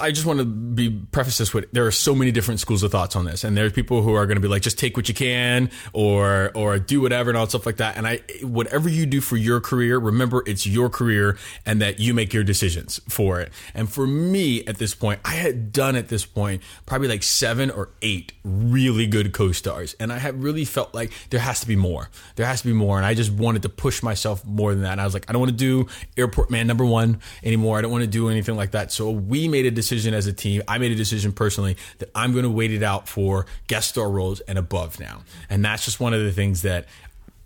I 0.00 0.10
just 0.10 0.26
want 0.26 0.40
to 0.40 0.44
be 0.44 0.90
preface 1.12 1.38
this 1.38 1.54
with 1.54 1.70
there 1.72 1.86
are 1.86 1.92
so 1.92 2.14
many 2.16 2.32
different 2.32 2.58
schools 2.60 2.82
of 2.82 2.90
thoughts 2.90 3.14
on 3.14 3.24
this, 3.24 3.44
and 3.44 3.56
there's 3.56 3.72
people 3.72 4.02
who 4.02 4.12
are 4.14 4.26
going 4.26 4.36
to 4.36 4.40
be 4.42 4.48
like, 4.48 4.62
just 4.62 4.78
take 4.78 4.96
what 4.96 5.08
you 5.08 5.14
can, 5.14 5.70
or 5.92 6.50
or 6.54 6.78
do 6.80 7.00
whatever 7.00 7.30
and 7.30 7.36
all 7.38 7.46
stuff 7.46 7.66
like 7.66 7.76
that. 7.76 7.96
And 7.96 8.06
I, 8.08 8.18
whatever 8.42 8.88
you 8.88 9.06
do 9.06 9.20
for 9.20 9.36
your 9.36 9.60
career, 9.60 9.98
remember 9.98 10.42
it's 10.46 10.66
your 10.66 10.90
career, 10.90 11.38
and 11.64 11.80
that 11.80 12.00
you 12.00 12.12
make 12.12 12.32
your 12.34 12.42
decisions 12.44 13.00
for 13.08 13.40
it. 13.40 13.52
And 13.72 13.88
for 13.88 14.06
me, 14.06 14.64
at 14.66 14.78
this 14.78 14.94
point, 14.94 15.20
I 15.24 15.32
had 15.34 15.72
done 15.72 15.94
at 15.96 16.08
this 16.08 16.26
point 16.26 16.60
probably 16.86 17.06
like 17.08 17.22
seven 17.22 17.70
or 17.70 17.90
eight 18.02 18.32
really 18.44 18.63
good 19.06 19.32
co-stars, 19.32 19.94
and 20.00 20.12
I 20.12 20.18
have 20.18 20.42
really 20.42 20.64
felt 20.64 20.94
like 20.94 21.12
there 21.30 21.40
has 21.40 21.60
to 21.60 21.66
be 21.66 21.76
more. 21.76 22.10
There 22.36 22.46
has 22.46 22.62
to 22.62 22.66
be 22.66 22.72
more, 22.72 22.96
and 22.96 23.06
I 23.06 23.14
just 23.14 23.30
wanted 23.30 23.62
to 23.62 23.68
push 23.68 24.02
myself 24.02 24.44
more 24.44 24.72
than 24.72 24.82
that. 24.82 24.92
And 24.92 25.00
I 25.00 25.04
was 25.04 25.14
like, 25.14 25.24
I 25.28 25.32
don't 25.32 25.40
want 25.40 25.52
to 25.52 25.56
do 25.56 25.88
Airport 26.16 26.50
Man 26.50 26.66
number 26.66 26.84
one 26.84 27.20
anymore. 27.42 27.78
I 27.78 27.82
don't 27.82 27.92
want 27.92 28.02
to 28.02 28.10
do 28.10 28.28
anything 28.28 28.56
like 28.56 28.72
that. 28.72 28.92
So 28.92 29.10
we 29.10 29.48
made 29.48 29.66
a 29.66 29.70
decision 29.70 30.14
as 30.14 30.26
a 30.26 30.32
team. 30.32 30.62
I 30.68 30.78
made 30.78 30.92
a 30.92 30.96
decision 30.96 31.32
personally 31.32 31.76
that 31.98 32.10
I'm 32.14 32.32
going 32.32 32.44
to 32.44 32.50
wait 32.50 32.72
it 32.72 32.82
out 32.82 33.08
for 33.08 33.46
guest 33.66 33.90
star 33.90 34.10
roles 34.10 34.40
and 34.40 34.58
above 34.58 35.00
now. 35.00 35.22
And 35.50 35.64
that's 35.64 35.84
just 35.84 36.00
one 36.00 36.14
of 36.14 36.20
the 36.20 36.32
things 36.32 36.62
that 36.62 36.86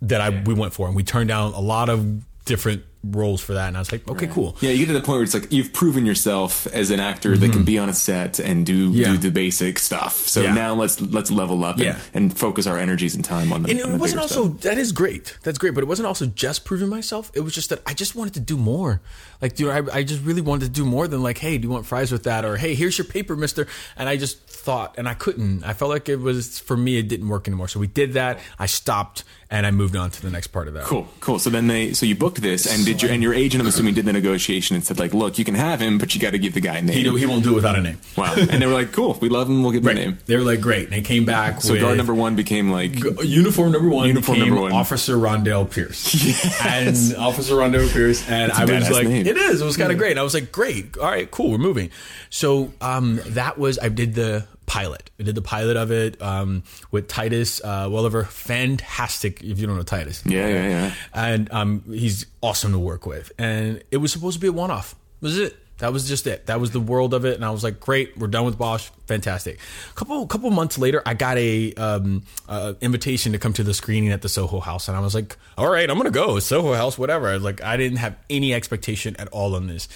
that 0.01 0.21
I 0.21 0.29
we 0.29 0.53
went 0.53 0.73
for, 0.73 0.87
and 0.87 0.95
we 0.95 1.03
turned 1.03 1.27
down 1.27 1.53
a 1.53 1.59
lot 1.59 1.89
of 1.89 2.23
different 2.45 2.83
roles 3.03 3.39
for 3.39 3.53
that. 3.53 3.69
And 3.69 3.77
I 3.77 3.79
was 3.79 3.91
like, 3.93 4.07
okay, 4.09 4.27
cool. 4.27 4.57
Yeah, 4.59 4.71
you 4.71 4.79
get 4.85 4.87
to 4.87 4.99
the 4.99 5.05
point 5.05 5.15
where 5.17 5.23
it's 5.23 5.33
like 5.33 5.51
you've 5.53 5.71
proven 5.71 6.05
yourself 6.05 6.67
as 6.67 6.91
an 6.91 6.99
actor 6.99 7.37
that 7.37 7.51
can 7.53 7.63
be 7.63 7.77
on 7.79 7.87
a 7.87 7.93
set 7.93 8.39
and 8.39 8.65
do 8.65 8.89
Mm-hmm. 8.89 8.97
Yeah. 8.97 9.11
do 9.11 9.17
the 9.17 9.31
basic 9.31 9.79
stuff. 9.79 10.15
So 10.27 10.41
Yeah. 10.41 10.53
now 10.53 10.73
let's 10.73 10.99
let's 10.99 11.31
level 11.31 11.63
up 11.63 11.77
Yeah. 11.77 11.99
and, 12.13 12.25
and 12.31 12.37
focus 12.37 12.67
our 12.67 12.77
energies 12.77 13.15
and 13.15 13.23
time 13.23 13.53
on 13.53 13.63
the. 13.63 13.71
And 13.71 13.81
on 13.81 13.89
it 13.89 13.91
the 13.93 13.97
wasn't 13.99 14.21
also 14.21 14.49
stuff. 14.49 14.61
that 14.61 14.77
is 14.77 14.91
great. 14.91 15.37
That's 15.43 15.57
great, 15.57 15.73
but 15.73 15.81
it 15.83 15.87
wasn't 15.87 16.07
also 16.07 16.25
just 16.25 16.65
proving 16.65 16.89
myself. 16.89 17.31
It 17.33 17.39
was 17.41 17.53
just 17.53 17.69
that 17.69 17.81
I 17.85 17.93
just 17.93 18.15
wanted 18.15 18.33
to 18.35 18.39
do 18.41 18.57
more. 18.57 19.01
Like, 19.41 19.55
dude, 19.55 19.69
I, 19.69 19.99
I 19.99 20.03
just 20.03 20.21
really 20.23 20.41
wanted 20.41 20.65
to 20.65 20.71
do 20.71 20.83
more 20.85 21.07
than 21.07 21.23
like, 21.23 21.37
hey, 21.37 21.57
do 21.57 21.67
you 21.67 21.71
want 21.71 21.85
fries 21.85 22.11
with 22.11 22.23
that? 22.23 22.43
Or 22.43 22.57
hey, 22.57 22.75
here's 22.75 22.97
your 22.97 23.05
paper, 23.05 23.35
Mister. 23.37 23.67
And 23.95 24.09
I 24.09 24.17
just 24.17 24.45
thought, 24.47 24.95
and 24.97 25.07
I 25.07 25.13
couldn't. 25.13 25.63
I 25.63 25.71
felt 25.73 25.89
like 25.89 26.09
it 26.09 26.17
was 26.19 26.59
for 26.59 26.75
me. 26.75 26.97
It 26.97 27.07
didn't 27.07 27.29
work 27.29 27.47
anymore. 27.47 27.69
So 27.69 27.79
we 27.79 27.87
did 27.87 28.13
that. 28.13 28.39
I 28.57 28.65
stopped, 28.65 29.23
and 29.51 29.65
I 29.65 29.71
moved 29.71 29.95
on 29.95 30.11
to 30.11 30.21
the 30.21 30.29
next 30.29 30.47
part 30.47 30.67
of 30.67 30.75
that. 30.75 30.83
Cool, 30.83 31.07
cool. 31.21 31.39
So 31.39 31.49
then 31.49 31.67
they, 31.67 31.93
so 31.93 32.05
you 32.05 32.15
booked 32.15 32.41
this, 32.41 32.65
and 32.71 32.85
did 32.85 33.01
your 33.01 33.11
and 33.11 33.23
your 33.23 33.33
agent, 33.33 33.61
I'm 33.61 33.67
assuming, 33.67 33.95
did 33.95 34.05
the 34.05 34.13
negotiation 34.13 34.75
and 34.75 34.85
said 34.85 34.99
like, 34.99 35.13
look, 35.13 35.37
you 35.39 35.45
can 35.45 35.55
have 35.55 35.79
him, 35.81 35.97
but 35.97 36.13
you 36.13 36.21
got 36.21 36.31
to 36.31 36.39
give 36.39 36.53
the 36.53 36.61
guy 36.61 36.77
a 36.77 36.81
name. 36.81 36.95
He, 36.95 37.19
he 37.19 37.25
won't 37.25 37.43
do 37.43 37.51
it 37.53 37.55
without 37.55 37.77
a 37.77 37.81
name. 37.81 37.97
wow. 38.15 38.35
And 38.37 38.61
they 38.61 38.65
were 38.67 38.73
like, 38.73 38.91
cool, 38.91 39.17
we 39.21 39.29
love 39.29 39.49
him, 39.49 39.63
we'll 39.63 39.71
give 39.71 39.81
him 39.81 39.87
Right. 39.87 39.97
a 39.97 40.05
name. 40.05 40.17
They 40.27 40.35
were 40.37 40.43
like, 40.43 40.61
great. 40.61 40.83
And 40.85 40.93
they 40.93 41.01
came 41.01 41.25
back. 41.25 41.61
So 41.61 41.73
with, 41.73 41.81
guard 41.81 41.97
number 41.97 42.13
one 42.13 42.35
became 42.35 42.69
like, 42.71 42.95
Uniform 43.23 43.71
number 43.71 43.89
one 43.89 44.07
Uniform 44.07 44.39
number 44.39 44.61
one. 44.61 44.71
Officer 44.71 45.15
Rondell 45.15 45.69
Pierce. 45.69 46.13
Yes. 46.29 47.11
And 47.11 47.17
Officer 47.19 47.55
Rondell 47.55 47.91
Pierce. 47.91 48.27
And 48.29 48.51
I 48.51 48.65
was 48.65 48.89
like, 48.91 49.07
name. 49.07 49.25
it 49.25 49.35
is. 49.37 49.61
It 49.61 49.65
was 49.65 49.77
kind 49.77 49.91
of 49.91 49.97
great. 49.97 50.11
And 50.11 50.19
I 50.19 50.23
was 50.23 50.33
like, 50.33 50.51
great. 50.51 50.97
All 50.97 51.05
right, 51.05 51.29
cool. 51.31 51.51
We're 51.51 51.57
moving. 51.57 51.89
So 52.29 52.71
um, 52.81 53.19
that 53.27 53.57
was, 53.57 53.79
I 53.79 53.89
did 53.89 54.13
the 54.13 54.45
pilot. 54.69 55.09
I 55.19 55.23
did 55.23 55.35
the 55.35 55.41
pilot 55.41 55.75
of 55.75 55.91
it 55.91 56.21
um, 56.21 56.63
with 56.91 57.07
Titus 57.07 57.59
uh, 57.63 57.89
Welliver. 57.89 58.25
Fantastic, 58.25 59.43
if 59.43 59.59
you 59.59 59.67
don't 59.67 59.75
know 59.75 59.83
Titus. 59.83 60.23
yeah, 60.25 60.47
yeah, 60.47 60.69
yeah. 60.69 60.93
And 61.13 61.51
um, 61.51 61.83
he's 61.87 62.27
awesome 62.41 62.71
to 62.73 62.79
work 62.79 63.05
with. 63.05 63.31
And 63.37 63.83
it 63.91 63.97
was 63.97 64.11
supposed 64.11 64.35
to 64.35 64.41
be 64.41 64.47
a 64.47 64.51
one 64.51 64.71
off. 64.71 64.95
Was 65.21 65.37
it? 65.37 65.57
That 65.79 65.93
was 65.93 66.07
just 66.07 66.27
it. 66.27 66.45
That 66.47 66.59
was 66.59 66.71
the 66.71 66.79
world 66.79 67.13
of 67.13 67.25
it. 67.25 67.35
And 67.35 67.43
I 67.43 67.51
was 67.51 67.63
like, 67.63 67.79
great, 67.79 68.17
we're 68.17 68.27
done 68.27 68.45
with 68.45 68.57
Bosch. 68.57 68.89
Fantastic. 69.07 69.59
A 69.89 69.93
couple 69.93 70.27
couple 70.27 70.51
months 70.51 70.77
later, 70.77 71.01
I 71.05 71.13
got 71.13 71.37
a 71.37 71.73
um, 71.73 72.23
uh, 72.47 72.73
invitation 72.81 73.31
to 73.31 73.39
come 73.39 73.53
to 73.53 73.63
the 73.63 73.73
screening 73.73 74.11
at 74.11 74.21
the 74.21 74.29
Soho 74.29 74.59
House, 74.59 74.87
and 74.87 74.95
I 74.95 74.99
was 74.99 75.15
like, 75.15 75.37
all 75.57 75.69
right, 75.69 75.89
I'm 75.89 75.97
gonna 75.97 76.11
go 76.11 76.37
Soho 76.39 76.73
House, 76.73 76.97
whatever. 76.97 77.29
I 77.29 77.37
like, 77.37 77.63
I 77.63 77.77
didn't 77.77 77.97
have 77.97 78.17
any 78.29 78.53
expectation 78.53 79.15
at 79.17 79.29
all 79.29 79.55
on 79.55 79.67
this. 79.67 79.87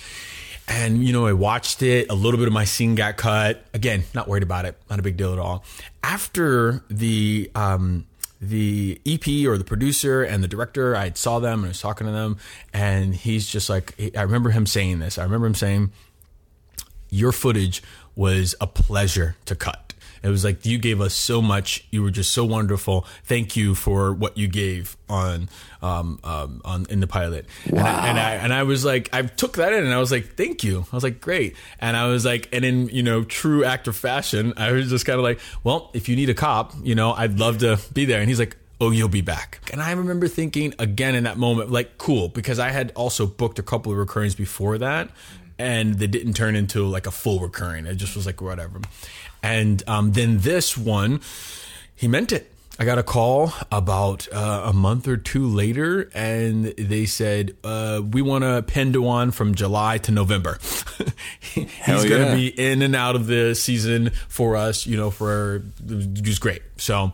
And 0.68 1.04
you 1.04 1.14
know, 1.14 1.26
I 1.26 1.34
watched 1.34 1.82
it. 1.82 2.10
A 2.10 2.16
little 2.16 2.38
bit 2.38 2.48
of 2.48 2.54
my 2.54 2.66
scene 2.66 2.96
got 2.96 3.18
cut. 3.18 3.66
Again, 3.74 4.04
not 4.14 4.28
worried 4.28 4.44
about 4.44 4.66
it. 4.66 4.78
Not 4.90 5.00
a 5.00 5.02
big 5.02 5.18
deal 5.18 5.34
at 5.34 5.40
all. 5.40 5.64
After 6.04 6.84
the 6.90 7.52
um, 7.56 8.06
the 8.40 9.00
EP 9.06 9.28
or 9.48 9.58
the 9.58 9.64
producer 9.64 10.24
and 10.24 10.44
the 10.44 10.48
director, 10.48 10.96
I 10.96 11.12
saw 11.12 11.40
them 11.40 11.60
and 11.60 11.66
I 11.66 11.68
was 11.70 11.82
talking 11.82 12.08
to 12.08 12.14
them, 12.14 12.38
and 12.74 13.16
he's 13.16 13.48
just 13.48 13.70
like, 13.70 13.96
I 14.18 14.22
remember 14.22 14.52
him 14.52 14.66
saying 14.66 15.00
this. 15.00 15.18
I 15.18 15.24
remember 15.24 15.48
him 15.48 15.56
saying, 15.56 15.92
"Your 17.10 17.32
footage 17.32 17.84
was 18.16 18.56
a 18.62 18.68
pleasure 18.68 19.36
to 19.46 19.56
cut." 19.56 19.93
It 20.24 20.30
was 20.30 20.44
like 20.44 20.66
you 20.66 20.78
gave 20.78 21.02
us 21.02 21.14
so 21.14 21.42
much. 21.42 21.86
You 21.92 22.02
were 22.02 22.12
just 22.12 22.32
so 22.32 22.46
wonderful. 22.46 23.06
Thank 23.26 23.56
you 23.56 23.76
for 23.76 24.14
what 24.14 24.38
you 24.38 24.48
gave 24.48 24.96
on 25.10 25.50
um, 25.82 26.20
um, 26.24 26.62
on 26.64 26.86
in 26.90 27.02
the 27.02 27.08
pilot. 27.08 27.46
And, 27.66 27.80
I, 27.80 28.08
and 28.08 28.20
I 28.20 28.32
and 28.36 28.54
I 28.54 28.64
was 28.64 28.86
like, 28.86 29.10
I 29.12 29.24
took 29.24 29.58
that 29.58 29.74
in 29.74 29.84
and 29.84 29.94
I 29.94 30.00
was 30.00 30.12
like, 30.12 30.36
thank 30.36 30.64
you. 30.64 30.86
I 30.92 30.96
was 30.96 31.04
like, 31.04 31.20
great. 31.20 31.56
And 31.80 31.98
I 31.98 32.08
was 32.08 32.24
like, 32.26 32.48
and 32.54 32.64
in 32.64 32.88
you 32.90 33.04
know 33.04 33.24
true 33.24 33.66
actor 33.66 33.92
fashion, 33.92 34.54
I 34.58 34.72
was 34.72 34.90
just 34.90 35.06
kind 35.06 35.20
of 35.20 35.24
like, 35.24 35.40
well, 35.64 35.92
if 35.94 36.08
you 36.08 36.16
need 36.16 36.30
a 36.30 36.34
cop, 36.34 36.74
you 36.82 36.96
know, 36.96 37.12
I'd 37.12 37.38
love 37.38 37.58
to 37.60 37.80
be 37.94 38.06
there. 38.06 38.20
And 38.20 38.30
he's 38.30 38.40
like, 38.40 38.56
oh, 38.80 38.92
you'll 38.92 39.08
be 39.08 39.22
back. 39.22 39.60
And 39.72 39.82
I 39.82 39.92
remember 39.92 40.28
thinking 40.28 40.74
again 40.80 41.16
in 41.16 41.24
that 41.24 41.38
moment, 41.38 41.72
like, 41.72 41.98
cool, 41.98 42.30
because 42.30 42.60
I 42.60 42.70
had 42.70 42.92
also 42.96 43.26
booked 43.26 43.60
a 43.60 43.64
couple 43.64 43.92
of 43.92 43.98
recurrings 43.98 44.36
before 44.36 44.78
that, 44.80 45.10
and 45.64 45.96
they 45.96 46.08
didn't 46.08 46.34
turn 46.34 46.56
into 46.56 46.86
like 46.86 47.08
a 47.08 47.12
full 47.12 47.40
recurring. 47.40 47.86
It 47.86 47.96
just 47.96 48.16
was 48.16 48.26
like 48.26 48.42
whatever. 48.42 48.82
And 49.42 49.82
um, 49.88 50.12
then 50.12 50.40
this 50.40 50.78
one, 50.78 51.22
he 51.96 52.08
meant 52.08 52.32
it. 52.32 52.52
I 52.80 52.86
got 52.86 52.98
a 52.98 53.04
call 53.04 53.54
about 53.72 54.28
uh, 54.34 54.64
a 54.66 54.74
month 54.74 55.08
or 55.08 55.16
two 55.16 55.48
later, 55.48 56.10
and 56.14 56.66
they 56.66 57.06
said, 57.06 57.56
uh, 57.64 58.02
We 58.04 58.22
want 58.22 58.44
to 58.44 58.64
pen 58.64 58.92
Dewan 58.92 59.32
from 59.32 59.54
July 59.54 60.00
to 60.00 60.12
November. 60.12 60.58
He's 61.40 61.70
Hell 61.72 62.10
going 62.10 62.28
to 62.30 62.36
be 62.36 62.48
in 62.48 62.82
and 62.82 62.96
out 62.96 63.16
of 63.16 63.28
the 63.28 63.54
season 63.54 64.10
for 64.28 64.56
us, 64.56 64.88
you 64.88 64.98
know, 64.98 65.12
for 65.12 65.64
it 65.88 66.26
was 66.28 66.40
great. 66.40 66.64
So 66.78 67.14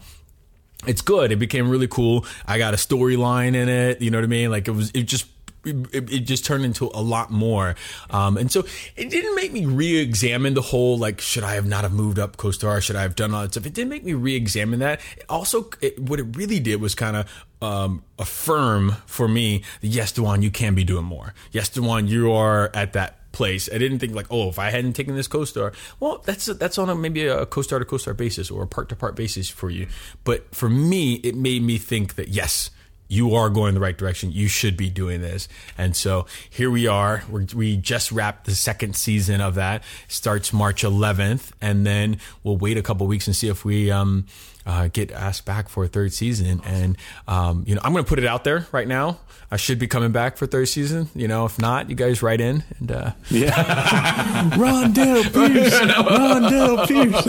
it's 0.88 1.02
good. 1.02 1.34
It 1.34 1.38
became 1.38 1.70
really 1.70 1.90
cool. 1.90 2.26
I 2.48 2.58
got 2.58 2.74
a 2.74 2.78
storyline 2.78 3.54
in 3.54 3.68
it. 3.68 4.02
You 4.02 4.12
know 4.12 4.18
what 4.18 4.24
I 4.24 4.28
mean? 4.28 4.50
Like 4.50 4.70
it 4.70 4.72
was, 4.72 4.92
it 4.92 5.04
just, 5.04 5.28
it, 5.66 6.12
it 6.12 6.20
just 6.22 6.46
turned 6.46 6.66
into 6.66 6.90
a 6.94 7.02
lot 7.02 7.32
more. 7.32 7.76
Um, 8.10 8.38
and 8.38 8.52
so 8.52 8.66
it 8.96 9.10
didn't 9.10 9.36
make 9.36 9.52
me 9.52 9.66
re-examine 9.66 10.54
the 10.54 10.62
whole, 10.62 10.98
like, 10.98 11.22
should 11.22 11.44
I 11.44 11.56
have 11.56 11.66
not 11.66 11.84
have 11.84 11.94
moved 11.94 12.20
up 12.20 12.38
co-star? 12.38 12.82
Should 12.82 12.96
I 12.96 13.02
have 13.02 13.16
done 13.16 13.34
all 13.34 13.42
that 13.42 13.52
stuff? 13.52 13.66
It 13.66 13.74
didn't 13.74 13.90
make 13.90 14.04
me 14.04 14.14
re-examine 14.14 14.80
that. 14.80 15.02
It 15.18 15.26
also, 15.30 15.70
it, 15.82 16.00
what 16.00 16.20
it 16.20 16.36
really 16.36 16.60
did 16.60 16.82
was 16.82 16.96
kind 16.96 17.16
of, 17.16 17.46
um, 17.62 18.04
affirm 18.18 18.96
for 19.06 19.28
me 19.28 19.64
that 19.82 19.88
yes, 19.88 20.12
Dewan, 20.14 20.42
you 20.42 20.52
can 20.52 20.76
be 20.76 20.84
doing 20.84 21.06
more. 21.06 21.34
Yes, 21.52 21.70
Dewan, 21.70 22.08
you 22.08 22.32
are 22.32 22.72
at 22.74 22.94
that 22.94 23.32
place. 23.32 23.70
I 23.72 23.78
didn't 23.78 24.00
think 24.00 24.16
like, 24.16 24.28
oh, 24.32 24.50
if 24.50 24.58
I 24.58 24.70
hadn't 24.70 24.94
taken 24.94 25.16
this 25.16 25.28
co-star, 25.28 25.74
well, 26.00 26.22
that's 26.26 26.46
that's 26.46 26.78
on 26.78 26.90
a 26.90 26.96
maybe 26.96 27.28
a 27.28 27.46
co-star 27.46 27.80
to 27.80 27.86
co-star 27.86 28.14
basis 28.14 28.50
or 28.50 28.64
a 28.64 28.68
part 28.68 28.90
to 28.90 28.96
part 28.96 29.16
basis 29.16 29.50
for 29.50 29.70
you. 29.70 29.88
But 30.24 30.56
for 30.56 30.70
me, 30.70 31.16
it 31.16 31.36
made 31.36 31.62
me 31.62 31.78
think 31.78 32.16
that 32.16 32.30
yes, 32.30 32.72
you 33.10 33.36
are 33.36 33.50
going 33.50 33.74
the 33.74 33.80
right 33.82 33.98
direction. 33.98 34.32
You 34.32 34.48
should 34.48 34.78
be 34.78 34.90
doing 34.90 35.20
this. 35.22 35.50
And 35.78 35.98
so 35.98 36.28
here 36.50 36.72
we 36.72 36.88
are. 36.88 37.24
We're, 37.30 37.46
we 37.54 37.76
just 37.76 38.12
wrapped 38.12 38.46
the 38.46 38.56
second 38.56 38.96
season 38.96 39.42
of 39.42 39.56
that. 39.56 39.84
Starts 40.08 40.54
March 40.54 40.84
11th, 40.84 41.52
and 41.60 41.86
then 41.86 42.20
we'll 42.44 42.58
wait 42.58 42.78
a 42.78 42.84
couple 42.84 43.08
weeks 43.08 43.28
and 43.28 43.36
see 43.36 43.50
if 43.50 43.66
we 43.66 43.92
um, 43.92 44.28
uh, 44.70 44.88
get 44.88 45.12
asked 45.12 45.46
back 45.46 45.70
for 45.70 45.84
a 45.84 45.88
third 45.88 46.14
season. 46.14 46.62
And 46.64 46.96
um, 47.28 47.64
you 47.66 47.74
know, 47.76 47.82
I'm 47.84 47.92
going 47.94 48.04
to 48.06 48.10
put 48.10 48.20
it 48.20 48.26
out 48.26 48.44
there 48.44 48.68
right 48.72 48.88
now. 48.88 49.18
I 49.52 49.58
should 49.58 49.80
be 49.80 49.88
coming 49.88 50.12
back 50.12 50.38
for 50.38 50.46
third 50.46 50.68
season. 50.68 51.10
You 51.16 51.28
know, 51.28 51.46
if 51.46 51.58
not, 51.58 51.90
you 51.90 51.96
guys 51.96 52.22
write 52.22 52.40
in 52.40 52.64
and 52.80 52.92
uh, 52.92 53.12
Yeah. 53.32 53.50
Rondell 54.56 55.24
Pierce. 55.34 55.74
Rondell 55.74 56.88
Pierce. 57.24 57.28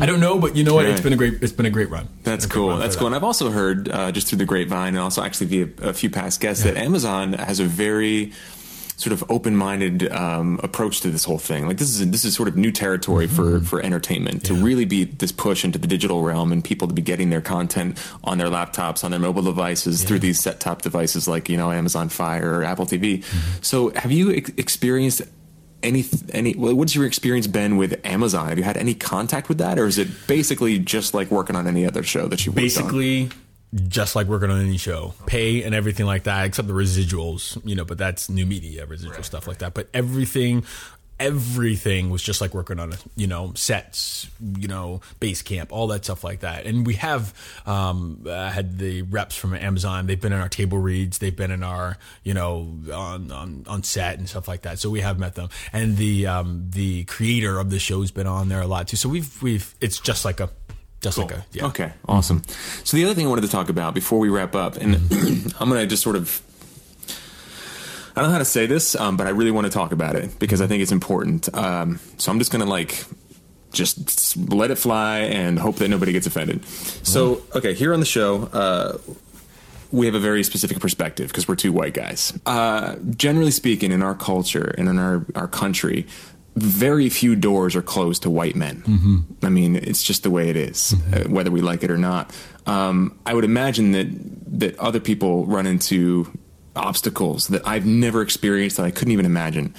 I 0.00 0.06
don't 0.06 0.20
know, 0.20 0.38
but 0.38 0.56
you 0.56 0.64
know 0.64 0.74
what? 0.74 0.86
It's 0.86 1.00
been 1.02 1.12
a 1.12 1.16
great. 1.16 1.42
It's 1.42 1.52
been 1.52 1.66
a 1.66 1.70
great 1.70 1.90
run. 1.90 2.08
That's 2.22 2.44
It's 2.44 2.46
a 2.46 2.48
great 2.48 2.60
cool. 2.60 2.68
run 2.70 2.78
That's 2.80 2.94
that. 2.94 2.98
cool. 3.00 3.06
And 3.08 3.16
I've 3.16 3.24
also 3.24 3.50
heard 3.50 3.88
uh, 3.90 4.10
just 4.12 4.28
through 4.28 4.38
the 4.38 4.44
grapevine, 4.46 4.88
and 4.94 4.98
also 4.98 5.22
actually 5.22 5.46
via 5.48 5.68
a 5.90 5.92
few 5.92 6.08
past 6.10 6.40
guests, 6.40 6.64
that 6.64 6.76
Amazon 6.76 7.34
has 7.34 7.60
a 7.60 7.64
very 7.64 8.32
sort 8.98 9.12
of 9.12 9.22
open-minded 9.30 10.10
um, 10.12 10.58
approach 10.62 11.00
to 11.02 11.08
this 11.10 11.22
whole 11.24 11.38
thing. 11.38 11.68
Like 11.68 11.76
this 11.78 11.88
is 11.88 12.10
this 12.10 12.24
is 12.24 12.34
sort 12.34 12.48
of 12.48 12.56
new 12.56 12.72
territory 12.72 13.26
Mm-hmm. 13.28 13.36
for 13.36 13.60
for 13.60 13.80
entertainment 13.80 14.44
to 14.46 14.54
really 14.54 14.84
be 14.84 15.04
this 15.04 15.30
push 15.32 15.64
into 15.64 15.78
the 15.78 15.86
digital 15.86 16.22
realm 16.22 16.50
and 16.52 16.62
people 16.64 16.88
to 16.88 16.94
be 16.94 17.00
getting 17.02 17.30
their 17.30 17.40
content 17.40 17.96
on 18.24 18.38
their 18.38 18.48
laptops, 18.48 19.04
on 19.04 19.12
their 19.12 19.20
mobile 19.20 19.42
devices 19.42 20.02
through 20.02 20.18
these 20.18 20.40
set-top 20.40 20.82
devices 20.82 21.28
like 21.28 21.48
you 21.48 21.56
know 21.56 21.70
Amazon 21.70 22.08
Fire 22.08 22.58
or 22.58 22.64
Apple 22.64 22.86
TV. 22.86 23.18
Mm-hmm. 23.20 23.62
So 23.62 23.90
have 23.94 24.10
you 24.12 24.34
ex- 24.34 24.50
experienced? 24.56 25.22
Any, 25.80 26.04
any, 26.30 26.54
what's 26.54 26.96
your 26.96 27.06
experience 27.06 27.46
been 27.46 27.76
with 27.76 28.04
Amazon? 28.04 28.48
Have 28.48 28.58
you 28.58 28.64
had 28.64 28.76
any 28.76 28.94
contact 28.94 29.48
with 29.48 29.58
that, 29.58 29.78
or 29.78 29.86
is 29.86 29.96
it 29.96 30.08
basically 30.26 30.80
just 30.80 31.14
like 31.14 31.30
working 31.30 31.54
on 31.54 31.68
any 31.68 31.86
other 31.86 32.02
show 32.02 32.26
that 32.26 32.44
you 32.44 32.50
basically 32.50 33.26
on? 33.26 33.32
Just 33.88 34.16
like 34.16 34.26
working 34.26 34.50
on 34.50 34.60
any 34.60 34.78
show. 34.78 35.14
Pay 35.26 35.62
and 35.62 35.74
everything 35.74 36.06
like 36.06 36.24
that 36.24 36.46
except 36.46 36.68
the 36.68 36.74
residuals 36.74 37.60
you 37.64 37.74
know 37.74 37.84
but 37.84 37.98
that's 37.98 38.28
new 38.28 38.46
media 38.46 38.86
residual 38.86 39.22
stuff 39.22 39.46
like 39.46 39.58
that. 39.58 39.74
But 39.74 39.88
everything 39.92 40.64
everything 41.20 42.10
was 42.10 42.22
just 42.22 42.40
like 42.40 42.54
working 42.54 42.78
on 42.78 42.92
a 42.92 42.96
you 43.16 43.26
know 43.26 43.52
sets 43.54 44.30
you 44.56 44.68
know 44.68 45.00
base 45.18 45.42
camp 45.42 45.72
all 45.72 45.88
that 45.88 46.04
stuff 46.04 46.22
like 46.22 46.40
that. 46.40 46.66
And 46.66 46.86
we 46.86 46.94
have 46.94 47.34
um 47.66 48.24
uh, 48.28 48.50
had 48.50 48.78
the 48.78 49.02
reps 49.02 49.36
from 49.36 49.54
amazon. 49.54 50.06
They've 50.06 50.20
been 50.20 50.32
in 50.32 50.40
our 50.40 50.48
table 50.48 50.78
reads. 50.78 51.18
They've 51.18 51.34
been 51.34 51.50
in 51.50 51.62
our 51.62 51.98
you 52.22 52.34
know 52.34 52.72
on 52.92 53.32
on, 53.32 53.64
on 53.66 53.82
set 53.82 54.18
and 54.18 54.28
stuff 54.28 54.48
like 54.48 54.62
that. 54.62 54.78
So 54.78 54.90
we 54.90 55.00
have 55.00 55.18
met 55.18 55.34
them. 55.34 55.48
And 55.72 55.96
the 55.96 56.26
um 56.26 56.66
the 56.70 57.04
creator 57.04 57.58
of 57.58 57.70
the 57.70 57.78
show's 57.78 58.10
been 58.10 58.26
on 58.26 58.48
there 58.48 58.60
a 58.60 58.66
lot 58.66 58.88
too. 58.88 58.96
So 58.96 59.08
we've 59.08 59.42
we've 59.42 59.74
it's 59.80 59.98
just 59.98 60.24
like 60.24 60.40
a 60.40 60.50
just 61.00 61.18
like 61.18 61.30
a 61.30 61.44
yeah 61.52 61.66
Okay, 61.66 61.92
awesome. 62.06 62.42
So 62.84 62.96
the 62.96 63.04
other 63.04 63.14
thing 63.14 63.26
I 63.26 63.28
wanted 63.28 63.42
to 63.42 63.48
talk 63.48 63.68
about 63.68 63.94
before 63.94 64.18
we 64.18 64.28
wrap 64.28 64.54
up, 64.54 64.76
and 64.76 64.94
I'm 65.60 65.68
going 65.68 65.80
to 65.80 65.86
just 65.86 66.02
sort 66.02 66.16
of. 66.16 66.42
I 68.16 68.20
don't 68.22 68.30
know 68.30 68.32
how 68.32 68.38
to 68.38 68.44
say 68.44 68.66
this, 68.66 68.96
um, 68.96 69.16
but 69.16 69.28
I 69.28 69.30
really 69.30 69.52
want 69.52 69.66
to 69.68 69.72
talk 69.72 69.92
about 69.92 70.16
it 70.16 70.40
because 70.40 70.60
I 70.60 70.66
think 70.66 70.82
it's 70.82 70.90
important. 70.90 71.54
Um, 71.54 72.00
so 72.16 72.32
I'm 72.32 72.40
just 72.40 72.50
going 72.50 72.64
to 72.64 72.68
like 72.68 73.04
just 73.72 74.36
let 74.36 74.70
it 74.72 74.76
fly 74.76 75.18
and 75.20 75.58
hope 75.58 75.76
that 75.76 75.88
nobody 75.88 76.10
gets 76.12 76.26
offended. 76.26 76.64
So, 76.64 77.42
okay, 77.54 77.74
here 77.74 77.92
on 77.94 78.00
the 78.00 78.06
show, 78.06 78.44
uh, 78.52 78.98
we 79.90 80.06
have 80.06 80.14
a 80.14 80.20
very 80.20 80.42
specific 80.42 80.80
perspective 80.80 81.28
because 81.28 81.46
we're 81.48 81.54
two 81.56 81.72
white 81.72 81.94
guys. 81.94 82.38
Uh, 82.44 82.96
generally 83.16 83.50
speaking, 83.50 83.92
in 83.92 84.02
our 84.02 84.14
culture 84.14 84.74
and 84.76 84.88
in 84.88 84.98
our, 84.98 85.24
our 85.34 85.48
country, 85.48 86.06
very 86.62 87.08
few 87.08 87.36
doors 87.36 87.74
are 87.76 87.82
closed 87.82 88.22
to 88.22 88.30
white 88.30 88.56
men. 88.56 89.26
I 89.42 89.48
mean, 89.48 89.76
it's 89.76 90.02
just 90.02 90.22
the 90.22 90.30
way 90.30 90.48
it 90.48 90.56
is, 90.56 90.94
uh, 91.12 91.24
whether 91.28 91.50
we 91.50 91.60
like 91.60 91.82
it 91.82 91.90
or 91.90 91.98
not. 91.98 92.34
Um, 92.66 93.18
I 93.26 93.34
would 93.34 93.44
imagine 93.44 93.92
that 93.92 94.08
that 94.60 94.78
other 94.78 95.00
people 95.00 95.46
run 95.46 95.66
into 95.66 96.30
obstacles 96.76 97.48
that 97.48 97.66
I've 97.66 97.86
never 97.86 98.22
experienced 98.22 98.76
that 98.76 98.86
I 98.86 98.90
couldn't 98.90 99.12
even 99.12 99.26
imagine. 99.26 99.74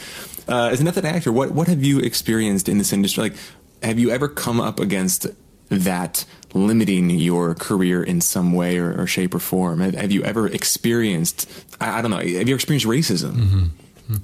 Uh, 0.47 0.69
as 0.71 0.81
an 0.81 0.87
ethnic 0.87 1.05
actor, 1.05 1.31
what 1.31 1.51
what 1.51 1.67
have 1.67 1.83
you 1.83 1.99
experienced 1.99 2.67
in 2.67 2.77
this 2.77 2.91
industry? 2.93 3.23
Like, 3.23 3.35
have 3.83 3.99
you 3.99 4.09
ever 4.11 4.27
come 4.27 4.59
up 4.59 4.79
against 4.79 5.27
that 5.69 6.25
limiting 6.53 7.11
your 7.11 7.53
career 7.53 8.01
in 8.01 8.21
some 8.21 8.53
way 8.53 8.77
or, 8.79 8.99
or 8.99 9.05
shape 9.05 9.35
or 9.35 9.39
form? 9.39 9.81
Have, 9.81 9.93
have 9.93 10.11
you 10.11 10.23
ever 10.23 10.47
experienced? 10.47 11.47
I, 11.79 11.99
I 11.99 12.01
don't 12.01 12.11
know. 12.11 12.17
Have 12.17 12.49
you 12.49 12.55
experienced 12.55 12.87
racism? 12.87 13.69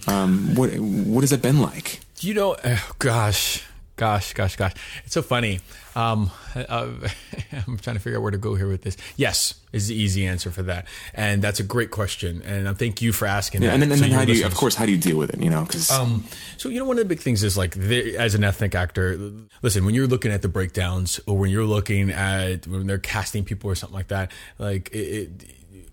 Um, 0.08 0.56
what 0.56 0.72
what 0.80 1.22
has 1.22 1.32
it 1.32 1.42
been 1.44 1.60
like? 1.62 2.00
You 2.20 2.34
know, 2.34 2.56
oh, 2.64 2.92
gosh, 3.00 3.64
gosh, 3.98 4.34
gosh, 4.34 4.56
gosh. 4.56 4.74
It's 5.04 5.14
so 5.14 5.22
funny. 5.22 5.60
Um, 5.96 6.32
uh, 6.56 6.88
I'm 7.68 7.78
trying 7.78 7.96
to 7.96 8.02
figure 8.02 8.18
out 8.18 8.22
where 8.22 8.32
to 8.32 8.38
go 8.38 8.56
here 8.56 8.68
with 8.68 8.84
this. 8.84 8.98
Yes, 9.18 9.56
is 9.74 9.88
the 9.88 9.96
easy 9.96 10.26
answer 10.26 10.50
for 10.50 10.64
that, 10.64 10.88
and 11.14 11.42
that's 11.42 11.60
a 11.60 11.64
great 11.64 11.92
question. 11.92 12.42
And 12.44 12.68
I 12.68 12.74
thank 12.74 13.02
you 13.02 13.12
for 13.12 13.26
asking. 13.26 13.62
Yeah, 13.62 13.70
that. 13.70 13.74
and 13.76 13.84
then, 13.84 13.92
and 13.92 14.00
So 14.00 14.06
then 14.06 14.14
how 14.14 14.26
do 14.26 14.34
you? 14.34 14.46
Of 14.46 14.56
course, 14.56 14.76
how 14.76 14.86
do 14.86 14.92
you 14.92 14.98
deal 14.98 15.18
with 15.18 15.34
it? 15.34 15.42
You 15.42 15.50
know, 15.50 15.64
because 15.64 15.92
um, 15.92 16.26
so 16.58 16.70
you 16.70 16.80
know, 16.80 16.86
one 16.86 16.98
of 16.98 17.04
the 17.04 17.10
big 17.10 17.20
things 17.20 17.44
is 17.44 17.58
like, 17.58 17.76
the, 17.76 18.18
as 18.18 18.36
an 18.36 18.44
ethnic 18.44 18.76
actor, 18.76 19.32
listen, 19.62 19.86
when 19.86 19.94
you're 19.94 20.08
looking 20.08 20.32
at 20.32 20.42
the 20.42 20.50
breakdowns, 20.50 21.20
or 21.28 21.38
when 21.38 21.50
you're 21.50 21.66
looking 21.66 22.12
at 22.12 22.66
when 22.68 22.88
they're 22.88 22.98
casting 22.98 23.44
people 23.44 23.70
or 23.70 23.76
something 23.76 23.96
like 23.96 24.08
that, 24.08 24.32
like 24.58 24.90
it, 24.92 24.98
it 24.98 25.92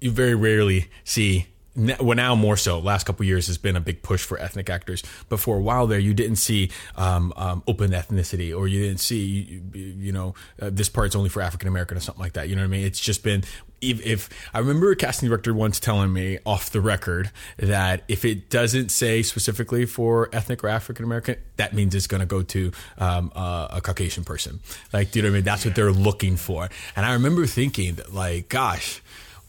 you 0.00 0.10
very 0.10 0.34
rarely 0.34 0.88
see. 1.04 1.46
Well, 1.76 2.16
now 2.16 2.34
more 2.34 2.56
so. 2.56 2.80
Last 2.80 3.04
couple 3.04 3.24
years 3.24 3.46
has 3.46 3.56
been 3.56 3.76
a 3.76 3.80
big 3.80 4.02
push 4.02 4.24
for 4.24 4.38
ethnic 4.38 4.68
actors, 4.68 5.04
but 5.28 5.38
for 5.38 5.56
a 5.56 5.60
while 5.60 5.86
there, 5.86 6.00
you 6.00 6.12
didn't 6.14 6.36
see 6.36 6.70
um, 6.96 7.32
um, 7.36 7.62
open 7.68 7.92
ethnicity, 7.92 8.56
or 8.56 8.66
you 8.66 8.82
didn't 8.82 8.98
see, 8.98 9.62
you, 9.72 9.80
you 9.80 10.12
know, 10.12 10.34
uh, 10.60 10.70
this 10.72 10.88
part's 10.88 11.14
only 11.14 11.28
for 11.28 11.40
African 11.40 11.68
American 11.68 11.96
or 11.96 12.00
something 12.00 12.22
like 12.22 12.32
that. 12.32 12.48
You 12.48 12.56
know 12.56 12.62
what 12.62 12.66
I 12.66 12.70
mean? 12.70 12.86
It's 12.86 13.00
just 13.00 13.22
been. 13.22 13.44
If, 13.80 14.04
if 14.04 14.28
I 14.52 14.58
remember 14.58 14.90
a 14.90 14.96
casting 14.96 15.30
director 15.30 15.54
once 15.54 15.80
telling 15.80 16.12
me 16.12 16.38
off 16.44 16.70
the 16.70 16.82
record 16.82 17.30
that 17.56 18.02
if 18.08 18.26
it 18.26 18.50
doesn't 18.50 18.90
say 18.90 19.22
specifically 19.22 19.86
for 19.86 20.28
ethnic 20.34 20.62
or 20.62 20.68
African 20.68 21.06
American, 21.06 21.36
that 21.56 21.72
means 21.72 21.94
it's 21.94 22.06
going 22.06 22.20
to 22.20 22.26
go 22.26 22.42
to 22.42 22.72
um, 22.98 23.32
uh, 23.34 23.68
a 23.70 23.80
Caucasian 23.80 24.22
person. 24.24 24.60
Like, 24.92 25.12
do 25.12 25.18
you 25.18 25.22
know 25.22 25.28
what 25.28 25.32
I 25.32 25.34
mean? 25.36 25.44
That's 25.44 25.64
what 25.64 25.74
they're 25.74 25.92
looking 25.92 26.36
for. 26.36 26.68
And 26.94 27.06
I 27.06 27.14
remember 27.14 27.46
thinking 27.46 27.94
that, 27.94 28.12
like, 28.12 28.50
gosh 28.50 29.00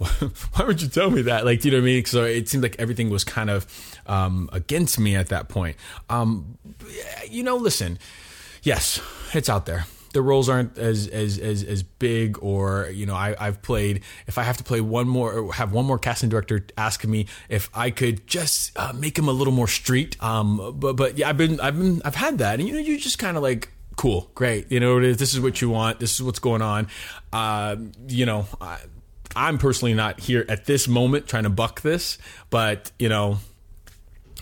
why 0.53 0.65
would 0.65 0.81
you 0.81 0.87
tell 0.87 1.11
me 1.11 1.23
that? 1.23 1.45
Like, 1.45 1.61
do 1.61 1.67
you 1.67 1.71
know 1.73 1.81
what 1.81 1.89
I 1.89 1.93
mean? 1.93 2.05
So 2.05 2.23
it 2.23 2.49
seemed 2.49 2.63
like 2.63 2.75
everything 2.79 3.09
was 3.09 3.23
kind 3.23 3.49
of 3.49 3.67
um, 4.07 4.49
against 4.51 4.99
me 4.99 5.15
at 5.15 5.29
that 5.29 5.47
point. 5.47 5.77
Um, 6.09 6.57
you 7.29 7.43
know, 7.43 7.55
listen, 7.55 7.99
yes, 8.63 8.99
it's 9.33 9.49
out 9.49 9.65
there. 9.67 9.85
The 10.13 10.21
roles 10.21 10.49
aren't 10.49 10.77
as 10.77 11.07
as 11.07 11.37
as, 11.37 11.63
as 11.63 11.83
big, 11.83 12.37
or 12.41 12.89
you 12.91 13.05
know, 13.05 13.13
I, 13.13 13.33
I've 13.39 13.61
played. 13.61 14.01
If 14.27 14.37
I 14.37 14.43
have 14.43 14.57
to 14.57 14.63
play 14.63 14.81
one 14.81 15.07
more, 15.07 15.31
or 15.31 15.53
have 15.53 15.71
one 15.71 15.85
more 15.85 15.97
casting 15.97 16.29
director 16.29 16.65
asking 16.77 17.11
me 17.11 17.27
if 17.47 17.69
I 17.73 17.91
could 17.91 18.27
just 18.27 18.77
uh, 18.77 18.91
make 18.93 19.17
him 19.17 19.29
a 19.29 19.31
little 19.31 19.53
more 19.53 19.69
street. 19.69 20.21
Um, 20.21 20.75
but 20.79 20.97
but 20.97 21.17
yeah, 21.17 21.29
I've 21.29 21.37
been 21.37 21.61
I've 21.61 21.77
been 21.77 22.01
I've 22.03 22.15
had 22.15 22.39
that, 22.39 22.59
and 22.59 22.67
you 22.67 22.73
know, 22.73 22.81
you 22.81 22.99
just 22.99 23.19
kind 23.19 23.37
of 23.37 23.43
like 23.43 23.69
cool, 23.95 24.29
great. 24.35 24.69
You 24.69 24.81
know, 24.81 24.99
this 24.99 25.33
is 25.33 25.39
what 25.39 25.61
you 25.61 25.69
want. 25.69 26.01
This 26.01 26.15
is 26.15 26.23
what's 26.23 26.39
going 26.39 26.61
on. 26.61 26.87
Uh, 27.31 27.77
you 28.07 28.25
know. 28.25 28.47
I, 28.59 28.79
I'm 29.35 29.57
personally 29.57 29.93
not 29.93 30.19
here 30.19 30.45
at 30.49 30.65
this 30.65 30.87
moment 30.87 31.27
trying 31.27 31.43
to 31.43 31.49
buck 31.49 31.81
this, 31.81 32.17
but 32.49 32.91
you 32.99 33.09
know, 33.09 33.37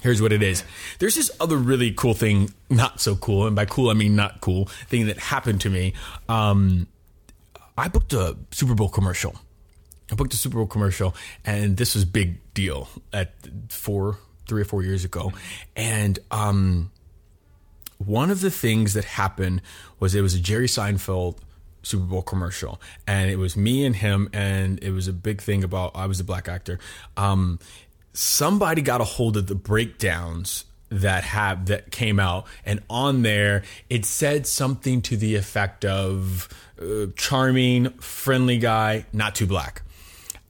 here's 0.02 0.22
what 0.22 0.32
it 0.32 0.42
is. 0.42 0.64
There's 1.00 1.16
this 1.16 1.32
other 1.40 1.58
really 1.58 1.92
cool 1.92 2.14
thing, 2.14 2.54
not 2.70 3.00
so 3.00 3.16
cool, 3.16 3.48
and 3.48 3.56
by 3.56 3.66
cool 3.66 3.90
I 3.90 3.94
mean 3.94 4.16
not 4.16 4.42
cool, 4.42 4.66
thing 4.88 5.08
that 5.08 5.18
happened 5.18 5.62
to 5.62 5.70
me. 5.70 5.94
Um, 6.28 6.88
I 7.78 7.88
booked 7.88 8.14
a 8.14 8.38
Super 8.52 8.76
Bowl 8.76 8.90
commercial. 8.90 9.36
I 10.12 10.16
booked 10.16 10.34
a 10.34 10.38
Super 10.38 10.58
Bowl 10.58 10.68
commercial, 10.68 11.16
and 11.46 11.78
this 11.78 11.96
was 11.96 12.04
big 12.04 12.54
deal 12.54 12.90
at 13.14 13.34
four, 13.70 14.18
three 14.48 14.62
or 14.62 14.66
four 14.66 14.84
years 14.84 15.06
ago, 15.06 15.32
and 15.76 16.18
um, 16.32 16.92
one 18.00 18.32
of 18.32 18.42
the 18.42 18.50
things 18.50 18.94
that 18.94 19.04
happened 19.04 19.62
was 20.00 20.16
it 20.16 20.22
was 20.22 20.34
a 20.34 20.40
Jerry 20.40 20.68
Seinfeld 20.68 21.38
Super 21.82 22.04
Bowl 22.04 22.22
commercial, 22.22 22.80
and 23.08 23.30
it 23.30 23.38
was 23.38 23.56
me 23.56 23.86
and 23.86 23.96
him, 23.96 24.30
and 24.34 24.82
it 24.84 24.92
was 24.92 25.08
a 25.08 25.14
big 25.14 25.42
thing 25.42 25.64
about 25.64 25.96
I 25.96 26.06
was 26.06 26.20
a 26.20 26.24
black 26.24 26.48
actor. 26.48 26.80
Um, 27.18 27.60
somebody 28.14 28.82
got 28.82 29.02
a 29.02 29.06
hold 29.06 29.38
of 29.38 29.48
the 29.48 29.56
breakdowns 29.56 30.66
that 30.90 31.24
have 31.24 31.68
that 31.68 31.92
came 31.92 32.20
out, 32.20 32.46
and 32.66 32.82
on 32.90 33.22
there 33.22 33.64
it 33.90 34.06
said 34.06 34.48
something 34.48 35.02
to 35.04 35.18
the 35.18 35.36
effect 35.36 35.86
of 35.86 36.50
uh, 36.82 37.08
charming, 37.16 37.90
friendly 38.00 38.58
guy, 38.58 39.06
not 39.14 39.36
too 39.36 39.48
black 39.48 39.84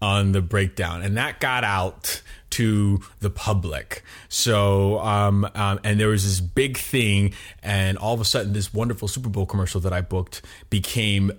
on 0.01 0.31
the 0.31 0.41
breakdown, 0.41 1.01
and 1.01 1.17
that 1.17 1.39
got 1.39 1.63
out 1.63 2.21
to 2.51 2.99
the 3.19 3.29
public. 3.29 4.03
So, 4.27 4.99
um, 4.99 5.47
um, 5.55 5.79
and 5.83 5.99
there 5.99 6.09
was 6.09 6.23
this 6.23 6.39
big 6.39 6.77
thing, 6.77 7.33
and 7.63 7.97
all 7.97 8.13
of 8.13 8.21
a 8.21 8.25
sudden, 8.25 8.53
this 8.53 8.73
wonderful 8.73 9.07
Super 9.07 9.29
Bowl 9.29 9.45
commercial 9.45 9.81
that 9.81 9.93
I 9.93 10.01
booked 10.01 10.41
became 10.69 11.31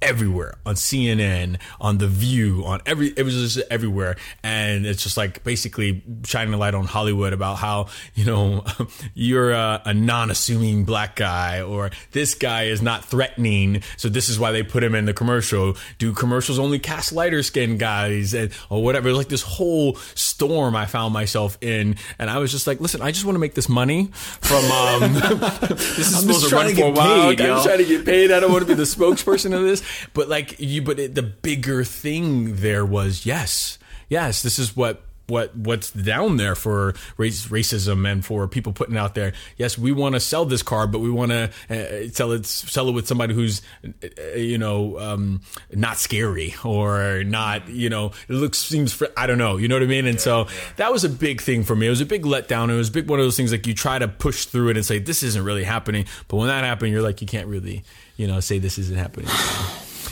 everywhere 0.00 0.54
on 0.64 0.74
CNN, 0.74 1.58
on 1.80 1.98
The 1.98 2.06
View, 2.06 2.62
on 2.64 2.80
every, 2.86 3.08
it 3.16 3.22
was 3.22 3.34
just 3.34 3.66
everywhere. 3.70 4.16
And 4.42 4.86
it's 4.86 5.02
just 5.02 5.16
like 5.16 5.42
basically 5.44 6.02
shining 6.24 6.54
a 6.54 6.56
light 6.56 6.74
on 6.74 6.84
Hollywood 6.84 7.32
about 7.32 7.56
how, 7.56 7.88
you 8.14 8.24
know, 8.24 8.64
you're 9.14 9.52
a, 9.52 9.82
a 9.84 9.94
non 9.94 10.30
assuming 10.30 10.84
black 10.84 11.16
guy 11.16 11.60
or 11.62 11.90
this 12.12 12.34
guy 12.34 12.64
is 12.64 12.82
not 12.82 13.04
threatening. 13.04 13.82
So 13.96 14.08
this 14.08 14.28
is 14.28 14.38
why 14.38 14.52
they 14.52 14.62
put 14.62 14.84
him 14.84 14.94
in 14.94 15.04
the 15.04 15.14
commercial. 15.14 15.76
Do 15.98 16.12
commercials 16.12 16.58
only 16.58 16.78
cast 16.78 17.12
lighter 17.12 17.42
skinned 17.42 17.78
guys 17.78 18.34
and, 18.34 18.52
or 18.70 18.82
whatever? 18.82 19.12
Like 19.12 19.28
this 19.28 19.42
whole 19.42 19.96
storm 20.14 20.76
I 20.76 20.86
found 20.86 21.12
myself 21.12 21.58
in. 21.60 21.96
And 22.18 22.30
I 22.30 22.38
was 22.38 22.52
just 22.52 22.66
like, 22.66 22.80
listen, 22.80 23.02
I 23.02 23.10
just 23.10 23.24
want 23.24 23.34
to 23.34 23.40
make 23.40 23.54
this 23.54 23.68
money 23.68 24.10
from, 24.12 24.64
um, 24.64 25.12
this 25.68 25.98
is 25.98 26.14
I'm 26.14 26.20
supposed 26.22 26.48
to 26.48 26.54
run 26.54 26.68
to 26.68 26.74
for 26.74 26.86
a 26.86 26.90
while. 26.90 27.34
paid, 27.34 27.40
I'm 27.40 27.62
trying 27.64 27.78
to 27.78 27.84
get 27.84 28.04
paid. 28.04 28.30
I 28.30 28.40
don't 28.40 28.52
want 28.52 28.62
to 28.62 28.68
be 28.68 28.74
the 28.74 28.84
spokesperson 28.84 29.54
of 29.54 29.62
this. 29.62 29.82
But 30.14 30.28
like 30.28 30.58
you, 30.58 30.82
but 30.82 30.98
it, 30.98 31.14
the 31.14 31.22
bigger 31.22 31.84
thing 31.84 32.56
there 32.56 32.84
was 32.84 33.26
yes, 33.26 33.78
yes, 34.08 34.42
this 34.42 34.58
is 34.58 34.76
what 34.76 35.02
what 35.28 35.54
what's 35.54 35.90
down 35.90 36.38
there 36.38 36.54
for 36.54 36.94
race, 37.16 37.46
racism 37.48 38.10
and 38.10 38.24
for 38.24 38.48
people 38.48 38.72
putting 38.72 38.96
out 38.96 39.14
there. 39.14 39.34
Yes, 39.56 39.78
we 39.78 39.92
want 39.92 40.14
to 40.14 40.20
sell 40.20 40.44
this 40.44 40.62
car, 40.62 40.86
but 40.86 41.00
we 41.00 41.10
want 41.10 41.30
to 41.30 41.50
uh, 41.70 42.08
sell 42.10 42.32
it 42.32 42.46
sell 42.46 42.88
it 42.88 42.92
with 42.92 43.06
somebody 43.06 43.34
who's 43.34 43.62
uh, 43.84 44.36
you 44.36 44.58
know 44.58 44.98
um, 44.98 45.42
not 45.72 45.98
scary 45.98 46.54
or 46.64 47.22
not 47.24 47.68
you 47.68 47.90
know 47.90 48.12
it 48.28 48.32
looks 48.32 48.58
seems 48.58 48.92
fr- 48.92 49.06
I 49.16 49.26
don't 49.26 49.38
know 49.38 49.58
you 49.58 49.68
know 49.68 49.76
what 49.76 49.82
I 49.82 49.86
mean. 49.86 50.06
And 50.06 50.20
so 50.20 50.48
that 50.76 50.92
was 50.92 51.04
a 51.04 51.10
big 51.10 51.40
thing 51.40 51.62
for 51.62 51.76
me. 51.76 51.86
It 51.86 51.90
was 51.90 52.00
a 52.00 52.06
big 52.06 52.24
letdown. 52.24 52.70
It 52.70 52.76
was 52.76 52.88
a 52.88 52.92
big 52.92 53.08
one 53.08 53.18
of 53.20 53.24
those 53.24 53.36
things 53.36 53.52
like 53.52 53.66
you 53.66 53.74
try 53.74 53.98
to 53.98 54.08
push 54.08 54.46
through 54.46 54.70
it 54.70 54.76
and 54.76 54.84
say 54.84 54.98
this 54.98 55.22
isn't 55.22 55.44
really 55.44 55.64
happening, 55.64 56.06
but 56.28 56.38
when 56.38 56.48
that 56.48 56.64
happened, 56.64 56.92
you're 56.92 57.02
like 57.02 57.20
you 57.20 57.26
can't 57.26 57.46
really 57.48 57.84
you 58.18 58.26
know 58.26 58.40
say 58.40 58.58
this 58.58 58.76
isn't 58.78 58.96
happening. 58.98 59.28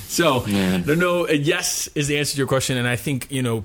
So 0.09 0.47
Man. 0.47 0.85
no, 0.87 0.95
no, 0.95 1.27
uh, 1.29 1.33
yes 1.33 1.89
is 1.95 2.07
the 2.07 2.17
answer 2.17 2.33
to 2.33 2.39
your 2.39 2.47
question, 2.47 2.79
and 2.79 2.89
I 2.89 2.97
think 2.97 3.27
you 3.31 3.43
know 3.43 3.65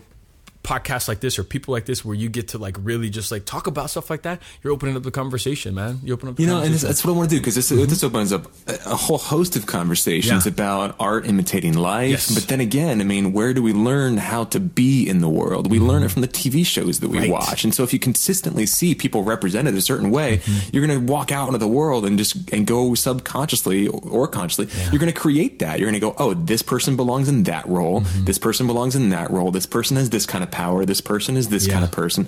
podcasts 0.64 1.08
like 1.08 1.20
this 1.20 1.40
or 1.40 1.44
people 1.44 1.72
like 1.72 1.86
this 1.86 2.06
where 2.06 2.16
you 2.16 2.30
get 2.30 2.50
to 2.50 2.58
like 2.58 2.76
really 2.80 3.10
just 3.10 3.32
like 3.32 3.46
talk 3.46 3.68
about 3.68 3.90
stuff 3.90 4.10
like 4.10 4.24
that. 4.24 4.42
You're 4.62 4.74
opening 4.74 4.96
up 4.96 5.04
the 5.04 5.12
conversation, 5.12 5.74
man. 5.74 6.00
You 6.04 6.14
open 6.14 6.30
up, 6.30 6.36
the 6.36 6.44
You 6.44 6.50
know, 6.50 6.62
and 6.62 6.74
this, 6.74 6.82
that's 6.82 7.04
what 7.04 7.14
I 7.14 7.18
want 7.18 7.30
to 7.30 7.36
do 7.36 7.40
because 7.40 7.56
this 7.56 7.72
mm-hmm. 7.72 7.86
this 7.86 8.04
opens 8.04 8.32
up 8.32 8.46
a, 8.68 8.74
a 8.86 8.96
whole 8.96 9.18
host 9.18 9.56
of 9.56 9.66
conversations 9.66 10.46
Yeah. 10.46 10.52
about 10.52 10.96
art 11.00 11.26
imitating 11.26 11.74
life. 11.74 12.12
Yes. 12.12 12.34
But 12.34 12.48
then 12.48 12.60
again, 12.60 13.02
I 13.02 13.04
mean, 13.04 13.34
where 13.34 13.54
do 13.54 13.64
we 13.64 13.74
learn 13.74 14.18
how 14.18 14.46
to 14.46 14.60
be 14.60 15.08
in 15.08 15.20
the 15.20 15.30
world? 15.30 15.70
We 15.70 15.80
learn 15.80 15.98
mm-hmm. 15.98 16.06
it 16.06 16.12
from 16.12 16.22
the 16.22 16.28
TV 16.28 16.66
shows 16.66 17.00
that 17.00 17.10
we 17.10 17.20
Right. 17.20 17.30
watch, 17.30 17.64
and 17.64 17.74
so 17.74 17.84
if 17.84 17.94
you 17.94 18.00
consistently 18.00 18.66
see 18.66 18.96
people 18.96 19.24
represented 19.24 19.76
a 19.76 19.82
certain 19.82 20.12
way, 20.12 20.38
mm-hmm. 20.38 20.70
you're 20.72 20.86
going 20.86 21.00
to 21.00 21.12
walk 21.12 21.32
out 21.32 21.48
into 21.48 21.60
the 21.60 21.68
world 21.68 22.06
and 22.06 22.18
just 22.18 22.52
and 22.52 22.68
go 22.68 22.94
subconsciously 22.96 23.88
or 23.88 24.28
consciously, 24.28 24.68
you're 24.92 25.00
going 25.00 25.12
to 25.12 25.20
create 25.20 25.60
that. 25.60 25.80
You're 25.80 25.90
going 25.90 26.00
to 26.00 26.00
go, 26.00 26.16
oh, 26.18 26.34
this 26.34 26.62
person 26.62 26.96
belongs 26.96 27.30
in 27.30 27.44
that 27.44 27.68
role. 27.68 28.02
This 28.26 28.38
person 28.38 28.68
belongs 28.68 28.96
in 28.96 29.10
that 29.10 29.32
role. 29.32 29.52
This 29.52 29.66
person 29.66 29.98
has 29.98 30.10
this 30.10 30.26
kind 30.26 30.44
of 30.44 30.51
power. 30.52 30.86
This 30.86 31.02
person 31.02 31.38
is 31.38 31.50
this 31.50 31.68
Yeah. 31.68 31.74
kind 31.74 31.84
of 31.86 31.92
person. 31.92 32.28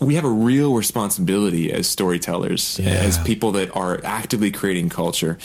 We 0.00 0.14
have 0.14 0.24
a 0.24 0.30
real 0.30 0.74
responsibility 0.74 1.72
as 1.72 1.86
storytellers, 1.86 2.78
Yeah. 2.82 2.90
as 2.90 3.18
people 3.18 3.52
that 3.52 3.74
are 3.76 4.00
actively 4.04 4.50
creating 4.50 4.88
culture. 4.88 5.38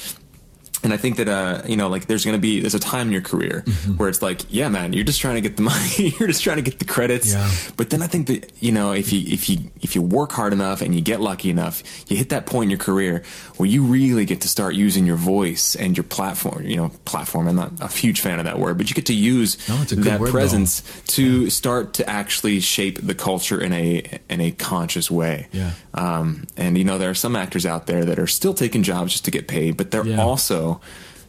And 0.84 0.92
I 0.94 0.98
think 0.98 1.18
that 1.18 1.30
uh, 1.30 1.62
you 1.66 1.78
know, 1.78 1.88
like, 1.90 2.08
there's 2.08 2.26
going 2.26 2.36
to 2.36 2.42
be 2.42 2.60
there's 2.60 2.76
a 2.76 2.80
time 2.80 3.08
in 3.08 3.14
your 3.14 3.22
career 3.22 3.64
Mm-hmm. 3.66 3.98
where 3.98 4.10
it's 4.10 4.22
like, 4.22 4.42
yeah, 4.50 4.68
man, 4.70 4.94
you're 4.94 5.04
just 5.06 5.22
trying 5.22 5.36
to 5.36 5.42
get 5.42 5.56
the 5.58 5.64
money, 5.74 6.14
you're 6.20 6.28
just 6.28 6.44
trying 6.44 6.58
to 6.58 6.62
get 6.62 6.80
the 6.80 6.86
credits. 6.86 7.32
Yeah. 7.34 7.50
But 7.78 7.90
then 7.90 8.02
I 8.02 8.08
think 8.08 8.28
that 8.28 8.52
you 8.62 8.72
know, 8.72 8.92
if 8.92 9.12
you 9.14 9.22
if 9.34 9.50
you 9.50 9.72
if 9.82 9.96
you 9.96 10.02
work 10.02 10.32
hard 10.32 10.54
enough 10.54 10.82
and 10.82 10.94
you 10.94 11.02
get 11.02 11.22
lucky 11.22 11.50
enough, 11.50 11.84
you 12.10 12.18
hit 12.18 12.30
that 12.30 12.46
point 12.46 12.66
in 12.66 12.70
your 12.70 12.80
career 12.80 13.24
where 13.58 13.70
you 13.70 13.84
really 13.84 14.26
get 14.26 14.42
to 14.42 14.48
start 14.48 14.76
using 14.76 15.06
your 15.06 15.16
voice 15.16 15.76
and 15.76 15.96
your 15.98 16.04
platform. 16.04 16.64
You 16.66 16.76
know, 16.78 16.90
platform. 17.06 17.48
I'm 17.48 17.56
not 17.56 17.72
a 17.82 17.88
huge 17.88 18.20
fan 18.22 18.40
of 18.40 18.46
that 18.46 18.60
word, 18.60 18.78
but 18.78 18.90
you 18.90 18.96
get 18.96 19.06
to 19.08 19.14
use 19.16 19.58
No, 19.70 19.82
it's 19.82 19.92
a 19.92 19.96
good 19.96 20.06
that 20.06 20.20
word, 20.20 20.28
though. 20.28 20.32
presence 20.32 20.82
to 21.16 21.50
start 21.50 21.94
to 21.96 22.10
actually 22.10 22.60
shape 22.60 23.00
the 23.02 23.16
culture 23.16 23.60
in 23.62 23.72
a 23.74 24.20
in 24.30 24.42
a 24.42 24.52
conscious 24.52 25.10
way. 25.10 25.48
Yeah. 25.52 25.72
Um, 25.94 26.46
and 26.58 26.78
you 26.78 26.84
know, 26.84 26.98
there 26.98 27.10
are 27.10 27.16
some 27.16 27.36
actors 27.36 27.66
out 27.66 27.88
there 27.88 28.04
that 28.06 28.20
are 28.20 28.28
still 28.28 28.54
taking 28.54 28.84
jobs 28.84 29.12
just 29.14 29.26
to 29.26 29.32
get 29.32 29.48
paid, 29.48 29.78
but 29.78 29.92
they're 29.92 30.06
Yeah. 30.06 30.22
also, 30.22 30.73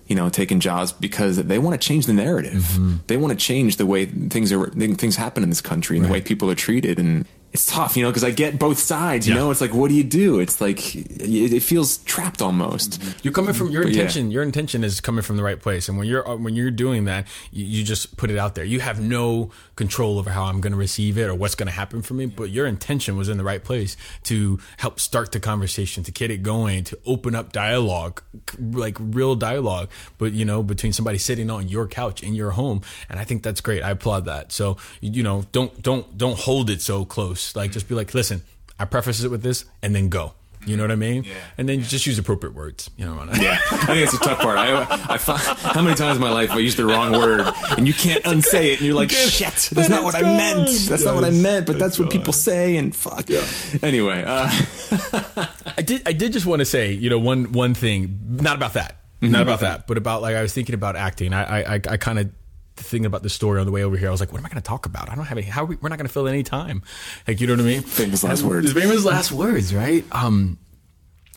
you 0.07 0.14
know, 0.14 0.28
taking 0.28 0.61
jobs 0.61 0.92
because 0.92 1.36
they 1.36 1.59
want 1.59 1.80
to 1.80 1.86
change 1.86 2.07
the 2.07 2.12
narrative. 2.12 2.62
Mm-hmm. 2.62 2.97
They 3.07 3.16
want 3.16 3.32
to 3.32 3.38
change 3.38 3.76
the 3.76 3.86
way 3.86 4.05
things 4.05 4.53
are 4.53 4.70
things 4.70 5.16
happen 5.16 5.42
in 5.42 5.49
this 5.49 5.62
country 5.62 5.97
and 5.97 6.07
the 6.07 6.12
way 6.12 6.20
people 6.20 6.51
are 6.51 6.55
treated. 6.55 6.99
And 6.99 7.26
it's 7.55 7.67
tough, 7.67 7.97
you 7.97 8.03
know, 8.03 8.11
because 8.11 8.25
I 8.25 8.33
get 8.33 8.59
both 8.59 8.81
sides. 8.81 9.29
You 9.29 9.35
Yeah. 9.35 9.41
know, 9.43 9.51
it's 9.53 9.61
like, 9.61 9.73
what 9.73 9.89
do 9.89 9.95
you 9.95 10.03
do? 10.03 10.41
It's 10.41 10.61
like 10.61 10.97
it, 10.97 11.53
it 11.53 11.63
feels 11.63 11.99
trapped 11.99 12.43
almost. 12.43 13.01
You're 13.23 13.33
coming 13.33 13.55
from 13.55 13.71
your 13.71 13.85
But 13.85 13.93
yeah. 13.93 14.01
intention. 14.01 14.33
Your 14.33 14.43
intention 14.43 14.83
is 14.83 15.01
coming 15.01 15.23
from 15.23 15.37
the 15.37 15.45
right 15.45 15.61
place, 15.61 15.89
and 15.89 15.97
when 15.97 16.09
you're 16.09 16.29
uh, 16.29 16.35
when 16.35 16.57
you're 16.57 16.73
doing 16.73 17.05
that, 17.05 17.29
you, 17.53 17.65
you 17.65 17.85
just 17.85 18.17
put 18.17 18.29
it 18.33 18.39
out 18.39 18.57
there. 18.57 18.65
You 18.65 18.81
have 18.81 19.01
no 19.01 19.51
control 19.77 20.19
over 20.19 20.31
how 20.31 20.45
I'm 20.45 20.61
going 20.61 20.73
to 20.73 20.77
receive 20.79 21.17
it 21.17 21.27
or 21.29 21.35
what's 21.37 21.55
going 21.55 21.69
to 21.69 21.73
happen 21.73 22.03
for 22.03 22.15
me. 22.15 22.27
But 22.27 22.51
your 22.51 22.67
intention 22.67 23.17
was 23.17 23.29
in 23.29 23.39
the 23.39 23.45
right 23.45 23.63
place 23.63 23.97
to 24.25 24.59
help 24.79 24.99
start 24.99 25.31
the 25.31 25.39
conversation, 25.39 26.03
to 26.05 26.11
get 26.11 26.33
it 26.33 26.43
going, 26.43 26.83
to 26.85 26.99
open 27.07 27.37
up 27.37 27.53
dialogue, 27.53 28.21
like 28.61 28.97
real 28.99 29.37
dialogue. 29.37 29.91
But 30.19 30.33
you 30.33 30.45
know, 30.45 30.65
between 30.65 30.93
somebody 30.93 31.19
sitting 31.19 31.51
on 31.51 31.69
your 31.69 31.87
couch 31.87 32.21
in 32.21 32.35
your 32.35 32.51
home, 32.53 32.83
and 33.09 33.21
I 33.21 33.25
think 33.25 33.45
that's 33.45 33.61
great. 33.61 33.85
I 33.85 33.91
applaud 33.91 34.25
that. 34.25 34.51
So 34.51 34.77
you 35.01 35.23
know, 35.23 35.45
don't 35.53 35.81
don't 35.81 36.19
don't 36.19 36.37
hold 36.39 36.69
it 36.69 36.83
so 36.83 37.05
close. 37.05 37.43
Like 37.55 37.72
just 37.72 37.88
be 37.88 37.95
like, 37.95 38.14
listen, 38.14 38.42
I 38.78 38.84
preface 38.84 39.22
it 39.22 39.30
with 39.30 39.42
this, 39.42 39.64
and 39.82 39.95
then 39.95 40.09
go. 40.09 40.34
You 40.66 40.76
know 40.78 40.82
what 40.84 40.92
I 40.92 40.97
mean? 40.97 41.24
Yeah. 41.24 41.34
And 41.59 41.68
then 41.68 41.82
just 41.82 42.07
use 42.07 42.18
appropriate 42.18 42.55
words. 42.55 42.90
You 42.97 43.05
know 43.05 43.14
what 43.16 43.28
I 43.28 43.32
mean? 43.34 43.42
Yeah, 43.42 43.59
I 43.70 43.86
think 43.86 43.99
it's 43.99 44.14
a 44.14 44.18
tough 44.18 44.38
part. 44.38 44.57
I, 44.57 44.80
I 45.11 45.18
find, 45.18 45.38
how 45.40 45.82
many 45.82 45.95
times 45.95 46.16
in 46.16 46.22
my 46.22 46.30
life 46.30 46.49
have 46.49 46.57
I 46.57 46.61
used 46.62 46.78
the 46.78 46.86
wrong 46.86 47.12
word 47.12 47.42
and 47.76 47.86
you 47.86 47.92
can't 47.92 48.24
unsay 48.24 48.72
it, 48.72 48.78
and 48.78 48.86
you're 48.86 48.95
like, 48.95 49.11
shit, 49.11 49.68
that's 49.72 49.90
not 49.90 50.03
what 50.05 50.14
it's 50.14 50.24
I 50.24 50.36
meant. 50.36 50.66
gone. 50.66 50.74
That's 50.88 51.05
not 51.05 51.14
what 51.14 51.24
I 51.24 51.30
meant, 51.30 51.66
but 51.66 51.78
that's 51.78 51.99
what 51.99 52.11
people 52.11 52.32
say, 52.32 52.76
and 52.76 52.97
fuck. 52.97 53.28
Yeah. 53.28 53.45
Anyway, 53.82 54.24
uh, 54.26 54.51
I 55.76 55.82
did. 55.82 56.03
I 56.09 56.12
did 56.12 56.32
just 56.32 56.47
want 56.47 56.61
to 56.61 56.66
say, 56.66 56.92
you 56.92 57.11
know, 57.11 57.18
one 57.18 57.53
one 57.53 57.74
thing, 57.74 58.18
not 58.26 58.57
about 58.57 58.72
that, 58.74 58.97
not 59.20 59.42
about 59.42 59.61
that, 59.61 59.86
but 59.86 59.99
about 59.99 60.22
like 60.22 60.34
I 60.34 60.40
was 60.42 60.55
thinking 60.55 60.74
about 60.74 60.97
acting. 60.97 61.34
I 61.34 61.74
I, 61.74 61.74
I 61.74 61.97
kind 61.99 62.18
of 62.18 62.30
thinking 62.77 63.07
about 63.07 63.22
the 63.22 63.31
story 63.31 63.61
on 63.61 63.66
the 63.66 63.72
way 63.72 63.85
over 63.85 63.97
here. 63.97 64.09
I 64.09 64.11
was 64.11 64.20
like, 64.20 64.33
what 64.33 64.39
am 64.39 64.47
I 64.47 64.49
going 64.49 64.62
to 64.62 64.66
talk 64.68 64.87
about? 64.87 65.11
I 65.11 65.14
don't 65.14 65.25
have 65.25 65.39
any. 65.39 65.47
How 65.47 65.62
are 65.62 65.66
we, 65.66 65.77
we're 65.77 65.89
not 65.89 65.99
going 65.99 66.07
to 66.07 66.12
fill 66.12 66.29
any 66.29 66.43
time. 66.43 66.83
Like 67.27 67.41
you 67.41 67.47
know 67.47 67.55
what 67.55 67.61
I 67.61 67.64
mean? 67.64 67.83
Famous 67.83 68.25
last 68.25 68.43
words. 68.43 68.72
Famous 68.72 69.05
last 69.05 69.33
words, 69.33 69.75
right? 69.75 70.05
Um, 70.12 70.59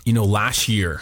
you 0.06 0.14
know, 0.14 0.24
last 0.24 0.68
year, 0.68 1.02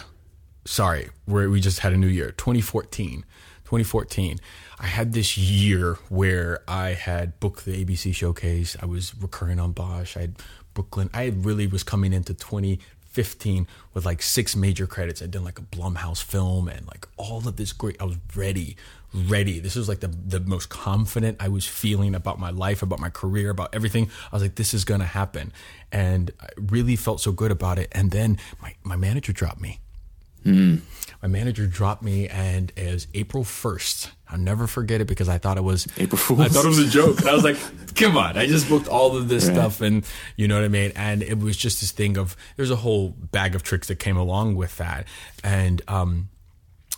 sorry, 0.64 1.10
where 1.24 1.48
we 1.48 1.60
just 1.60 1.80
had 1.80 1.92
a 1.92 1.96
new 1.96 2.08
year, 2.08 2.32
2014. 2.32 3.24
2014. 3.66 4.38
I 4.78 4.86
had 4.86 5.12
this 5.12 5.36
year 5.36 5.98
where 6.08 6.60
I 6.68 6.90
had 6.90 7.38
booked 7.40 7.64
the 7.64 7.84
ABC 7.84 8.14
showcase. 8.14 8.76
I 8.80 8.86
was 8.86 9.12
recurring 9.16 9.58
on 9.58 9.72
Bosch. 9.72 10.16
I 10.16 10.20
had 10.20 10.36
Brooklyn. 10.72 11.10
I 11.12 11.32
really 11.34 11.66
was 11.66 11.82
coming 11.82 12.12
into 12.12 12.32
2015 12.32 13.66
with 13.92 14.06
like 14.06 14.22
six 14.22 14.54
major 14.54 14.86
credits. 14.86 15.20
I'd 15.20 15.32
done 15.32 15.44
like 15.44 15.58
a 15.58 15.62
Blumhouse 15.62 16.22
film 16.22 16.68
and 16.68 16.86
like 16.86 17.08
all 17.16 17.38
of 17.48 17.56
this 17.56 17.72
great. 17.72 17.96
I 18.00 18.04
was 18.04 18.18
ready, 18.36 18.76
ready. 19.14 19.60
This 19.60 19.76
was 19.76 19.88
like 19.88 20.00
the 20.00 20.08
the 20.08 20.40
most 20.40 20.68
confident 20.68 21.38
I 21.40 21.48
was 21.48 21.66
feeling 21.66 22.14
about 22.14 22.38
my 22.38 22.50
life, 22.50 22.82
about 22.82 23.00
my 23.00 23.10
career, 23.10 23.50
about 23.50 23.74
everything. 23.74 24.10
I 24.32 24.36
was 24.36 24.42
like, 24.42 24.54
this 24.56 24.74
is 24.74 24.84
gonna 24.84 25.04
happen, 25.04 25.52
and 25.92 26.30
I 26.40 26.48
really 26.56 26.96
felt 26.96 27.20
so 27.20 27.32
good 27.32 27.50
about 27.50 27.78
it. 27.78 27.88
And 27.92 28.10
then 28.10 28.38
my 28.62 28.74
my 28.84 28.96
manager 28.96 29.32
dropped 29.32 29.60
me 29.60 29.80
my 31.22 31.26
manager 31.28 31.66
dropped 31.66 32.02
me 32.04 32.28
and 32.28 32.72
it 32.76 32.92
was 32.92 33.08
April 33.14 33.42
1st. 33.42 34.10
I'll 34.30 34.38
never 34.38 34.68
forget 34.68 35.00
it 35.00 35.06
because 35.06 35.28
I 35.28 35.38
thought 35.38 35.56
it 35.58 35.64
was 35.64 35.88
April 35.96 36.18
Fool's. 36.18 36.40
I 36.40 36.48
thought 36.48 36.64
it 36.64 36.68
was 36.68 36.78
a 36.78 36.88
joke. 36.88 37.26
I 37.26 37.34
was 37.34 37.42
like, 37.42 37.56
come 37.96 38.16
on. 38.16 38.38
I 38.38 38.46
just 38.46 38.68
booked 38.68 38.86
all 38.86 39.16
of 39.16 39.28
this 39.28 39.46
Right. 39.46 39.54
stuff 39.54 39.80
and 39.80 40.04
you 40.36 40.46
know 40.46 40.54
what 40.54 40.64
I 40.64 40.68
mean? 40.68 40.92
And 40.94 41.24
it 41.24 41.40
was 41.40 41.56
just 41.56 41.80
this 41.80 41.90
thing 41.90 42.16
of 42.16 42.36
there's 42.54 42.70
a 42.70 42.76
whole 42.76 43.08
bag 43.08 43.56
of 43.56 43.64
tricks 43.64 43.88
that 43.88 43.96
came 43.96 44.16
along 44.16 44.54
with 44.54 44.76
that. 44.76 45.06
And 45.42 45.82
um 45.88 46.28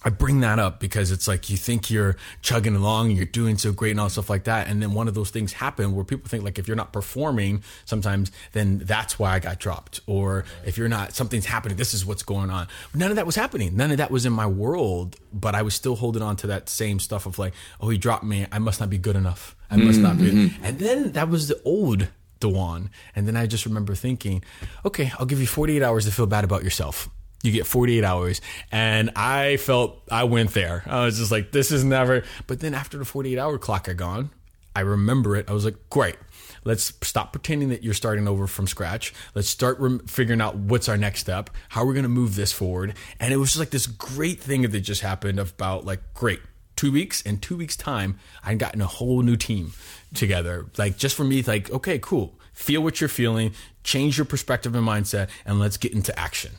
I 0.09 0.11
bring 0.11 0.41
that 0.41 0.59
up 0.59 0.81
because 0.81 1.11
it's 1.11 1.29
like 1.29 1.51
you 1.51 1.59
think 1.59 1.91
you're 1.91 2.17
chugging 2.41 2.75
along, 2.75 3.11
you're 3.11 3.27
doing 3.27 3.59
so 3.59 3.73
great 3.73 3.91
and 3.91 4.01
all 4.01 4.09
stuff 4.09 4.31
like 4.31 4.45
that. 4.45 4.67
And 4.67 4.81
then 4.81 4.95
one 4.95 5.07
of 5.07 5.13
those 5.13 5.29
things 5.29 5.53
happen 5.53 5.95
where 5.95 6.03
people 6.03 6.31
think 6.31 6.45
like 6.45 6.59
if 6.59 6.67
you're 6.67 6.79
not 6.79 6.95
performing 6.95 7.63
sometimes, 7.85 8.33
then 8.53 8.79
that's 8.79 9.19
why 9.19 9.35
I 9.35 9.39
got 9.39 9.59
dropped. 9.59 10.01
Or 10.07 10.47
if 10.65 10.79
you're 10.79 10.89
not, 10.89 11.13
something's 11.13 11.45
happening, 11.45 11.77
this 11.77 11.93
is 11.93 12.07
what's 12.07 12.23
going 12.23 12.49
on. 12.49 12.69
None 12.95 13.11
of 13.11 13.17
that 13.17 13.27
was 13.27 13.37
happening. 13.37 13.77
None 13.77 13.91
of 13.91 13.99
that 13.99 14.11
was 14.11 14.25
in 14.25 14.33
my 14.33 14.47
world, 14.47 15.17
but 15.31 15.55
I 15.55 15.61
was 15.61 15.75
still 15.75 15.95
holding 15.95 16.23
on 16.23 16.37
to 16.37 16.47
that 16.47 16.71
same 16.71 17.01
stuff 17.01 17.27
of 17.27 17.39
like, 17.39 17.53
oh, 17.79 17.91
he 17.91 17.99
dropped 17.99 18.25
me. 18.25 18.47
I 18.51 18.61
must 18.61 18.81
not 18.81 18.89
be 18.89 18.97
good 18.97 19.15
enough. 19.15 19.57
I 19.71 19.77
must 19.77 20.01
not 20.01 20.17
be. 20.17 20.31
Mm-hmm, 20.31 20.39
mm-hmm. 20.39 20.65
And 20.65 20.79
then 20.79 21.13
that 21.13 21.29
was 21.29 21.49
the 21.49 21.61
old 21.67 22.09
Dewan. 22.41 22.89
And 23.15 23.29
then 23.29 23.37
I 23.37 23.47
just 23.47 23.67
remember 23.67 23.95
thinking, 23.95 24.43
okay, 24.87 25.13
I'll 25.19 25.27
give 25.27 25.39
you 25.39 25.47
48 25.47 25.83
hours 25.83 26.07
to 26.07 26.13
feel 26.13 26.27
bad 26.27 26.45
about 26.45 26.65
yourself. 26.65 27.11
You 27.43 27.53
get 27.53 27.67
48 27.67 28.05
hours. 28.05 28.41
And 28.73 29.11
I 29.15 29.59
felt 29.59 30.03
I 30.11 30.25
went 30.25 30.53
there. 30.55 30.83
I 30.87 31.05
was 31.05 31.19
just 31.19 31.31
like, 31.31 31.53
this 31.53 31.71
is 31.71 31.85
never. 31.85 32.25
But 32.47 32.61
then 32.61 32.75
after 32.75 32.99
the 32.99 33.05
48 33.05 33.39
hour 33.39 33.59
clock 33.59 33.87
had 33.87 33.97
gone, 33.97 34.31
I 34.75 34.81
remember 34.81 35.37
it. 35.37 35.49
I 35.49 35.53
was 35.53 35.65
like, 35.65 35.77
great. 35.91 36.17
Let's 36.65 36.93
stop 37.03 37.33
pretending 37.33 37.71
that 37.71 37.83
you're 37.83 37.95
starting 37.95 38.29
over 38.29 38.47
from 38.47 38.67
scratch. 38.67 39.15
Let's 39.35 39.49
start 39.49 39.79
rem- 39.79 40.01
figuring 40.01 40.41
out 40.41 40.57
what's 40.57 40.89
our 40.89 40.97
next 40.97 41.21
step. 41.21 41.51
How 41.71 41.83
we're 41.83 41.89
we 41.89 41.95
going 41.95 42.03
to 42.05 42.09
move 42.09 42.35
this 42.35 42.53
forward? 42.53 42.95
And 43.19 43.33
it 43.33 43.39
was 43.39 43.51
just 43.51 43.59
like 43.59 43.71
this 43.71 43.87
great 43.87 44.41
thing 44.41 44.63
that 44.63 44.81
just 44.81 45.01
happened 45.01 45.39
about 45.39 45.85
like, 45.85 46.15
great 46.15 46.41
two 46.79 46.93
weeks 46.93 47.21
in 47.23 47.37
two 47.39 47.57
weeks 47.57 47.77
time 47.77 48.17
i'd 48.45 48.61
gotten 48.61 48.81
a 48.81 48.87
whole 48.87 49.21
new 49.23 49.35
team 49.35 49.73
together 50.15 50.67
like 50.79 50.97
just 50.97 51.17
for 51.17 51.25
me 51.25 51.43
like 51.43 51.69
okay 51.73 51.99
cool 51.99 52.39
feel 52.53 52.81
what 52.81 53.01
you're 53.01 53.09
feeling 53.09 53.53
change 53.83 54.17
your 54.17 54.25
perspective 54.25 54.77
and 54.77 54.87
mindset 54.87 55.29
and 55.45 55.59
let's 55.59 55.77
get 55.77 55.93
into 55.93 56.17
action 56.17 56.53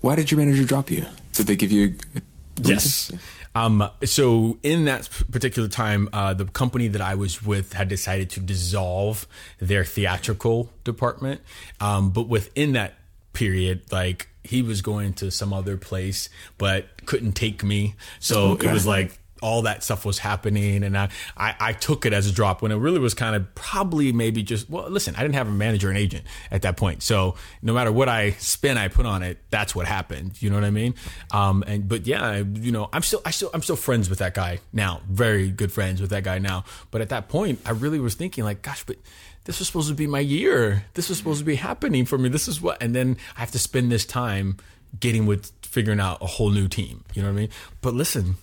Why 0.00 0.16
did 0.16 0.30
your 0.30 0.38
manager 0.38 0.64
drop 0.64 0.90
you? 0.90 1.06
Did 1.32 1.46
they 1.46 1.56
give 1.56 1.72
you? 1.72 1.94
A 2.16 2.22
Yes. 2.62 3.10
Um, 3.54 3.88
so 4.04 4.58
in 4.62 4.84
that 4.86 5.08
particular 5.30 5.68
time, 5.68 6.08
uh, 6.12 6.34
the 6.34 6.44
company 6.46 6.88
that 6.88 7.00
I 7.00 7.14
was 7.14 7.42
with 7.42 7.72
had 7.74 7.88
decided 7.88 8.30
to 8.30 8.40
dissolve 8.40 9.26
their 9.58 9.84
theatrical 9.84 10.70
department. 10.84 11.40
Um, 11.80 12.10
but 12.10 12.28
within 12.28 12.72
that 12.72 12.94
period, 13.32 13.82
like 13.90 14.28
he 14.44 14.62
was 14.62 14.82
going 14.82 15.12
to 15.14 15.30
some 15.30 15.52
other 15.52 15.76
place, 15.76 16.28
but 16.58 17.04
couldn't 17.06 17.32
take 17.32 17.62
me. 17.62 17.94
So 18.20 18.52
Okay. 18.52 18.68
it 18.68 18.72
was 18.72 18.86
like 18.86 19.18
all 19.42 19.62
that 19.62 19.82
stuff 19.82 20.04
was 20.04 20.18
happening 20.18 20.84
and 20.84 20.96
I, 20.96 21.08
I, 21.36 21.54
I 21.60 21.72
took 21.72 22.06
it 22.06 22.12
as 22.12 22.26
a 22.26 22.32
drop 22.32 22.62
when 22.62 22.72
it 22.72 22.76
really 22.76 23.00
was 23.00 23.12
kind 23.12 23.34
of 23.34 23.54
probably 23.54 24.12
maybe 24.12 24.42
just 24.42 24.70
well 24.70 24.88
listen 24.88 25.14
I 25.16 25.22
didn't 25.22 25.34
have 25.34 25.48
a 25.48 25.52
manager 25.52 25.88
and 25.88 25.98
agent 25.98 26.24
at 26.50 26.62
that 26.62 26.76
point. 26.76 27.02
So 27.02 27.34
no 27.60 27.74
matter 27.74 27.92
what 27.92 28.08
I 28.08 28.30
spin 28.32 28.78
I 28.78 28.88
put 28.88 29.04
on 29.04 29.22
it 29.22 29.38
that's 29.50 29.74
what 29.74 29.86
happened. 29.86 30.40
You 30.40 30.48
know 30.48 30.56
what 30.56 30.64
I 30.64 30.70
mean? 30.70 30.94
Um 31.32 31.64
and 31.66 31.88
but 31.88 32.06
yeah 32.06 32.36
you 32.36 32.72
know 32.72 32.88
I'm 32.92 33.02
still 33.02 33.20
I 33.24 33.32
still 33.32 33.50
I'm 33.52 33.62
still 33.62 33.76
friends 33.76 34.08
with 34.08 34.20
that 34.20 34.34
guy 34.34 34.60
now. 34.72 35.00
Very 35.08 35.50
good 35.50 35.72
friends 35.72 36.00
with 36.00 36.10
that 36.10 36.22
guy 36.22 36.38
now. 36.38 36.64
But 36.90 37.00
at 37.00 37.08
that 37.10 37.28
point 37.28 37.60
I 37.66 37.72
really 37.72 37.98
was 37.98 38.14
thinking 38.14 38.44
like 38.44 38.62
gosh 38.62 38.84
but 38.84 38.96
this 39.44 39.58
was 39.58 39.66
supposed 39.66 39.88
to 39.88 39.94
be 39.94 40.06
my 40.06 40.20
year. 40.20 40.84
This 40.94 41.08
was 41.08 41.18
supposed 41.18 41.40
to 41.40 41.44
be 41.44 41.56
happening 41.56 42.04
for 42.04 42.16
me. 42.16 42.28
This 42.28 42.46
is 42.46 42.62
what 42.62 42.80
and 42.80 42.94
then 42.94 43.16
I 43.36 43.40
have 43.40 43.50
to 43.50 43.58
spend 43.58 43.90
this 43.90 44.06
time 44.06 44.56
getting 45.00 45.26
with 45.26 45.50
figuring 45.62 46.00
out 46.00 46.18
a 46.20 46.26
whole 46.26 46.50
new 46.50 46.68
team. 46.68 47.02
You 47.14 47.22
know 47.22 47.28
what 47.28 47.38
I 47.38 47.40
mean? 47.40 47.48
But 47.80 47.94
listen 47.94 48.36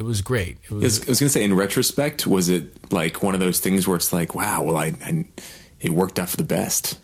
it 0.00 0.04
was 0.04 0.22
great. 0.22 0.56
It 0.64 0.72
I 0.72 0.74
was, 0.74 1.00
I 1.02 1.10
was 1.10 1.20
going 1.20 1.28
to 1.28 1.28
say, 1.28 1.44
in 1.44 1.54
retrospect, 1.54 2.26
was 2.26 2.48
it 2.48 2.90
like 2.90 3.22
one 3.22 3.34
of 3.34 3.40
those 3.40 3.60
things 3.60 3.86
where 3.86 3.96
it's 3.96 4.12
like, 4.12 4.34
wow, 4.34 4.62
well, 4.62 4.76
I, 4.76 4.94
I 5.04 5.26
it 5.78 5.90
worked 5.90 6.18
out 6.18 6.30
for 6.30 6.38
the 6.38 6.42
best. 6.44 6.98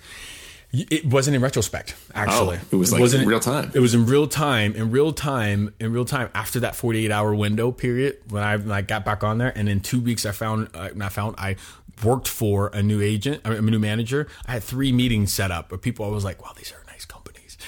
it 0.73 1.05
wasn't 1.05 1.37
in 1.37 1.43
retrospect, 1.43 1.95
actually. 2.15 2.57
Oh, 2.57 2.67
it 2.73 2.77
was 2.77 2.93
like 2.93 3.01
wasn't 3.01 3.27
real 3.27 3.39
time. 3.39 3.71
It 3.75 3.81
was 3.81 3.95
in 3.95 4.07
real 4.07 4.27
time, 4.27 4.75
in 4.75 4.91
real 4.91 5.13
time, 5.13 5.75
in 5.79 5.93
real 5.93 6.07
time. 6.07 6.31
After 6.35 6.61
that 6.61 6.75
forty-eight 6.75 7.11
hour 7.11 7.35
window 7.35 7.71
period, 7.71 8.19
when 8.31 8.43
I 8.43 8.57
when 8.57 8.73
I 8.73 8.83
got 8.83 9.05
back 9.05 9.23
on 9.23 9.39
there, 9.39 9.53
and 9.55 9.69
in 9.69 9.81
two 9.81 10.01
weeks, 10.01 10.27
I 10.27 10.33
found 10.33 10.71
uh, 10.75 10.89
I 11.01 11.09
found 11.11 11.37
I 11.39 11.57
worked 12.03 12.29
for 12.29 12.69
a 12.69 12.83
new 12.83 13.01
agent, 13.01 13.43
I 13.45 13.51
mean, 13.51 13.59
a 13.59 13.71
new 13.71 13.79
manager. 13.79 14.27
I 14.47 14.53
had 14.53 14.65
three 14.65 14.93
meetings 14.93 15.33
set 15.33 15.51
up, 15.51 15.69
but 15.69 15.83
people 15.83 16.05
I 16.05 16.09
was 16.09 16.25
like, 16.25 16.43
wow, 16.43 16.53
these 16.57 16.73
are. 16.73 16.86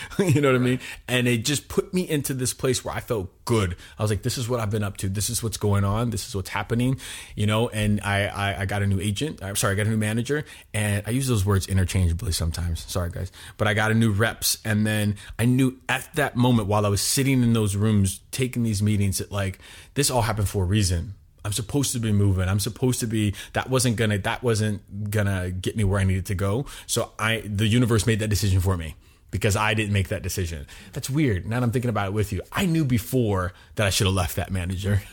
you 0.18 0.40
know 0.40 0.49
what 0.49 0.57
I 0.57 0.64
mean? 0.64 0.80
And 1.07 1.26
it 1.28 1.44
just 1.44 1.68
put 1.68 1.92
me 1.92 2.09
into 2.09 2.34
this 2.34 2.55
place 2.55 2.84
where 2.84 2.94
I 2.94 3.01
felt 3.01 3.30
good. 3.44 3.76
I 3.99 4.03
was 4.03 4.11
like, 4.11 4.22
this 4.22 4.36
is 4.36 4.49
what 4.49 4.61
I've 4.61 4.70
been 4.70 4.82
up 4.82 4.99
to. 4.99 5.09
This 5.09 5.30
is 5.30 5.42
what's 5.42 5.57
going 5.57 5.84
on. 5.84 6.11
This 6.11 6.28
is 6.28 6.36
what's 6.36 6.51
happening. 6.51 7.01
You 7.34 7.46
know, 7.46 7.68
and 7.68 8.01
I 8.03 8.26
I, 8.26 8.61
I 8.61 8.64
got 8.66 8.82
a 8.82 8.86
new 8.86 9.01
agent. 9.01 9.42
I'm 9.42 9.57
sorry, 9.57 9.72
I 9.72 9.76
got 9.76 9.86
a 9.86 9.90
new 9.90 9.96
manager, 9.96 10.44
and 10.74 11.03
I 11.07 11.11
use 11.11 11.28
those 11.28 11.44
words 11.44 11.66
interchangeably 11.66 12.32
sometimes. 12.32 12.84
Sorry, 12.90 13.11
guys, 13.11 13.32
but 13.57 13.66
I 13.66 13.74
got 13.74 13.90
a 13.90 13.94
new 13.94 14.12
reps, 14.12 14.59
and 14.64 14.86
then 14.86 15.16
I 15.38 15.44
knew 15.44 15.78
at 15.88 16.09
that 16.14 16.36
moment 16.36 16.68
while 16.68 16.84
I 16.84 16.88
was 16.88 17.01
sitting 17.01 17.42
in 17.42 17.53
those 17.53 17.76
rooms 17.76 18.20
taking 18.30 18.62
these 18.62 18.82
meetings 18.82 19.18
that 19.18 19.32
like 19.32 19.59
this 19.94 20.11
all 20.11 20.22
happened 20.22 20.49
for 20.49 20.64
a 20.64 20.66
reason. 20.66 21.14
I'm 21.44 21.53
supposed 21.53 21.92
to 21.92 21.99
be 21.99 22.12
moving. 22.12 22.49
I'm 22.49 22.61
supposed 22.61 23.01
to 23.01 23.07
be. 23.07 23.34
That 23.55 23.70
wasn't 23.70 23.96
gonna. 23.96 24.18
That 24.18 24.42
wasn't 24.42 25.11
gonna 25.11 25.51
get 25.51 25.76
me 25.76 25.84
where 25.84 26.01
I 26.01 26.05
needed 26.05 26.26
to 26.26 26.34
go. 26.34 26.66
So 26.86 27.12
I, 27.18 27.40
the 27.44 27.66
universe 27.66 28.07
made 28.07 28.18
that 28.18 28.28
decision 28.28 28.61
for 28.61 28.76
me 28.76 28.96
because 29.31 29.57
I 29.57 29.74
didn't 29.74 29.93
make 29.93 30.09
that 30.09 30.22
decision. 30.22 30.66
That's 30.93 31.11
weird. 31.11 31.47
Now 31.47 31.61
that 31.61 31.64
I'm 31.66 31.70
thinking 31.72 31.89
about 31.91 32.09
it 32.09 32.12
with 32.12 32.33
you, 32.33 32.41
I 32.53 32.64
knew 32.66 32.85
before 32.85 33.53
that 33.74 33.87
I 33.87 33.91
should 33.91 34.07
have 34.07 34.14
left 34.14 34.37
that 34.37 34.51
manager. 34.51 35.03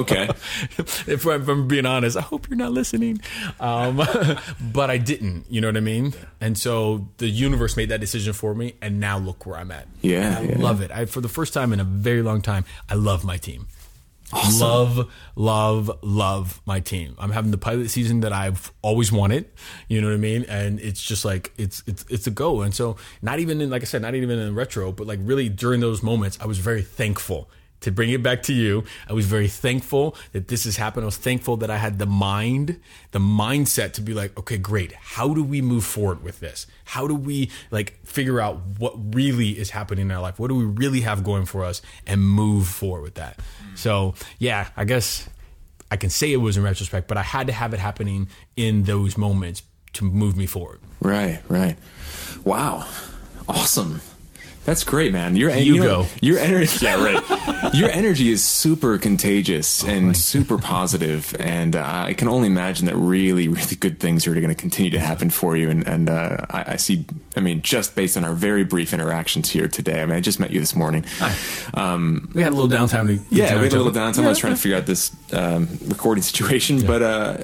Okay. 0.00 0.28
if, 0.78 1.26
I'm, 1.26 1.42
if 1.42 1.48
I'm 1.48 1.68
being 1.68 1.86
honest, 1.86 2.16
I 2.16 2.20
hope 2.22 2.48
you're 2.48 2.56
not 2.56 2.72
listening. 2.72 3.20
Um, 3.58 3.96
but 4.72 4.90
I 4.90 4.98
didn't. 4.98 5.44
You 5.50 5.60
know 5.60 5.68
what 5.68 5.76
I 5.76 5.80
mean? 5.80 6.14
And 6.40 6.56
so 6.56 7.08
the 7.18 7.28
universe 7.28 7.76
made 7.76 7.88
that 7.90 8.00
decision 8.00 8.32
for 8.32 8.54
me, 8.54 8.74
and 8.80 9.00
now 9.00 9.18
look 9.18 9.46
where 9.46 9.58
I'm 9.58 9.70
at. 9.70 9.86
Yeah, 10.00 10.38
And 10.38 10.50
I 10.50 10.52
yeah. 10.52 10.58
love 10.58 10.80
it. 10.80 10.90
I, 10.90 11.04
for 11.06 11.20
the 11.20 11.28
first 11.28 11.52
time 11.52 11.72
in 11.72 11.80
a 11.80 11.84
very 11.84 12.22
long 12.22 12.40
time, 12.42 12.64
I 12.88 12.94
love 12.94 13.24
my 13.24 13.36
team. 13.36 13.66
Love, 14.32 15.10
love, 15.34 15.90
love 16.02 16.62
my 16.64 16.80
team. 16.80 17.16
I'm 17.18 17.30
having 17.30 17.50
the 17.50 17.58
pilot 17.58 17.90
season 17.90 18.20
that 18.20 18.32
I've 18.32 18.72
always 18.82 19.10
wanted. 19.10 19.50
You 19.88 20.00
know 20.00 20.08
what 20.08 20.14
I 20.14 20.18
mean? 20.18 20.44
And 20.48 20.78
it's 20.80 21.02
just 21.02 21.24
like 21.24 21.52
it's 21.56 21.82
it's 21.86 22.04
it's 22.08 22.26
a 22.26 22.30
go. 22.30 22.62
And 22.62 22.74
so 22.74 22.96
not 23.22 23.40
even 23.40 23.60
in 23.60 23.70
like 23.70 23.82
I 23.82 23.86
said, 23.86 24.02
not 24.02 24.14
even 24.14 24.30
in 24.30 24.54
retro, 24.54 24.92
but 24.92 25.06
like 25.06 25.18
really 25.22 25.48
during 25.48 25.80
those 25.80 26.02
moments, 26.02 26.38
I 26.40 26.46
was 26.46 26.58
very 26.58 26.82
thankful 26.82 27.50
to 27.80 27.90
bring 27.90 28.10
it 28.10 28.22
back 28.22 28.42
to 28.44 28.52
you. 28.52 28.84
I 29.08 29.12
was 29.12 29.26
very 29.26 29.48
thankful 29.48 30.16
that 30.32 30.48
this 30.48 30.64
has 30.64 30.76
happened. 30.76 31.04
I 31.04 31.06
was 31.06 31.16
thankful 31.16 31.56
that 31.58 31.70
I 31.70 31.78
had 31.78 31.98
the 31.98 32.06
mind, 32.06 32.80
the 33.12 33.18
mindset 33.18 33.92
to 33.94 34.00
be 34.00 34.14
like, 34.14 34.38
okay, 34.38 34.58
great. 34.58 34.92
How 34.92 35.34
do 35.34 35.42
we 35.42 35.62
move 35.62 35.84
forward 35.84 36.22
with 36.22 36.40
this? 36.40 36.66
How 36.84 37.06
do 37.06 37.14
we 37.14 37.50
like 37.70 37.98
figure 38.04 38.40
out 38.40 38.60
what 38.78 38.94
really 39.14 39.58
is 39.58 39.70
happening 39.70 40.06
in 40.06 40.12
our 40.12 40.20
life? 40.20 40.38
What 40.38 40.48
do 40.48 40.54
we 40.54 40.64
really 40.64 41.00
have 41.02 41.24
going 41.24 41.46
for 41.46 41.64
us 41.64 41.82
and 42.06 42.22
move 42.22 42.66
forward 42.66 43.02
with 43.02 43.14
that? 43.14 43.38
So 43.74 44.14
yeah, 44.38 44.68
I 44.76 44.84
guess 44.84 45.28
I 45.90 45.96
can 45.96 46.10
say 46.10 46.32
it 46.32 46.36
was 46.36 46.56
in 46.56 46.62
retrospect, 46.62 47.08
but 47.08 47.16
I 47.16 47.22
had 47.22 47.46
to 47.48 47.52
have 47.52 47.74
it 47.74 47.80
happening 47.80 48.28
in 48.56 48.84
those 48.84 49.16
moments 49.16 49.62
to 49.94 50.04
move 50.04 50.36
me 50.36 50.46
forward. 50.46 50.80
Right, 51.00 51.40
right. 51.48 51.76
Wow. 52.44 52.86
Awesome. 53.48 54.00
That's 54.66 54.84
great, 54.84 55.12
man. 55.12 55.36
Your 55.36 55.50
You 55.50 55.78
know, 55.78 56.02
go. 56.02 56.06
Your 56.20 56.38
energy, 56.38 56.78
yeah, 56.84 57.02
right. 57.02 57.74
your 57.74 57.88
energy 57.90 58.30
is 58.30 58.44
super 58.44 58.98
contagious 58.98 59.82
Oh 59.82 59.88
and 59.88 60.16
super 60.16 60.58
positive, 60.58 61.34
and 61.40 61.74
uh, 61.74 62.04
I 62.06 62.12
can 62.12 62.28
only 62.28 62.46
imagine 62.46 62.86
that 62.86 62.96
really, 62.96 63.48
really 63.48 63.76
good 63.76 63.98
things 63.98 64.26
are 64.26 64.34
going 64.34 64.48
to 64.48 64.54
continue 64.54 64.90
to 64.90 65.00
happen 65.00 65.30
for 65.30 65.56
you. 65.56 65.70
And, 65.70 65.86
and 65.86 66.10
uh, 66.10 66.44
I, 66.50 66.72
I 66.72 66.76
see. 66.76 67.04
I 67.36 67.40
mean, 67.40 67.62
just 67.62 67.94
based 67.94 68.16
on 68.16 68.24
our 68.24 68.34
very 68.34 68.64
brief 68.64 68.92
interactions 68.92 69.48
here 69.50 69.66
today. 69.66 70.02
I 70.02 70.06
mean, 70.06 70.16
I 70.16 70.20
just 70.20 70.38
met 70.38 70.50
you 70.50 70.60
this 70.60 70.76
morning. 70.76 71.04
Um, 71.74 72.30
We 72.34 72.42
had 72.42 72.52
a 72.52 72.56
little 72.56 72.70
downtime 72.70 73.06
to 73.06 73.34
yeah, 73.34 73.56
we 73.56 73.64
had 73.64 73.72
a 73.72 73.76
little 73.82 73.92
downtime. 73.92 74.24
I 74.24 74.28
was 74.28 74.38
trying 74.38 74.54
to 74.54 74.60
figure 74.60 74.76
out 74.76 74.86
this 74.86 75.10
um, 75.32 75.68
recording 75.86 76.22
situation, 76.22 76.86
but 76.86 77.02
uh, 77.02 77.36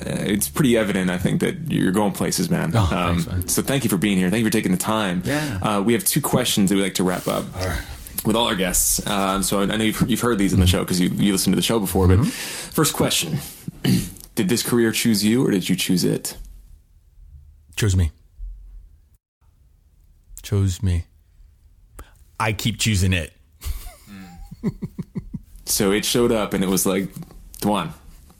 it's 0.00 0.48
pretty 0.48 0.76
evident, 0.76 1.10
I 1.10 1.18
think, 1.18 1.40
that 1.40 1.70
you're 1.70 1.92
going 1.92 2.12
places, 2.12 2.48
man. 2.50 2.72
Oh, 2.74 2.90
um, 2.94 3.20
thanks. 3.22 3.52
So 3.54 3.62
thank 3.62 3.84
you 3.84 3.90
for 3.90 3.96
being 3.98 4.16
here. 4.18 4.30
Thank 4.30 4.40
you 4.40 4.46
for 4.46 4.52
taking 4.52 4.72
the 4.72 4.78
time. 4.78 5.22
Yeah. 5.24 5.58
Uh, 5.62 5.82
we 5.82 5.92
have 5.92 6.04
two 6.04 6.20
questions 6.20 6.70
that 6.70 6.76
we 6.76 6.82
like 6.82 6.94
to 6.94 7.04
wrap 7.04 7.26
up. 7.28 7.44
With 8.24 8.36
all 8.36 8.46
our 8.48 8.54
guests, 8.54 9.06
um, 9.06 9.42
so 9.42 9.62
I 9.62 9.64
know 9.64 9.76
you've, 9.82 10.02
you've 10.10 10.20
heard 10.20 10.36
these 10.36 10.52
in 10.52 10.60
the 10.60 10.66
show 10.66 10.80
because 10.80 11.00
you, 11.00 11.08
you 11.08 11.32
listened 11.32 11.54
to 11.54 11.56
the 11.56 11.62
show 11.62 11.80
before. 11.80 12.06
But 12.06 12.18
Mm-hmm. 12.18 12.28
first 12.72 12.92
question: 12.92 13.38
Did 14.34 14.50
this 14.50 14.62
career 14.62 14.92
choose 14.92 15.24
you, 15.24 15.42
or 15.46 15.50
did 15.50 15.70
you 15.70 15.74
choose 15.74 16.04
it? 16.04 16.36
Chose 17.76 17.96
me. 17.96 18.10
Chose 20.42 20.82
me. 20.82 21.04
I 22.38 22.52
keep 22.52 22.78
choosing 22.78 23.12
it. 23.14 23.32
So 25.64 25.92
it 25.92 26.04
showed 26.04 26.32
up, 26.32 26.52
and 26.52 26.64
it 26.64 26.66
was 26.68 26.84
like, 26.84 27.08
"Dewan, 27.60 27.92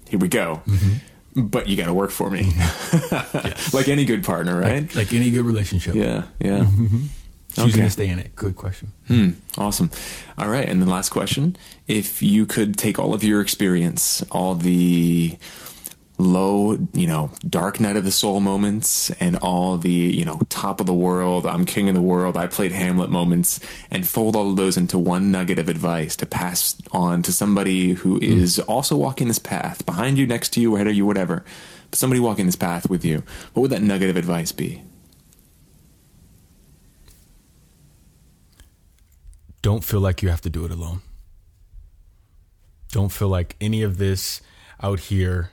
here 0.09 0.19
we 0.19 0.27
go." 0.29 0.63
Mm-hmm. 0.67 0.95
But 1.37 1.69
you 1.69 1.77
got 1.77 1.87
to 1.87 1.95
work 1.95 2.11
for 2.11 2.29
me, 2.31 2.43
like 3.73 3.89
any 3.89 4.05
good 4.05 4.25
partner, 4.25 4.59
right? 4.59 4.93
Like 4.97 5.13
any 5.13 5.31
good 5.31 5.45
relationship. 5.45 5.95
yeah, 5.95 6.25
yeah. 6.41 6.67
Choosing 6.67 7.11
Okay. 7.59 7.71
Going 7.73 7.87
to 7.87 7.91
stay 7.91 8.09
in 8.09 8.19
it. 8.21 8.35
Good 8.37 8.55
question. 8.57 8.93
Hmm, 9.09 9.31
awesome. 9.59 9.91
All 10.39 10.49
right, 10.49 10.69
and 10.69 10.81
the 10.81 10.87
last 10.87 11.11
question: 11.11 11.57
If 11.89 12.23
you 12.23 12.47
could 12.47 12.77
take 12.77 12.99
all 12.99 13.13
of 13.15 13.23
your 13.25 13.41
experience, 13.41 14.23
all 14.31 14.55
the 14.55 15.37
low, 16.21 16.79
you 16.93 17.07
know, 17.07 17.31
dark 17.49 17.81
night 17.81 17.97
of 17.97 18.05
the 18.05 18.13
soul 18.13 18.41
moments, 18.41 19.11
and 19.21 19.37
all 19.37 19.77
the, 19.77 19.91
you 19.91 20.25
know, 20.25 20.41
top 20.49 20.81
of 20.81 20.87
the 20.87 20.95
world, 20.95 21.47
I'm 21.47 21.65
king 21.65 21.89
of 21.89 21.95
the 21.95 22.03
world, 22.03 22.37
I 22.37 22.47
played 22.47 22.73
Hamlet 22.73 23.11
moments, 23.11 23.61
and 23.91 24.07
fold 24.07 24.37
all 24.37 24.51
of 24.51 24.57
those 24.57 24.77
into 24.77 24.99
one 24.99 25.31
nugget 25.31 25.59
of 25.59 25.69
advice 25.69 26.17
to 26.17 26.27
pass 26.27 26.77
on 26.93 27.23
to 27.23 27.33
somebody 27.33 27.93
who 27.93 28.17
hmm. 28.17 28.25
is 28.25 28.59
also 28.61 28.97
walking 28.97 29.29
this 29.29 29.39
path 29.39 29.85
behind 29.87 30.19
you, 30.19 30.27
next 30.27 30.51
to 30.51 30.61
you, 30.61 30.75
ahead 30.77 30.87
of 30.87 30.95
you, 30.95 31.07
whatever, 31.07 31.45
but 31.91 31.99
somebody 31.99 32.21
walking 32.21 32.47
this 32.47 32.57
path 32.57 32.89
with 32.89 33.05
you, 33.05 33.23
what 33.55 33.63
would 33.63 33.71
that 33.71 33.83
nugget 33.83 34.11
of 34.11 34.17
advice 34.17 34.53
be? 34.53 34.83
Don't 39.63 39.85
feel 39.85 40.01
like 40.01 40.23
you 40.23 40.31
have 40.31 40.41
to 40.43 40.51
do 40.51 40.65
it 40.65 40.71
alone. 40.71 41.03
Don't 42.93 43.13
feel 43.13 43.29
like 43.29 43.57
any 43.61 43.83
of 43.83 43.99
this 43.99 44.41
out 44.83 45.01
here 45.01 45.51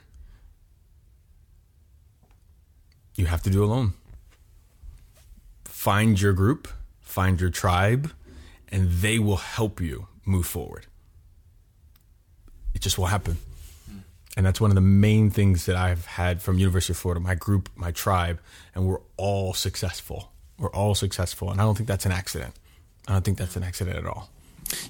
you 3.18 3.26
have 3.26 3.42
to 3.42 3.50
do 3.50 3.64
alone. 3.64 3.94
Find 5.64 6.20
your 6.20 6.32
group, 6.32 6.68
find 7.00 7.40
your 7.40 7.50
tribe, 7.50 8.12
and 8.68 8.90
they 8.90 9.18
will 9.18 9.36
help 9.36 9.80
you 9.80 10.06
move 10.24 10.46
forward. 10.46 10.86
It 12.74 12.80
just 12.80 12.98
will 12.98 13.06
happen. 13.06 13.38
And 14.36 14.46
that's 14.46 14.60
one 14.60 14.70
of 14.70 14.76
the 14.76 14.80
main 14.80 15.30
things 15.30 15.66
that 15.66 15.74
I've 15.74 16.06
had 16.06 16.40
from 16.40 16.58
University 16.60 16.92
of 16.92 16.96
Florida, 16.96 17.18
my 17.20 17.34
group, 17.34 17.68
my 17.74 17.90
tribe, 17.90 18.38
and 18.72 18.86
we're 18.86 19.00
all 19.16 19.52
successful. 19.52 20.30
We're 20.58 20.70
all 20.70 20.94
successful. 20.94 21.50
And 21.50 21.60
I 21.60 21.64
don't 21.64 21.76
think 21.76 21.88
that's 21.88 22.06
an 22.06 22.12
accident. 22.12 22.54
I 23.08 23.14
don't 23.14 23.24
think 23.24 23.38
that's 23.38 23.56
an 23.56 23.64
accident 23.64 23.96
at 23.96 24.06
all. 24.06 24.30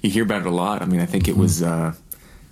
you 0.03 0.11
hear 0.11 0.23
about 0.23 0.41
it 0.41 0.47
a 0.47 0.51
lot. 0.51 0.83
I 0.83 0.85
mean, 0.85 0.99
I 0.99 1.07
think 1.07 1.27
it 1.27 1.35
was 1.35 1.63
uh, 1.63 1.93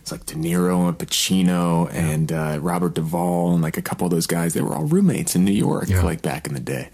it's 0.07 0.11
like 0.13 0.25
De 0.25 0.35
Niro 0.35 0.87
and 0.87 0.97
Pacino 0.97 1.91
and 1.93 2.31
uh, 2.31 2.59
Robert 2.61 2.93
Duvall 2.93 3.53
and 3.53 3.61
like 3.61 3.75
a 3.75 3.81
couple 3.81 4.05
of 4.05 4.11
those 4.11 4.25
guys. 4.25 4.53
They 4.53 4.61
were 4.61 4.73
all 4.73 4.85
roommates 4.85 5.35
in 5.35 5.43
New 5.43 5.51
York, 5.51 5.89
Yeah. 5.89 6.01
like 6.01 6.21
back 6.21 6.47
in 6.47 6.53
the 6.53 6.61
day. 6.61 6.89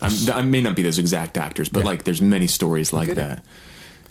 I'm, 0.00 0.10
I 0.32 0.42
may 0.42 0.60
not 0.60 0.74
be 0.74 0.82
those 0.82 0.98
exact 0.98 1.38
actors, 1.38 1.68
but 1.68 1.80
Yeah. 1.80 1.86
like 1.86 2.02
there's 2.04 2.20
many 2.20 2.48
stories 2.48 2.92
like 2.92 3.08
it. 3.10 3.14
that. 3.14 3.44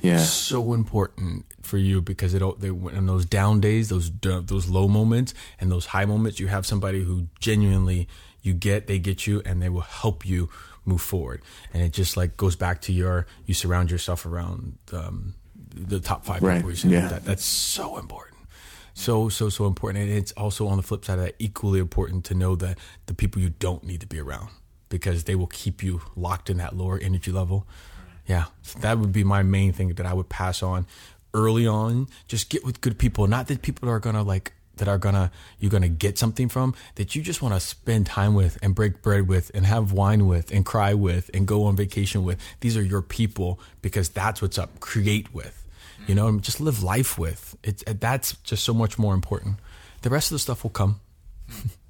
Yeah. 0.01 0.19
so 0.19 0.73
important 0.73 1.45
for 1.61 1.77
you 1.77 2.01
because 2.01 2.33
it 2.33 2.41
they 2.61 2.71
went 2.71 2.95
in 2.95 3.05
those 3.07 3.25
down 3.25 3.59
days, 3.59 3.89
those 3.89 4.11
those 4.21 4.69
low 4.69 4.87
moments 4.87 5.33
and 5.59 5.69
those 5.71 5.87
high 5.87 6.05
moments, 6.05 6.39
you 6.39 6.47
have 6.47 6.65
somebody 6.65 7.03
who 7.03 7.27
genuinely 7.41 8.07
you 8.41 8.53
get, 8.53 8.87
they 8.87 8.99
get 8.99 9.27
you, 9.27 9.41
and 9.45 9.61
they 9.61 9.67
will 9.69 9.81
help 9.81 10.25
you 10.25 10.49
move 10.85 11.01
forward. 11.01 11.41
And 11.73 11.83
it 11.83 11.91
just 11.91 12.15
like 12.15 12.37
goes 12.37 12.55
back 12.55 12.79
to 12.83 12.93
your 12.93 13.25
you 13.45 13.53
surround 13.53 13.91
yourself 13.91 14.25
around 14.25 14.77
um, 14.93 15.33
the 15.75 15.99
top 15.99 16.25
five 16.25 16.41
Right, 16.43 16.63
people. 16.65 16.89
Yeah. 16.91 17.07
that, 17.09 17.25
that's 17.25 17.43
so 17.45 17.97
important. 17.97 18.26
So 18.97 19.29
so 19.29 19.49
so 19.49 19.67
important, 19.67 20.05
and 20.05 20.17
it's 20.17 20.31
also 20.31 20.67
on 20.67 20.77
the 20.77 20.83
flip 20.83 21.05
side 21.05 21.19
of 21.19 21.25
that 21.25 21.35
equally 21.37 21.79
important 21.79 22.25
to 22.25 22.33
know 22.33 22.55
that 22.55 22.79
the 23.05 23.13
people 23.13 23.39
you 23.39 23.51
don't 23.51 23.83
need 23.83 24.01
to 24.01 24.07
be 24.07 24.19
around 24.19 24.49
because 24.89 25.25
they 25.25 25.35
will 25.35 25.47
keep 25.47 25.83
you 25.83 26.01
locked 26.15 26.49
in 26.49 26.57
that 26.57 26.75
lower 26.75 26.97
energy 26.97 27.31
level. 27.31 27.67
Yeah, 28.25 28.45
so 28.63 28.79
that 28.79 28.97
would 28.97 29.11
be 29.11 29.23
my 29.23 29.43
main 29.43 29.71
thing 29.71 29.89
that 29.89 30.07
I 30.07 30.13
would 30.15 30.29
pass 30.29 30.63
on 30.63 30.87
early 31.35 31.67
on. 31.67 32.07
Just 32.27 32.49
get 32.49 32.65
with 32.65 32.81
good 32.81 32.97
people, 32.97 33.27
not 33.27 33.47
that 33.49 33.61
people 33.61 33.87
are 33.87 33.99
gonna 33.99 34.23
like 34.23 34.53
that 34.77 34.87
are 34.87 34.97
gonna 34.97 35.31
you're 35.59 35.71
gonna 35.71 35.89
get 35.89 36.17
something 36.17 36.49
from 36.49 36.73
that 36.95 37.15
you 37.15 37.21
just 37.21 37.39
want 37.43 37.53
to 37.53 37.59
spend 37.59 38.07
time 38.07 38.33
with 38.33 38.57
and 38.63 38.73
break 38.73 39.03
bread 39.03 39.27
with 39.27 39.51
and 39.53 39.67
have 39.67 39.91
wine 39.91 40.25
with 40.25 40.51
and 40.51 40.65
cry 40.65 40.95
with 40.95 41.29
and 41.35 41.47
go 41.47 41.65
on 41.65 41.75
vacation 41.75 42.23
with. 42.23 42.39
These 42.61 42.75
are 42.75 42.83
your 42.83 43.03
people 43.03 43.59
because 43.83 44.09
that's 44.09 44.41
what's 44.41 44.57
up. 44.57 44.79
Create 44.79 45.31
with, 45.35 45.66
you 46.07 46.15
know, 46.15 46.27
and 46.27 46.41
just 46.41 46.59
live 46.59 46.81
life 46.81 47.17
with. 47.17 47.55
It's 47.63 47.83
that's 47.85 48.33
just 48.37 48.63
so 48.63 48.73
much 48.73 48.97
more 48.97 49.13
important. 49.13 49.57
The 50.01 50.09
rest 50.09 50.31
of 50.31 50.35
the 50.35 50.39
stuff 50.39 50.63
will 50.63 50.71
come. 50.71 50.99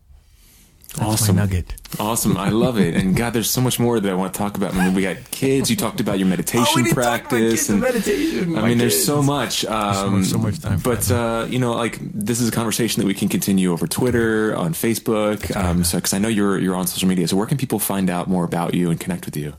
That's 0.97 1.21
Awesome. 1.21 1.35
nugget. 1.37 1.73
Awesome. 1.99 2.35
I 2.37 2.49
love 2.49 2.77
it. 2.79 2.95
And 2.95 3.15
God, 3.15 3.31
there's 3.33 3.49
so 3.49 3.61
much 3.61 3.79
more 3.79 3.99
that 3.99 4.11
I 4.11 4.15
want 4.15 4.33
to 4.33 4.37
talk 4.37 4.57
about. 4.57 4.73
I 4.73 4.85
mean, 4.85 4.93
we 4.93 5.03
got 5.03 5.17
kids. 5.31 5.69
You 5.69 5.75
talked 5.77 5.99
about 6.01 6.19
your 6.19 6.27
meditation 6.27 6.85
practice. 6.91 7.69
and 7.69 7.79
meditation. 7.79 8.57
I 8.57 8.67
mean, 8.67 8.77
there's 8.77 9.05
so 9.05 9.21
much. 9.23 9.63
Um, 9.65 10.23
so 10.25 10.37
much 10.37 10.59
time 10.59 10.79
But, 10.83 11.09
uh, 11.09 11.45
you 11.49 11.59
know, 11.59 11.73
like 11.73 11.97
this 12.01 12.41
is 12.41 12.49
a 12.49 12.51
conversation 12.51 13.01
that 13.01 13.07
we 13.07 13.13
can 13.13 13.29
continue 13.29 13.71
over 13.71 13.87
Twitter, 13.87 14.55
on 14.55 14.73
Facebook. 14.73 15.55
Um, 15.55 15.83
so, 15.85 15.97
because 15.97 16.13
I 16.13 16.17
know 16.17 16.27
you're, 16.27 16.59
you're 16.59 16.75
on 16.75 16.87
social 16.87 17.07
media. 17.07 17.27
So, 17.27 17.37
where 17.37 17.45
can 17.47 17.57
people 17.57 17.79
find 17.79 18.09
out 18.09 18.27
more 18.27 18.43
about 18.43 18.73
you 18.73 18.89
and 18.89 18.99
connect 18.99 19.25
with 19.25 19.37
you? 19.37 19.53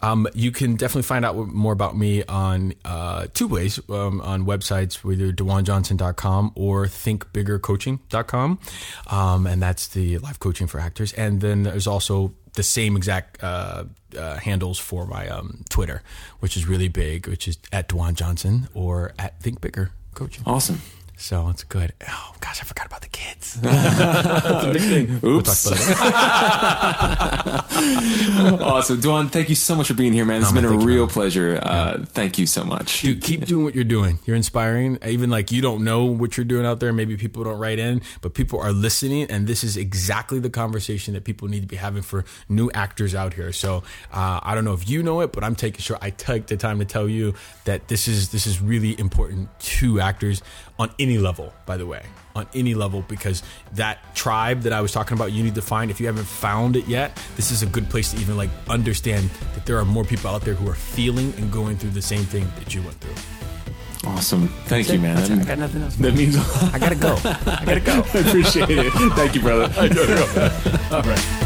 Um, 0.00 0.26
you 0.34 0.52
can 0.52 0.76
definitely 0.76 1.02
find 1.02 1.24
out 1.24 1.36
more 1.36 1.72
about 1.72 1.96
me 1.98 2.24
on 2.24 2.72
uh, 2.84 3.26
two 3.34 3.46
ways 3.48 3.78
um, 3.90 4.20
on 4.22 4.46
websites, 4.46 5.04
either 5.10 5.32
DewanJohnson.com 5.32 6.52
or 6.54 6.86
ThinkBiggerCoaching.com. 6.86 8.58
Um, 9.08 9.46
and 9.46 9.62
that's 9.62 9.88
the 9.88 10.18
life 10.18 10.38
coaching 10.38 10.66
for 10.66 10.80
actors. 10.84 11.12
And 11.14 11.40
then 11.40 11.62
there's 11.64 11.86
also 11.86 12.34
the 12.54 12.62
same 12.62 12.96
exact 12.96 13.42
uh, 13.42 13.84
uh, 14.16 14.36
handles 14.36 14.78
for 14.78 15.06
my 15.06 15.28
um, 15.28 15.64
Twitter, 15.68 16.02
which 16.40 16.56
is 16.56 16.66
really 16.66 16.88
big, 16.88 17.26
which 17.26 17.48
is 17.48 17.58
at 17.72 17.88
Dewan 17.88 18.14
Johnson 18.14 18.68
or 18.74 19.12
at 19.18 19.40
Think 19.40 19.60
Bigger 19.60 19.90
Coaching. 20.14 20.44
Awesome. 20.46 20.80
So 21.24 21.48
it's 21.48 21.64
good. 21.64 21.94
Oh, 22.06 22.34
gosh, 22.40 22.60
I 22.60 22.64
forgot 22.64 22.84
about 22.84 23.00
the 23.00 23.08
kids. 23.08 23.54
That's 23.62 24.66
amazing. 24.66 25.20
Oops. 25.24 25.72
awesome. 28.60 29.00
Dewan, 29.00 29.30
thank 29.30 29.48
you 29.48 29.54
so 29.54 29.74
much 29.74 29.88
for 29.88 29.94
being 29.94 30.12
here, 30.12 30.26
man. 30.26 30.42
It's 30.42 30.52
man, 30.52 30.64
been 30.64 30.74
a 30.74 30.78
you, 30.78 30.86
real 30.86 31.08
pleasure. 31.08 31.58
Uh, 31.62 32.04
Thank 32.04 32.38
you 32.38 32.46
so 32.46 32.62
much. 32.62 33.00
Dude, 33.00 33.22
keep 33.22 33.46
doing 33.46 33.64
what 33.64 33.74
you're 33.74 33.84
doing. 33.84 34.18
You're 34.26 34.36
inspiring. 34.36 34.98
Even 35.02 35.30
like 35.30 35.50
you 35.50 35.62
don't 35.62 35.82
know 35.82 36.04
what 36.04 36.36
you're 36.36 36.44
doing 36.44 36.66
out 36.66 36.80
there. 36.80 36.92
Maybe 36.92 37.16
people 37.16 37.42
don't 37.42 37.58
write 37.58 37.78
in, 37.78 38.02
but 38.20 38.34
people 38.34 38.60
are 38.60 38.72
listening, 38.72 39.30
and 39.30 39.46
this 39.46 39.64
is 39.64 39.78
exactly 39.78 40.40
the 40.40 40.50
conversation 40.50 41.14
that 41.14 41.24
people 41.24 41.48
need 41.48 41.62
to 41.62 41.66
be 41.66 41.76
having 41.76 42.02
for 42.02 42.26
new 42.50 42.70
actors 42.72 43.14
out 43.14 43.32
here. 43.32 43.50
So 43.50 43.82
uh, 44.12 44.40
I 44.42 44.54
don't 44.54 44.66
know 44.66 44.74
if 44.74 44.90
you 44.90 45.02
know 45.02 45.22
it, 45.22 45.32
but 45.32 45.42
I'm 45.42 45.54
taking 45.54 45.80
sure 45.80 45.96
I 46.02 46.10
take 46.10 46.48
the 46.48 46.58
time 46.58 46.80
to 46.80 46.84
tell 46.84 47.08
you 47.08 47.32
that 47.64 47.88
this 47.88 48.08
is 48.08 48.28
this 48.28 48.46
is 48.46 48.60
really 48.60 49.00
important 49.00 49.48
to 49.58 50.00
actors 50.00 50.42
on 50.78 50.90
any 50.98 51.18
level. 51.18 51.52
By 51.66 51.76
the 51.76 51.86
way, 51.86 52.04
on 52.34 52.46
any 52.54 52.74
level, 52.74 53.04
because 53.08 53.42
that 53.72 54.14
tribe 54.14 54.62
that 54.62 54.72
I 54.72 54.80
was 54.80 54.92
talking 54.92 55.16
about, 55.16 55.32
you 55.32 55.42
need 55.42 55.54
to 55.54 55.62
find. 55.62 55.90
If 55.90 56.00
you 56.00 56.06
haven't 56.06 56.26
found 56.26 56.76
it 56.76 56.86
yet, 56.86 57.18
this 57.36 57.50
is 57.50 57.62
a 57.62 57.66
good 57.66 57.88
place 57.88 58.12
to 58.12 58.20
even 58.20 58.36
like 58.36 58.50
understand 58.68 59.30
that 59.54 59.66
there 59.66 59.78
are 59.78 59.84
more 59.84 60.04
people 60.04 60.30
out 60.30 60.42
there 60.42 60.54
who 60.54 60.68
are 60.68 60.74
feeling 60.74 61.32
and 61.36 61.52
going 61.52 61.76
through 61.76 61.90
the 61.90 62.02
same 62.02 62.24
thing 62.24 62.46
that 62.58 62.74
you 62.74 62.82
went 62.82 62.96
through. 63.00 63.14
Awesome. 64.06 64.48
Thank 64.66 64.90
you, 64.90 64.98
man. 64.98 65.16
That's 65.16 65.30
it. 65.30 65.40
I 65.40 65.44
got 65.44 65.58
nothing 65.58 65.82
else. 65.82 65.96
That 65.96 66.14
means 66.14 66.36
a 66.36 66.40
lot. 66.40 66.74
I 66.74 66.78
gotta 66.78 66.94
go. 66.94 67.14
I 67.24 67.64
gotta 67.64 67.80
go. 67.80 67.92
I 68.14 68.18
appreciate 68.18 68.68
it. 68.70 68.92
Thank 69.14 69.34
you, 69.34 69.40
brother. 69.40 69.72
I 69.78 69.88
know. 69.88 70.96
All 70.96 71.02
right. 71.02 71.43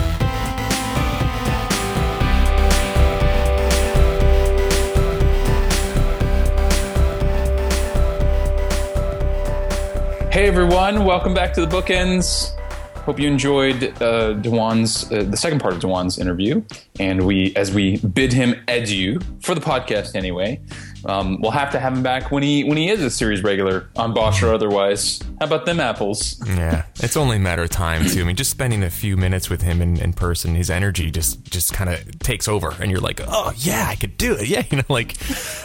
Hey 10.38 10.46
everyone, 10.46 11.04
welcome 11.04 11.34
back 11.34 11.52
to 11.54 11.66
the 11.66 11.66
bookends. 11.66 12.56
Hope 12.98 13.18
you 13.18 13.26
enjoyed 13.26 14.00
uh, 14.00 14.34
Dewan's 14.34 15.10
uh, 15.10 15.24
the 15.24 15.36
second 15.36 15.60
part 15.60 15.74
of 15.74 15.80
Dewan's 15.80 16.16
interview, 16.16 16.62
and 17.00 17.26
we 17.26 17.52
as 17.56 17.74
we 17.74 17.96
bid 17.96 18.32
him 18.32 18.54
adieu 18.68 19.18
for 19.40 19.56
the 19.56 19.60
podcast 19.60 20.14
anyway. 20.14 20.60
Um, 21.06 21.40
we'll 21.40 21.50
have 21.50 21.72
to 21.72 21.80
have 21.80 21.92
him 21.92 22.04
back 22.04 22.30
when 22.30 22.44
he 22.44 22.62
when 22.62 22.76
he 22.76 22.88
is 22.88 23.02
a 23.02 23.10
series 23.10 23.42
regular 23.42 23.88
on 23.96 24.14
Bosch 24.14 24.40
or 24.40 24.54
otherwise. 24.54 25.20
How 25.40 25.46
about 25.46 25.66
them 25.66 25.80
apples? 25.80 26.40
Yeah, 26.46 26.84
it's 27.00 27.16
only 27.16 27.38
a 27.38 27.40
matter 27.40 27.62
of 27.64 27.70
time 27.70 28.04
too. 28.06 28.20
I 28.20 28.24
mean, 28.24 28.36
just 28.36 28.52
spending 28.52 28.84
a 28.84 28.90
few 28.90 29.16
minutes 29.16 29.50
with 29.50 29.62
him 29.62 29.82
in, 29.82 30.00
in 30.00 30.12
person, 30.12 30.54
his 30.54 30.70
energy 30.70 31.10
just 31.10 31.42
just 31.50 31.72
kind 31.72 31.90
of 31.90 32.18
takes 32.20 32.46
over, 32.46 32.76
and 32.80 32.92
you're 32.92 33.00
like, 33.00 33.20
oh 33.26 33.52
yeah, 33.56 33.86
I 33.88 33.96
could 33.96 34.16
do 34.16 34.34
it. 34.34 34.48
Yeah, 34.48 34.62
you 34.70 34.76
know, 34.76 34.84
like 34.88 35.16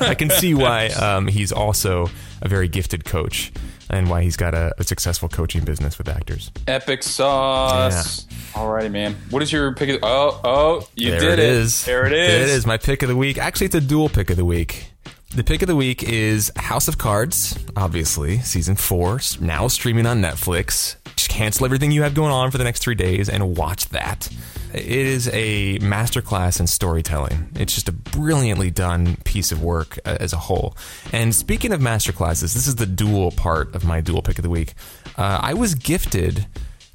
I 0.02 0.16
can 0.16 0.32
see 0.32 0.56
why 0.56 0.88
um, 1.00 1.28
he's 1.28 1.52
also 1.52 2.10
a 2.42 2.48
very 2.48 2.68
gifted 2.68 3.06
coach, 3.06 3.52
and 3.90 4.10
why 4.10 4.24
he's 4.24 4.38
got 4.38 4.54
a, 4.54 4.74
a 4.78 4.84
successful 4.84 5.30
coaching 5.30 5.64
business 5.64 5.98
with 5.98 6.08
actors. 6.08 6.52
Epic 6.68 7.04
sauce. 7.04 8.26
All 8.56 8.70
righty, 8.70 8.90
man. 8.90 9.16
What 9.30 9.42
is 9.42 9.52
your 9.52 9.74
pick? 9.74 9.90
Of, 9.90 10.00
oh, 10.04 10.40
oh, 10.44 10.88
you 10.96 11.12
there 11.12 11.20
did 11.20 11.34
it 11.34 11.40
is. 11.40 11.86
There 11.86 12.06
it 12.06 12.14
is. 12.14 12.28
There 12.28 12.42
it 12.44 12.50
is. 12.50 12.66
My 12.66 12.78
pick 12.78 13.02
of 13.02 13.10
the 13.10 13.16
week. 13.16 13.38
Actually, 13.38 13.66
it's 13.66 13.76
a 13.76 13.82
dual 13.82 14.10
pick 14.10 14.30
of 14.30 14.38
the 14.38 14.46
week. 14.46 14.92
The 15.36 15.44
pick 15.44 15.64
of 15.64 15.68
the 15.68 15.76
week 15.76 16.04
is 16.04 16.52
House 16.56 16.88
of 16.88 17.00
Cards, 17.00 17.58
obviously, 17.76 18.38
season 18.40 18.76
four, 18.76 19.20
now 19.42 19.68
streaming 19.68 20.06
on 20.06 20.22
Netflix. 20.22 20.98
Just 21.16 21.30
cancel 21.30 21.66
everything 21.66 21.91
you 21.91 22.03
have 22.03 22.14
going 22.14 22.32
on 22.32 22.51
for 22.51 22.57
the 22.57 22.64
next 22.64 22.82
three 22.82 22.95
days 22.95 23.30
and 23.30 23.55
watch 23.55 23.89
that. 23.89 24.30
It 24.74 24.86
is 24.86 25.30
a 25.32 25.78
masterclass 25.80 26.59
in 26.59 26.66
storytelling. 26.66 27.49
It's 27.55 27.76
just 27.76 27.88
a 27.88 27.91
brilliantly 27.91 28.72
done 28.72 29.18
piece 29.24 29.51
of 29.51 29.61
work 29.61 29.99
uh, 30.03 30.18
as 30.20 30.34
a 30.34 30.38
whole. 30.38 30.76
And 31.11 31.36
speaking 31.36 31.72
of 31.72 31.80
masterclasses, 31.80 32.53
this 32.53 32.66
is 32.66 32.76
the 32.76 32.88
dual 32.88 33.32
part 33.32 33.76
of 33.76 33.86
my 33.86 34.01
dual 34.01 34.24
pick 34.24 34.39
of 34.39 34.43
the 34.43 34.49
week. 34.49 34.74
Uh, 35.16 35.39
I 35.41 35.53
was 35.53 35.76
gifted 35.76 36.47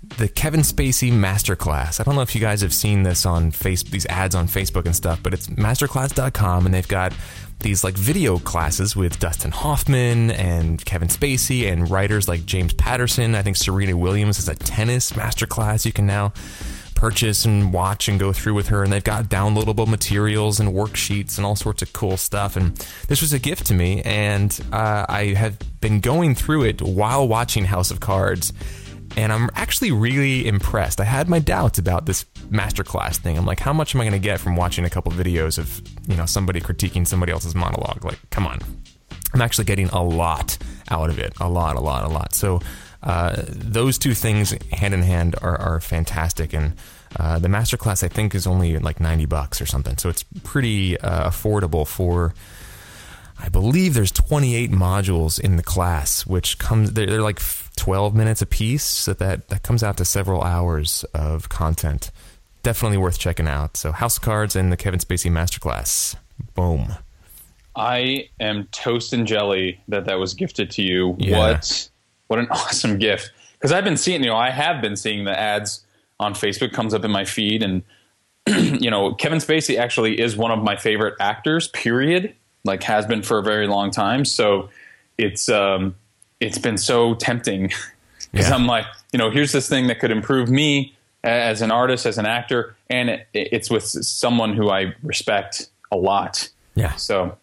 the 0.02 0.28
Kevin 0.28 0.60
Spacey 0.60 1.10
Masterclass. 1.10 2.00
I 2.00 2.04
don't 2.04 2.14
know 2.14 2.22
if 2.22 2.34
you 2.34 2.40
guys 2.40 2.60
have 2.60 2.72
seen 2.72 3.02
this 3.02 3.26
on 3.26 3.50
face 3.50 3.82
these 3.82 4.06
ads 4.06 4.34
on 4.34 4.46
Facebook 4.46 4.86
and 4.86 4.94
stuff, 4.94 5.22
but 5.22 5.34
it's 5.34 5.48
masterclass.com 5.48 6.66
and 6.66 6.74
they've 6.74 6.86
got 6.86 7.12
these 7.60 7.82
like 7.82 7.94
video 7.94 8.38
classes 8.38 8.94
with 8.94 9.18
Dustin 9.18 9.50
Hoffman 9.50 10.30
and 10.30 10.84
Kevin 10.84 11.08
Spacey 11.08 11.70
and 11.70 11.90
writers 11.90 12.28
like 12.28 12.46
James 12.46 12.72
Patterson. 12.74 13.34
I 13.34 13.42
think 13.42 13.56
Serena 13.56 13.96
Williams 13.96 14.36
has 14.36 14.48
a 14.48 14.54
tennis 14.54 15.12
masterclass 15.12 15.84
you 15.84 15.92
can 15.92 16.06
now 16.06 16.32
purchase 16.94 17.44
and 17.44 17.72
watch 17.72 18.08
and 18.08 18.18
go 18.18 18.32
through 18.32 18.54
with 18.54 18.68
her 18.68 18.82
and 18.82 18.92
they've 18.92 19.04
got 19.04 19.26
downloadable 19.26 19.86
materials 19.86 20.58
and 20.58 20.70
worksheets 20.70 21.36
and 21.36 21.46
all 21.46 21.54
sorts 21.54 21.80
of 21.80 21.92
cool 21.92 22.16
stuff 22.16 22.56
and 22.56 22.76
this 23.06 23.20
was 23.20 23.32
a 23.32 23.38
gift 23.38 23.66
to 23.66 23.72
me 23.72 24.02
and 24.02 24.60
uh, 24.72 25.06
i 25.08 25.26
have 25.26 25.56
been 25.80 26.00
going 26.00 26.34
through 26.34 26.64
it 26.64 26.82
while 26.82 27.28
watching 27.28 27.64
house 27.64 27.92
of 27.92 28.00
cards 28.00 28.52
and 29.18 29.32
I'm 29.32 29.50
actually 29.54 29.90
really 29.90 30.46
impressed. 30.46 31.00
I 31.00 31.04
had 31.04 31.28
my 31.28 31.40
doubts 31.40 31.76
about 31.76 32.06
this 32.06 32.24
masterclass 32.50 33.16
thing. 33.16 33.36
I'm 33.36 33.44
like, 33.44 33.58
how 33.58 33.72
much 33.72 33.92
am 33.92 34.00
I 34.00 34.04
going 34.04 34.12
to 34.12 34.20
get 34.20 34.38
from 34.38 34.54
watching 34.54 34.84
a 34.84 34.90
couple 34.90 35.10
videos 35.10 35.58
of 35.58 35.82
you 36.08 36.16
know 36.16 36.24
somebody 36.24 36.60
critiquing 36.60 37.04
somebody 37.04 37.32
else's 37.32 37.54
monologue? 37.54 38.04
Like, 38.04 38.20
come 38.30 38.46
on. 38.46 38.60
I'm 39.34 39.42
actually 39.42 39.64
getting 39.64 39.88
a 39.88 40.02
lot 40.02 40.56
out 40.88 41.10
of 41.10 41.18
it. 41.18 41.32
A 41.40 41.48
lot, 41.48 41.74
a 41.74 41.80
lot, 41.80 42.04
a 42.04 42.08
lot. 42.08 42.32
So 42.32 42.60
uh, 43.02 43.42
those 43.48 43.98
two 43.98 44.14
things 44.14 44.54
hand 44.70 44.94
in 44.94 45.02
hand 45.02 45.34
are, 45.42 45.58
are 45.60 45.80
fantastic. 45.80 46.52
And 46.52 46.74
uh, 47.18 47.40
the 47.40 47.48
masterclass 47.48 48.04
I 48.04 48.08
think 48.08 48.36
is 48.36 48.46
only 48.46 48.78
like 48.78 49.00
90 49.00 49.26
bucks 49.26 49.60
or 49.60 49.66
something. 49.66 49.98
So 49.98 50.08
it's 50.08 50.22
pretty 50.44 50.98
uh, 51.00 51.28
affordable 51.28 51.86
for. 51.86 52.34
I 53.38 53.48
believe 53.48 53.94
there's 53.94 54.12
28 54.12 54.70
modules 54.72 55.38
in 55.38 55.56
the 55.56 55.62
class, 55.62 56.26
which 56.26 56.58
comes 56.58 56.92
they're, 56.92 57.06
they're 57.06 57.22
like 57.22 57.40
12 57.76 58.14
minutes 58.14 58.42
a 58.42 58.46
piece, 58.46 58.84
so 58.84 59.12
that 59.14 59.48
that 59.48 59.62
comes 59.62 59.82
out 59.82 59.96
to 59.98 60.04
several 60.04 60.42
hours 60.42 61.04
of 61.14 61.48
content. 61.48 62.10
Definitely 62.62 62.98
worth 62.98 63.18
checking 63.18 63.46
out. 63.46 63.76
So 63.76 63.92
House 63.92 64.18
Cards 64.18 64.56
and 64.56 64.72
the 64.72 64.76
Kevin 64.76 64.98
Spacey 64.98 65.30
Masterclass. 65.30 66.16
Boom. 66.54 66.96
I 67.76 68.28
am 68.40 68.64
toast 68.72 69.12
and 69.12 69.26
jelly 69.26 69.80
that 69.86 70.06
that 70.06 70.18
was 70.18 70.34
gifted 70.34 70.70
to 70.72 70.82
you. 70.82 71.16
Yeah. 71.18 71.38
What 71.38 71.90
what 72.26 72.38
an 72.40 72.48
awesome 72.50 72.98
gift. 72.98 73.30
Because 73.52 73.72
I've 73.72 73.84
been 73.84 73.96
seeing, 73.96 74.22
you 74.22 74.30
know, 74.30 74.36
I 74.36 74.50
have 74.50 74.82
been 74.82 74.96
seeing 74.96 75.24
the 75.24 75.38
ads 75.38 75.84
on 76.20 76.34
Facebook 76.34 76.72
comes 76.72 76.94
up 76.94 77.04
in 77.04 77.10
my 77.10 77.24
feed, 77.24 77.62
and 77.62 77.82
you 78.82 78.90
know, 78.90 79.14
Kevin 79.14 79.38
Spacey 79.38 79.78
actually 79.78 80.20
is 80.20 80.36
one 80.36 80.50
of 80.50 80.62
my 80.62 80.76
favorite 80.76 81.14
actors. 81.20 81.68
Period. 81.68 82.34
Like 82.64 82.82
has 82.84 83.06
been 83.06 83.22
for 83.22 83.38
a 83.38 83.42
very 83.42 83.66
long 83.66 83.90
time. 83.90 84.24
So 84.24 84.68
it's 85.16 85.48
um, 85.48 85.94
it's 86.40 86.58
been 86.58 86.78
so 86.78 87.14
tempting 87.14 87.62
because 88.32 88.48
Yeah. 88.48 88.54
I'm 88.54 88.66
like, 88.66 88.84
you 89.12 89.18
know, 89.18 89.30
here's 89.30 89.52
this 89.52 89.68
thing 89.68 89.86
that 89.88 90.00
could 90.00 90.10
improve 90.10 90.50
me 90.50 90.94
as 91.24 91.62
an 91.62 91.70
artist, 91.70 92.06
as 92.06 92.18
an 92.18 92.26
actor, 92.26 92.76
and 92.88 93.10
it, 93.10 93.26
it's 93.32 93.70
with 93.70 93.82
someone 93.84 94.54
who 94.54 94.70
I 94.70 94.94
respect 95.02 95.68
a 95.90 95.96
lot. 95.96 96.48
Yeah. 96.74 96.94
So, 96.94 97.36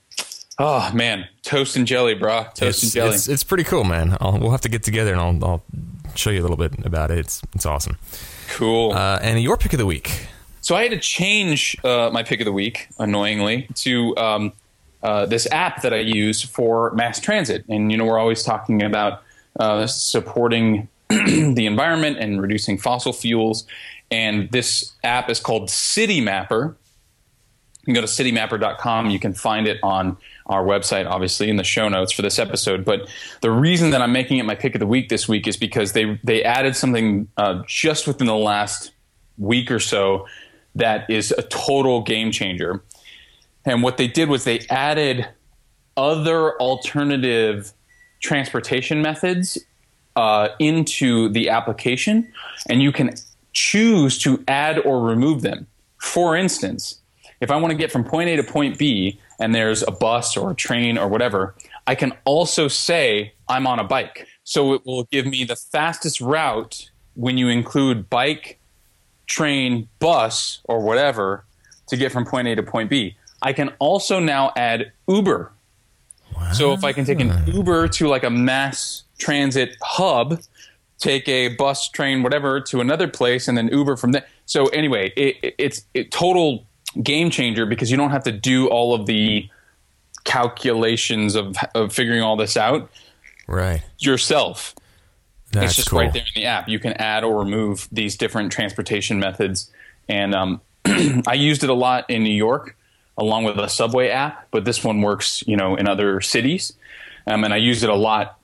oh 0.59 0.91
man, 0.93 1.28
toast 1.43 1.76
and 1.76 1.86
jelly, 1.86 2.16
brah. 2.16 2.53
Toast 2.53 2.61
It's, 2.61 2.84
and 2.84 2.91
jelly. 2.93 3.16
it's, 3.16 3.28
it's 3.28 3.43
pretty 3.43 3.63
cool, 3.66 3.84
man. 3.84 4.16
I'll, 4.22 4.38
we'll 4.39 4.51
have 4.51 4.61
to 4.61 4.70
get 4.70 4.84
together 4.84 5.11
and 5.13 5.20
I'll, 5.43 5.45
I'll 5.49 5.63
show 6.16 6.30
you 6.30 6.39
a 6.39 6.43
little 6.43 6.55
bit 6.57 6.86
about 6.86 7.11
it. 7.11 7.18
It's 7.20 7.41
it's 7.53 7.66
awesome. 7.66 7.97
cool. 8.49 8.93
Uh, 8.93 9.20
and 9.22 9.41
your 9.41 9.57
pick 9.57 9.74
of 9.74 9.80
the 9.80 9.86
week. 9.86 10.28
So 10.61 10.76
I 10.76 10.84
had 10.84 10.91
to 10.91 10.99
change 10.99 11.76
uh, 11.84 12.09
my 12.13 12.24
pick 12.24 12.39
of 12.39 12.45
the 12.45 12.51
week, 12.53 12.88
annoyingly, 12.97 13.68
to 13.76 14.16
um, 14.18 14.53
uh, 15.06 15.24
this 15.28 15.47
app 15.51 15.84
that 15.84 15.93
I 15.93 15.99
use 15.99 16.41
for 16.41 16.91
mass 16.95 17.20
transit. 17.20 17.64
And 17.70 17.91
you 17.91 17.97
know, 17.97 18.06
we're 18.06 18.18
always 18.18 18.41
talking 18.41 18.82
about 18.82 19.22
uh, 19.60 19.86
supporting 19.86 20.88
the 21.10 21.68
environment 21.68 22.18
and 22.18 22.41
reducing 22.41 22.80
fossil 22.80 23.14
fuels. 23.14 23.68
And 24.10 24.49
this 24.51 24.93
app 25.03 25.30
is 25.30 25.39
called 25.39 25.70
City 25.70 26.22
Mapper. 26.22 26.76
You 27.86 27.93
can 27.93 27.93
go 27.93 28.01
to 28.01 28.08
citymapper.com. 28.08 29.12
You 29.12 29.20
can 29.20 29.36
find 29.36 29.68
it 29.68 29.78
on 29.84 30.18
our 30.47 30.64
website, 30.64 31.08
obviously, 31.08 31.51
in 31.51 31.58
the 31.58 31.64
show 31.64 31.88
notes 31.88 32.12
for 32.12 32.24
this 32.24 32.39
episode. 32.39 32.84
But 32.84 33.08
the 33.41 33.51
reason 33.51 33.91
that 33.91 34.01
I'm 34.01 34.12
making 34.12 34.39
it 34.39 34.43
my 34.43 34.56
pick 34.56 34.74
of 34.74 34.80
the 34.80 34.88
week 34.88 35.10
this 35.10 35.28
week 35.28 35.45
is 35.47 35.56
because 35.56 35.93
they 35.93 36.20
they 36.24 36.43
added 36.43 36.76
something 36.76 37.28
uh, 37.38 37.62
just 37.68 38.08
within 38.08 38.26
the 38.26 38.36
last 38.36 38.91
week 39.38 39.70
or 39.70 39.80
so 39.80 40.26
that 40.74 41.08
is 41.12 41.32
a 41.38 41.43
total 41.43 42.01
game 42.01 42.32
changer. 42.32 42.84
And 43.66 43.82
what 43.82 43.97
they 43.97 44.07
did 44.07 44.30
was 44.30 44.43
they 44.43 44.59
added 44.70 45.28
other 45.97 46.55
alternative 46.59 47.74
transportation 48.22 49.01
methods 49.01 49.57
uh, 50.16 50.49
into 50.59 51.30
the 51.30 51.49
application, 51.49 52.32
and 52.70 52.82
you 52.82 52.91
can 52.91 53.16
choose 53.53 54.18
to 54.20 54.43
add 54.47 54.80
or 54.80 55.01
remove 55.01 55.41
them. 55.41 55.68
For 55.97 56.36
instance, 56.36 56.99
if 57.41 57.51
I 57.51 57.57
want 57.57 57.72
to 57.72 57.78
get 57.78 57.91
from 57.91 58.03
point 58.03 58.30
A 58.30 58.36
to 58.38 58.43
point 58.43 58.78
B 58.78 59.20
and 59.39 59.53
there's 59.53 59.84
a 59.84 59.91
bus 59.91 60.38
or 60.38 60.51
a 60.51 60.55
train 60.55 60.97
or 60.97 61.07
whatever, 61.07 61.55
I 61.88 61.95
can 61.95 62.13
also 62.26 62.68
say 62.68 63.34
I'm 63.47 63.68
on 63.68 63.80
a 63.80 63.84
bike. 63.84 64.28
So 64.43 64.74
it 64.74 64.86
will 64.86 65.03
give 65.05 65.26
me 65.26 65.43
the 65.43 65.55
fastest 65.55 66.22
route 66.22 66.89
when 67.16 67.38
you 67.38 67.47
include 67.49 68.09
bike, 68.09 68.59
train, 69.28 69.88
bus, 69.99 70.61
or 70.66 70.80
whatever 70.80 71.45
to 71.88 71.97
get 71.97 72.11
from 72.11 72.26
point 72.26 72.47
A 72.47 72.55
to 72.55 72.63
point 72.63 72.89
B. 72.89 73.18
I 73.46 73.54
can 73.54 73.70
also 73.78 74.20
now 74.20 74.52
add 74.58 74.91
Uber. 75.08 75.52
So 76.52 76.74
if 76.74 76.84
I 76.84 76.91
can 76.93 77.06
take 77.06 77.20
an 77.22 77.32
Uber 77.48 77.88
to 77.89 78.08
like 78.08 78.24
a 78.24 78.30
mass 78.30 79.04
transit 79.20 79.78
hub, 79.82 80.41
take 80.98 81.30
a 81.30 81.50
bus, 81.56 81.88
train, 81.89 82.24
whatever 82.24 82.60
to 82.62 82.82
another 82.82 83.08
place, 83.08 83.48
and 83.48 83.56
then 83.58 83.68
Uber 83.68 83.98
from 83.98 84.14
there. 84.14 84.26
So 84.46 84.66
anyway, 84.68 85.14
it, 85.16 85.38
it, 85.43 85.56
it's 85.60 85.86
a 85.93 86.04
total 86.06 86.66
game 87.04 87.30
changer 87.30 87.66
because 87.68 87.91
you 87.91 87.98
don't 87.98 88.10
have 88.10 88.24
to 88.24 88.32
do 88.32 88.68
all 88.68 88.96
of 88.96 89.06
the 89.06 89.48
calculations 90.24 91.36
of, 91.36 91.56
of 91.76 91.93
figuring 91.93 92.22
all 92.24 92.36
this 92.36 92.58
out 92.58 92.89
Right. 93.48 93.84
yourself 94.00 94.74
That's 95.52 95.68
it's 95.68 95.76
just 95.76 95.89
cool. 95.91 96.00
right 96.00 96.12
there 96.12 96.24
in 96.36 96.41
the 96.41 96.48
app. 96.48 96.68
You 96.68 96.80
can 96.80 96.93
add 96.93 97.24
or 97.24 97.38
remove 97.39 97.88
these 97.91 98.18
different 98.18 98.52
transportation 98.52 99.20
methods. 99.20 99.72
And 100.10 100.34
um, 100.34 100.62
I 100.86 101.36
used 101.36 101.64
it 101.64 101.70
a 101.70 101.76
lot 101.76 102.10
in 102.10 102.24
New 102.24 102.34
York 102.34 102.76
along 103.18 103.45
with 103.45 103.57
a 103.57 103.70
subway 103.70 104.09
app, 104.09 104.47
but 104.51 104.66
this 104.66 104.84
one 104.84 105.01
works, 105.01 105.43
you 105.47 105.55
know, 105.55 105.76
in 105.76 105.88
other 105.88 106.22
cities. 106.22 106.74
Um, 107.28 107.43
and 107.43 107.53
I 107.53 107.57
use 107.57 107.84
it 107.84 107.89
a 107.89 107.95
lot, 107.95 108.39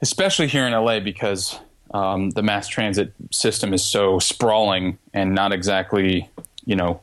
especially 0.00 0.48
here 0.48 0.66
in 0.66 0.72
LA 0.72 1.00
because 1.00 1.58
um, 1.92 2.30
the 2.30 2.42
mass 2.42 2.66
transit 2.68 3.12
system 3.30 3.74
is 3.74 3.84
so 3.84 4.18
sprawling 4.18 4.98
and 5.12 5.34
not 5.34 5.52
exactly, 5.52 6.28
you 6.64 6.76
know, 6.76 7.00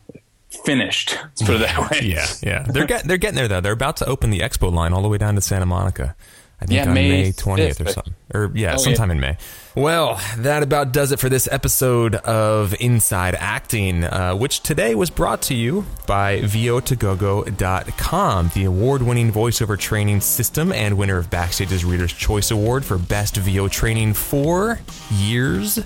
finished. 0.66 1.18
Let's 1.22 1.44
put 1.44 1.56
it 1.56 1.60
that 1.60 1.92
way. 1.92 2.00
Yeah, 2.08 2.28
yeah. 2.42 2.64
They're 2.64 2.88
they're 2.88 3.18
getting 3.18 3.36
there 3.36 3.48
though. 3.48 3.62
They're 3.62 3.74
about 3.74 3.98
to 3.98 4.06
open 4.06 4.30
the 4.30 4.40
expo 4.40 4.72
line 4.72 4.94
all 4.94 5.02
the 5.02 5.10
way 5.10 5.18
down 5.18 5.36
to 5.36 5.42
Santa 5.42 5.66
Monica. 5.66 6.16
I 6.60 6.66
think 6.66 6.78
Yeah, 6.78 6.88
on 6.88 6.94
May 6.96 7.32
twentieth 7.34 7.80
or 7.82 7.86
5th. 7.86 7.94
something. 7.94 8.16
Or 8.34 8.52
yeah, 8.56 8.74
Oh, 8.74 8.78
sometime 8.78 9.10
yeah. 9.10 9.16
in 9.16 9.20
May. 9.22 9.38
Well, 9.76 10.20
that 10.38 10.64
about 10.64 10.92
does 10.92 11.12
it 11.12 11.20
for 11.20 11.30
this 11.30 11.48
episode 11.52 12.16
of 12.16 12.74
Inside 12.80 13.36
Acting, 13.36 14.04
uh, 14.04 14.34
which 14.34 14.62
today 14.62 14.96
was 14.96 15.12
brought 15.12 15.44
to 15.44 15.54
you 15.54 15.86
by 16.08 16.42
VO2GoGo.com, 16.42 18.52
the 18.54 18.64
award-winning 18.66 19.32
voiceover 19.32 19.78
training 19.78 20.22
system 20.22 20.72
and 20.72 20.98
winner 20.98 21.18
of 21.18 21.30
Backstage's 21.30 21.86
Reader's 21.86 22.14
Choice 22.14 22.52
Award 22.52 22.86
for 22.86 22.98
Best 22.98 23.38
VO 23.38 23.68
Training 23.68 24.14
four 24.14 24.80
years 25.12 25.80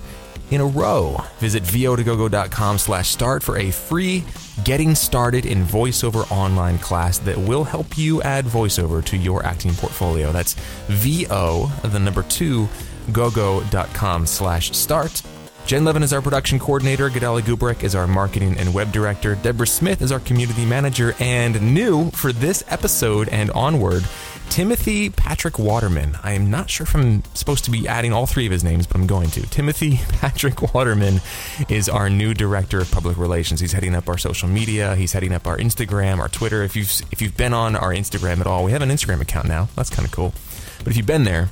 in 0.52 0.62
a 0.62 0.66
row. 0.66 1.18
Visit 1.40 1.64
vo2gogo.com 1.64 2.78
slash 2.78 3.10
start 3.10 3.42
for 3.44 3.58
a 3.58 3.72
free 3.72 4.24
getting 4.64 4.94
started 4.96 5.46
in 5.46 5.64
voiceover 5.64 6.30
online 6.32 6.78
class 6.78 7.18
that 7.20 7.38
will 7.38 7.64
help 7.64 7.98
you 7.98 8.22
add 8.22 8.46
voiceover 8.46 9.04
to 9.06 9.18
your 9.18 9.44
acting 9.46 9.74
portfolio. 9.74 10.32
That's 10.32 10.54
vo, 10.88 11.68
the 11.84 12.00
number 12.00 12.24
two, 12.24 12.68
gogo.com 13.12 14.26
slash 14.26 14.72
start. 14.72 15.22
Jen 15.66 15.86
Levin 15.86 16.04
is 16.04 16.12
our 16.12 16.22
production 16.22 16.60
coordinator. 16.60 17.10
Gadali 17.10 17.42
Gubrick 17.42 17.84
is 17.84 17.96
our 17.96 18.08
marketing 18.08 18.58
and 18.58 18.74
web 18.74 18.92
director. 18.92 19.36
Deborah 19.36 19.68
Smith 19.68 20.02
is 20.02 20.12
our 20.12 20.20
community 20.20 20.66
manager. 20.66 21.16
And 21.20 21.74
new 21.74 22.12
for 22.12 22.34
this 22.34 22.64
episode 22.68 23.30
and 23.30 23.52
onward, 23.52 24.04
Timothy 24.52 25.10
Patrick 25.10 25.58
Waterman. 25.58 26.18
I 26.24 26.34
am 26.34 26.52
not 26.52 26.70
sure 26.70 26.84
if 26.84 26.94
I'm 26.94 27.24
supposed 27.36 27.64
to 27.64 27.72
be 27.72 27.88
adding 27.88 28.12
all 28.12 28.26
three 28.26 28.46
of 28.46 28.52
his 28.52 28.66
names, 28.66 28.86
but 28.86 28.98
I'm 28.98 29.08
going 29.08 29.30
to. 29.30 29.44
Timothy 29.44 30.02
Patrick 30.20 30.74
Waterman 30.74 31.22
is 31.70 31.88
our 31.88 32.10
new 32.10 32.34
director 32.34 32.82
of 32.82 32.92
public 32.92 33.16
relations. 33.16 33.62
He's 33.62 33.72
heading 33.72 33.96
up 33.96 34.10
our 34.10 34.18
social 34.18 34.50
media. 34.50 34.98
He's 34.98 35.14
heading 35.14 35.32
up 35.32 35.48
our 35.48 35.58
Instagram, 35.58 36.20
our 36.20 36.28
Twitter. 36.28 36.64
If 36.64 36.76
you've 36.76 36.92
if 37.12 37.22
you've 37.22 37.38
been 37.38 37.54
on 37.54 37.78
our 37.78 37.92
Instagram 37.92 38.42
at 38.42 38.46
all, 38.46 38.66
we 38.66 38.74
have 38.74 38.82
an 38.82 38.90
Instagram 38.90 39.22
account 39.22 39.48
now. 39.48 39.70
That's 39.78 39.90
kind 39.90 40.06
of 40.06 40.12
cool. 40.12 40.34
But 40.80 40.88
if 40.88 40.98
you've 40.98 41.06
been 41.06 41.24
there, 41.24 41.48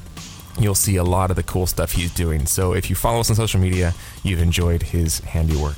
you'll 0.59 0.75
see 0.75 0.97
a 0.97 1.03
lot 1.05 1.29
of 1.29 1.37
the 1.37 1.43
cool 1.43 1.67
stuff 1.67 1.93
he's 1.93 2.13
doing. 2.13 2.47
So 2.47 2.73
if 2.73 2.89
you 2.89 2.97
follow 2.97 3.21
us 3.21 3.29
on 3.29 3.37
social 3.37 3.61
media, 3.61 3.93
you've 4.23 4.41
enjoyed 4.41 4.83
his 4.83 5.19
handiwork. 5.19 5.77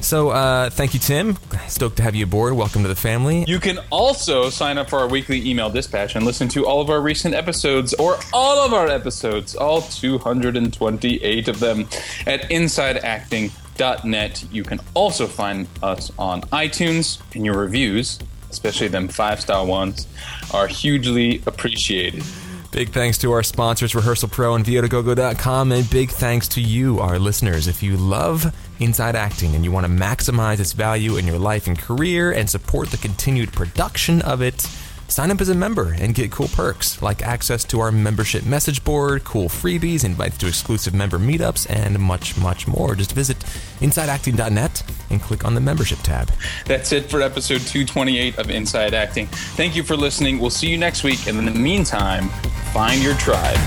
So 0.00 0.30
uh, 0.30 0.70
thank 0.70 0.94
you, 0.94 1.00
Tim. 1.00 1.36
Stoked 1.66 1.96
to 1.96 2.02
have 2.02 2.14
you 2.14 2.24
aboard. 2.24 2.54
Welcome 2.54 2.82
to 2.82 2.88
the 2.88 2.94
family. 2.94 3.44
You 3.48 3.58
can 3.58 3.78
also 3.90 4.48
sign 4.48 4.78
up 4.78 4.88
for 4.88 5.00
our 5.00 5.08
weekly 5.08 5.48
email 5.48 5.70
dispatch 5.70 6.14
and 6.14 6.24
listen 6.24 6.48
to 6.50 6.66
all 6.66 6.80
of 6.80 6.88
our 6.88 7.00
recent 7.00 7.34
episodes 7.34 7.94
or 7.94 8.18
all 8.32 8.64
of 8.64 8.72
our 8.72 8.88
episodes, 8.88 9.56
all 9.56 9.82
228 9.82 11.48
of 11.48 11.60
them, 11.60 11.88
at 12.26 12.48
insideacting.net. 12.50 14.44
You 14.52 14.62
can 14.62 14.80
also 14.94 15.26
find 15.26 15.66
us 15.82 16.12
on 16.18 16.42
iTunes, 16.42 17.20
and 17.34 17.44
your 17.44 17.58
reviews, 17.58 18.18
especially 18.50 18.88
them 18.88 19.08
five 19.08 19.40
star 19.40 19.66
ones, 19.66 20.06
are 20.54 20.68
hugely 20.68 21.42
appreciated. 21.46 22.22
Big 22.70 22.90
thanks 22.90 23.16
to 23.18 23.32
our 23.32 23.42
sponsors, 23.42 23.94
Rehearsal 23.94 24.28
Pro 24.28 24.54
and 24.54 24.64
VO2GoGo.com, 24.64 25.72
and 25.72 25.88
big 25.90 26.10
thanks 26.10 26.46
to 26.48 26.60
you, 26.60 27.00
our 27.00 27.18
listeners. 27.18 27.66
If 27.66 27.82
you 27.82 27.96
love 27.96 28.54
Inside 28.80 29.16
Acting 29.16 29.54
and 29.54 29.64
you 29.64 29.72
want 29.72 29.86
to 29.86 29.92
maximize 29.92 30.60
its 30.60 30.72
value 30.72 31.16
in 31.16 31.26
your 31.26 31.38
life 31.38 31.66
and 31.66 31.78
career 31.78 32.32
and 32.32 32.48
support 32.48 32.90
the 32.90 32.96
continued 32.96 33.52
production 33.52 34.22
of 34.22 34.42
it, 34.42 34.66
sign 35.08 35.30
up 35.30 35.40
as 35.40 35.48
a 35.48 35.54
member 35.54 35.94
and 35.98 36.14
get 36.14 36.30
cool 36.30 36.48
perks 36.48 37.00
like 37.02 37.22
access 37.22 37.64
to 37.64 37.80
our 37.80 37.90
membership 37.90 38.44
message 38.44 38.84
board, 38.84 39.24
cool 39.24 39.48
freebies, 39.48 40.04
invites 40.04 40.36
to 40.38 40.46
exclusive 40.46 40.94
member 40.94 41.18
meetups, 41.18 41.66
and 41.68 41.98
much, 41.98 42.36
much 42.36 42.68
more. 42.68 42.94
Just 42.94 43.12
visit 43.12 43.38
InsideActing.net 43.80 44.82
and 45.10 45.20
click 45.20 45.44
on 45.44 45.54
the 45.54 45.60
membership 45.60 45.98
tab. 46.00 46.30
That's 46.66 46.92
it 46.92 47.10
for 47.10 47.22
episode 47.22 47.60
228 47.62 48.38
of 48.38 48.50
Inside 48.50 48.94
Acting. 48.94 49.26
Thank 49.26 49.74
you 49.74 49.82
for 49.82 49.96
listening. 49.96 50.38
We'll 50.38 50.50
see 50.50 50.68
you 50.68 50.78
next 50.78 51.04
week, 51.04 51.26
and 51.26 51.38
in 51.38 51.44
the 51.44 51.50
meantime, 51.50 52.28
find 52.72 53.02
your 53.02 53.14
tribe. 53.14 53.58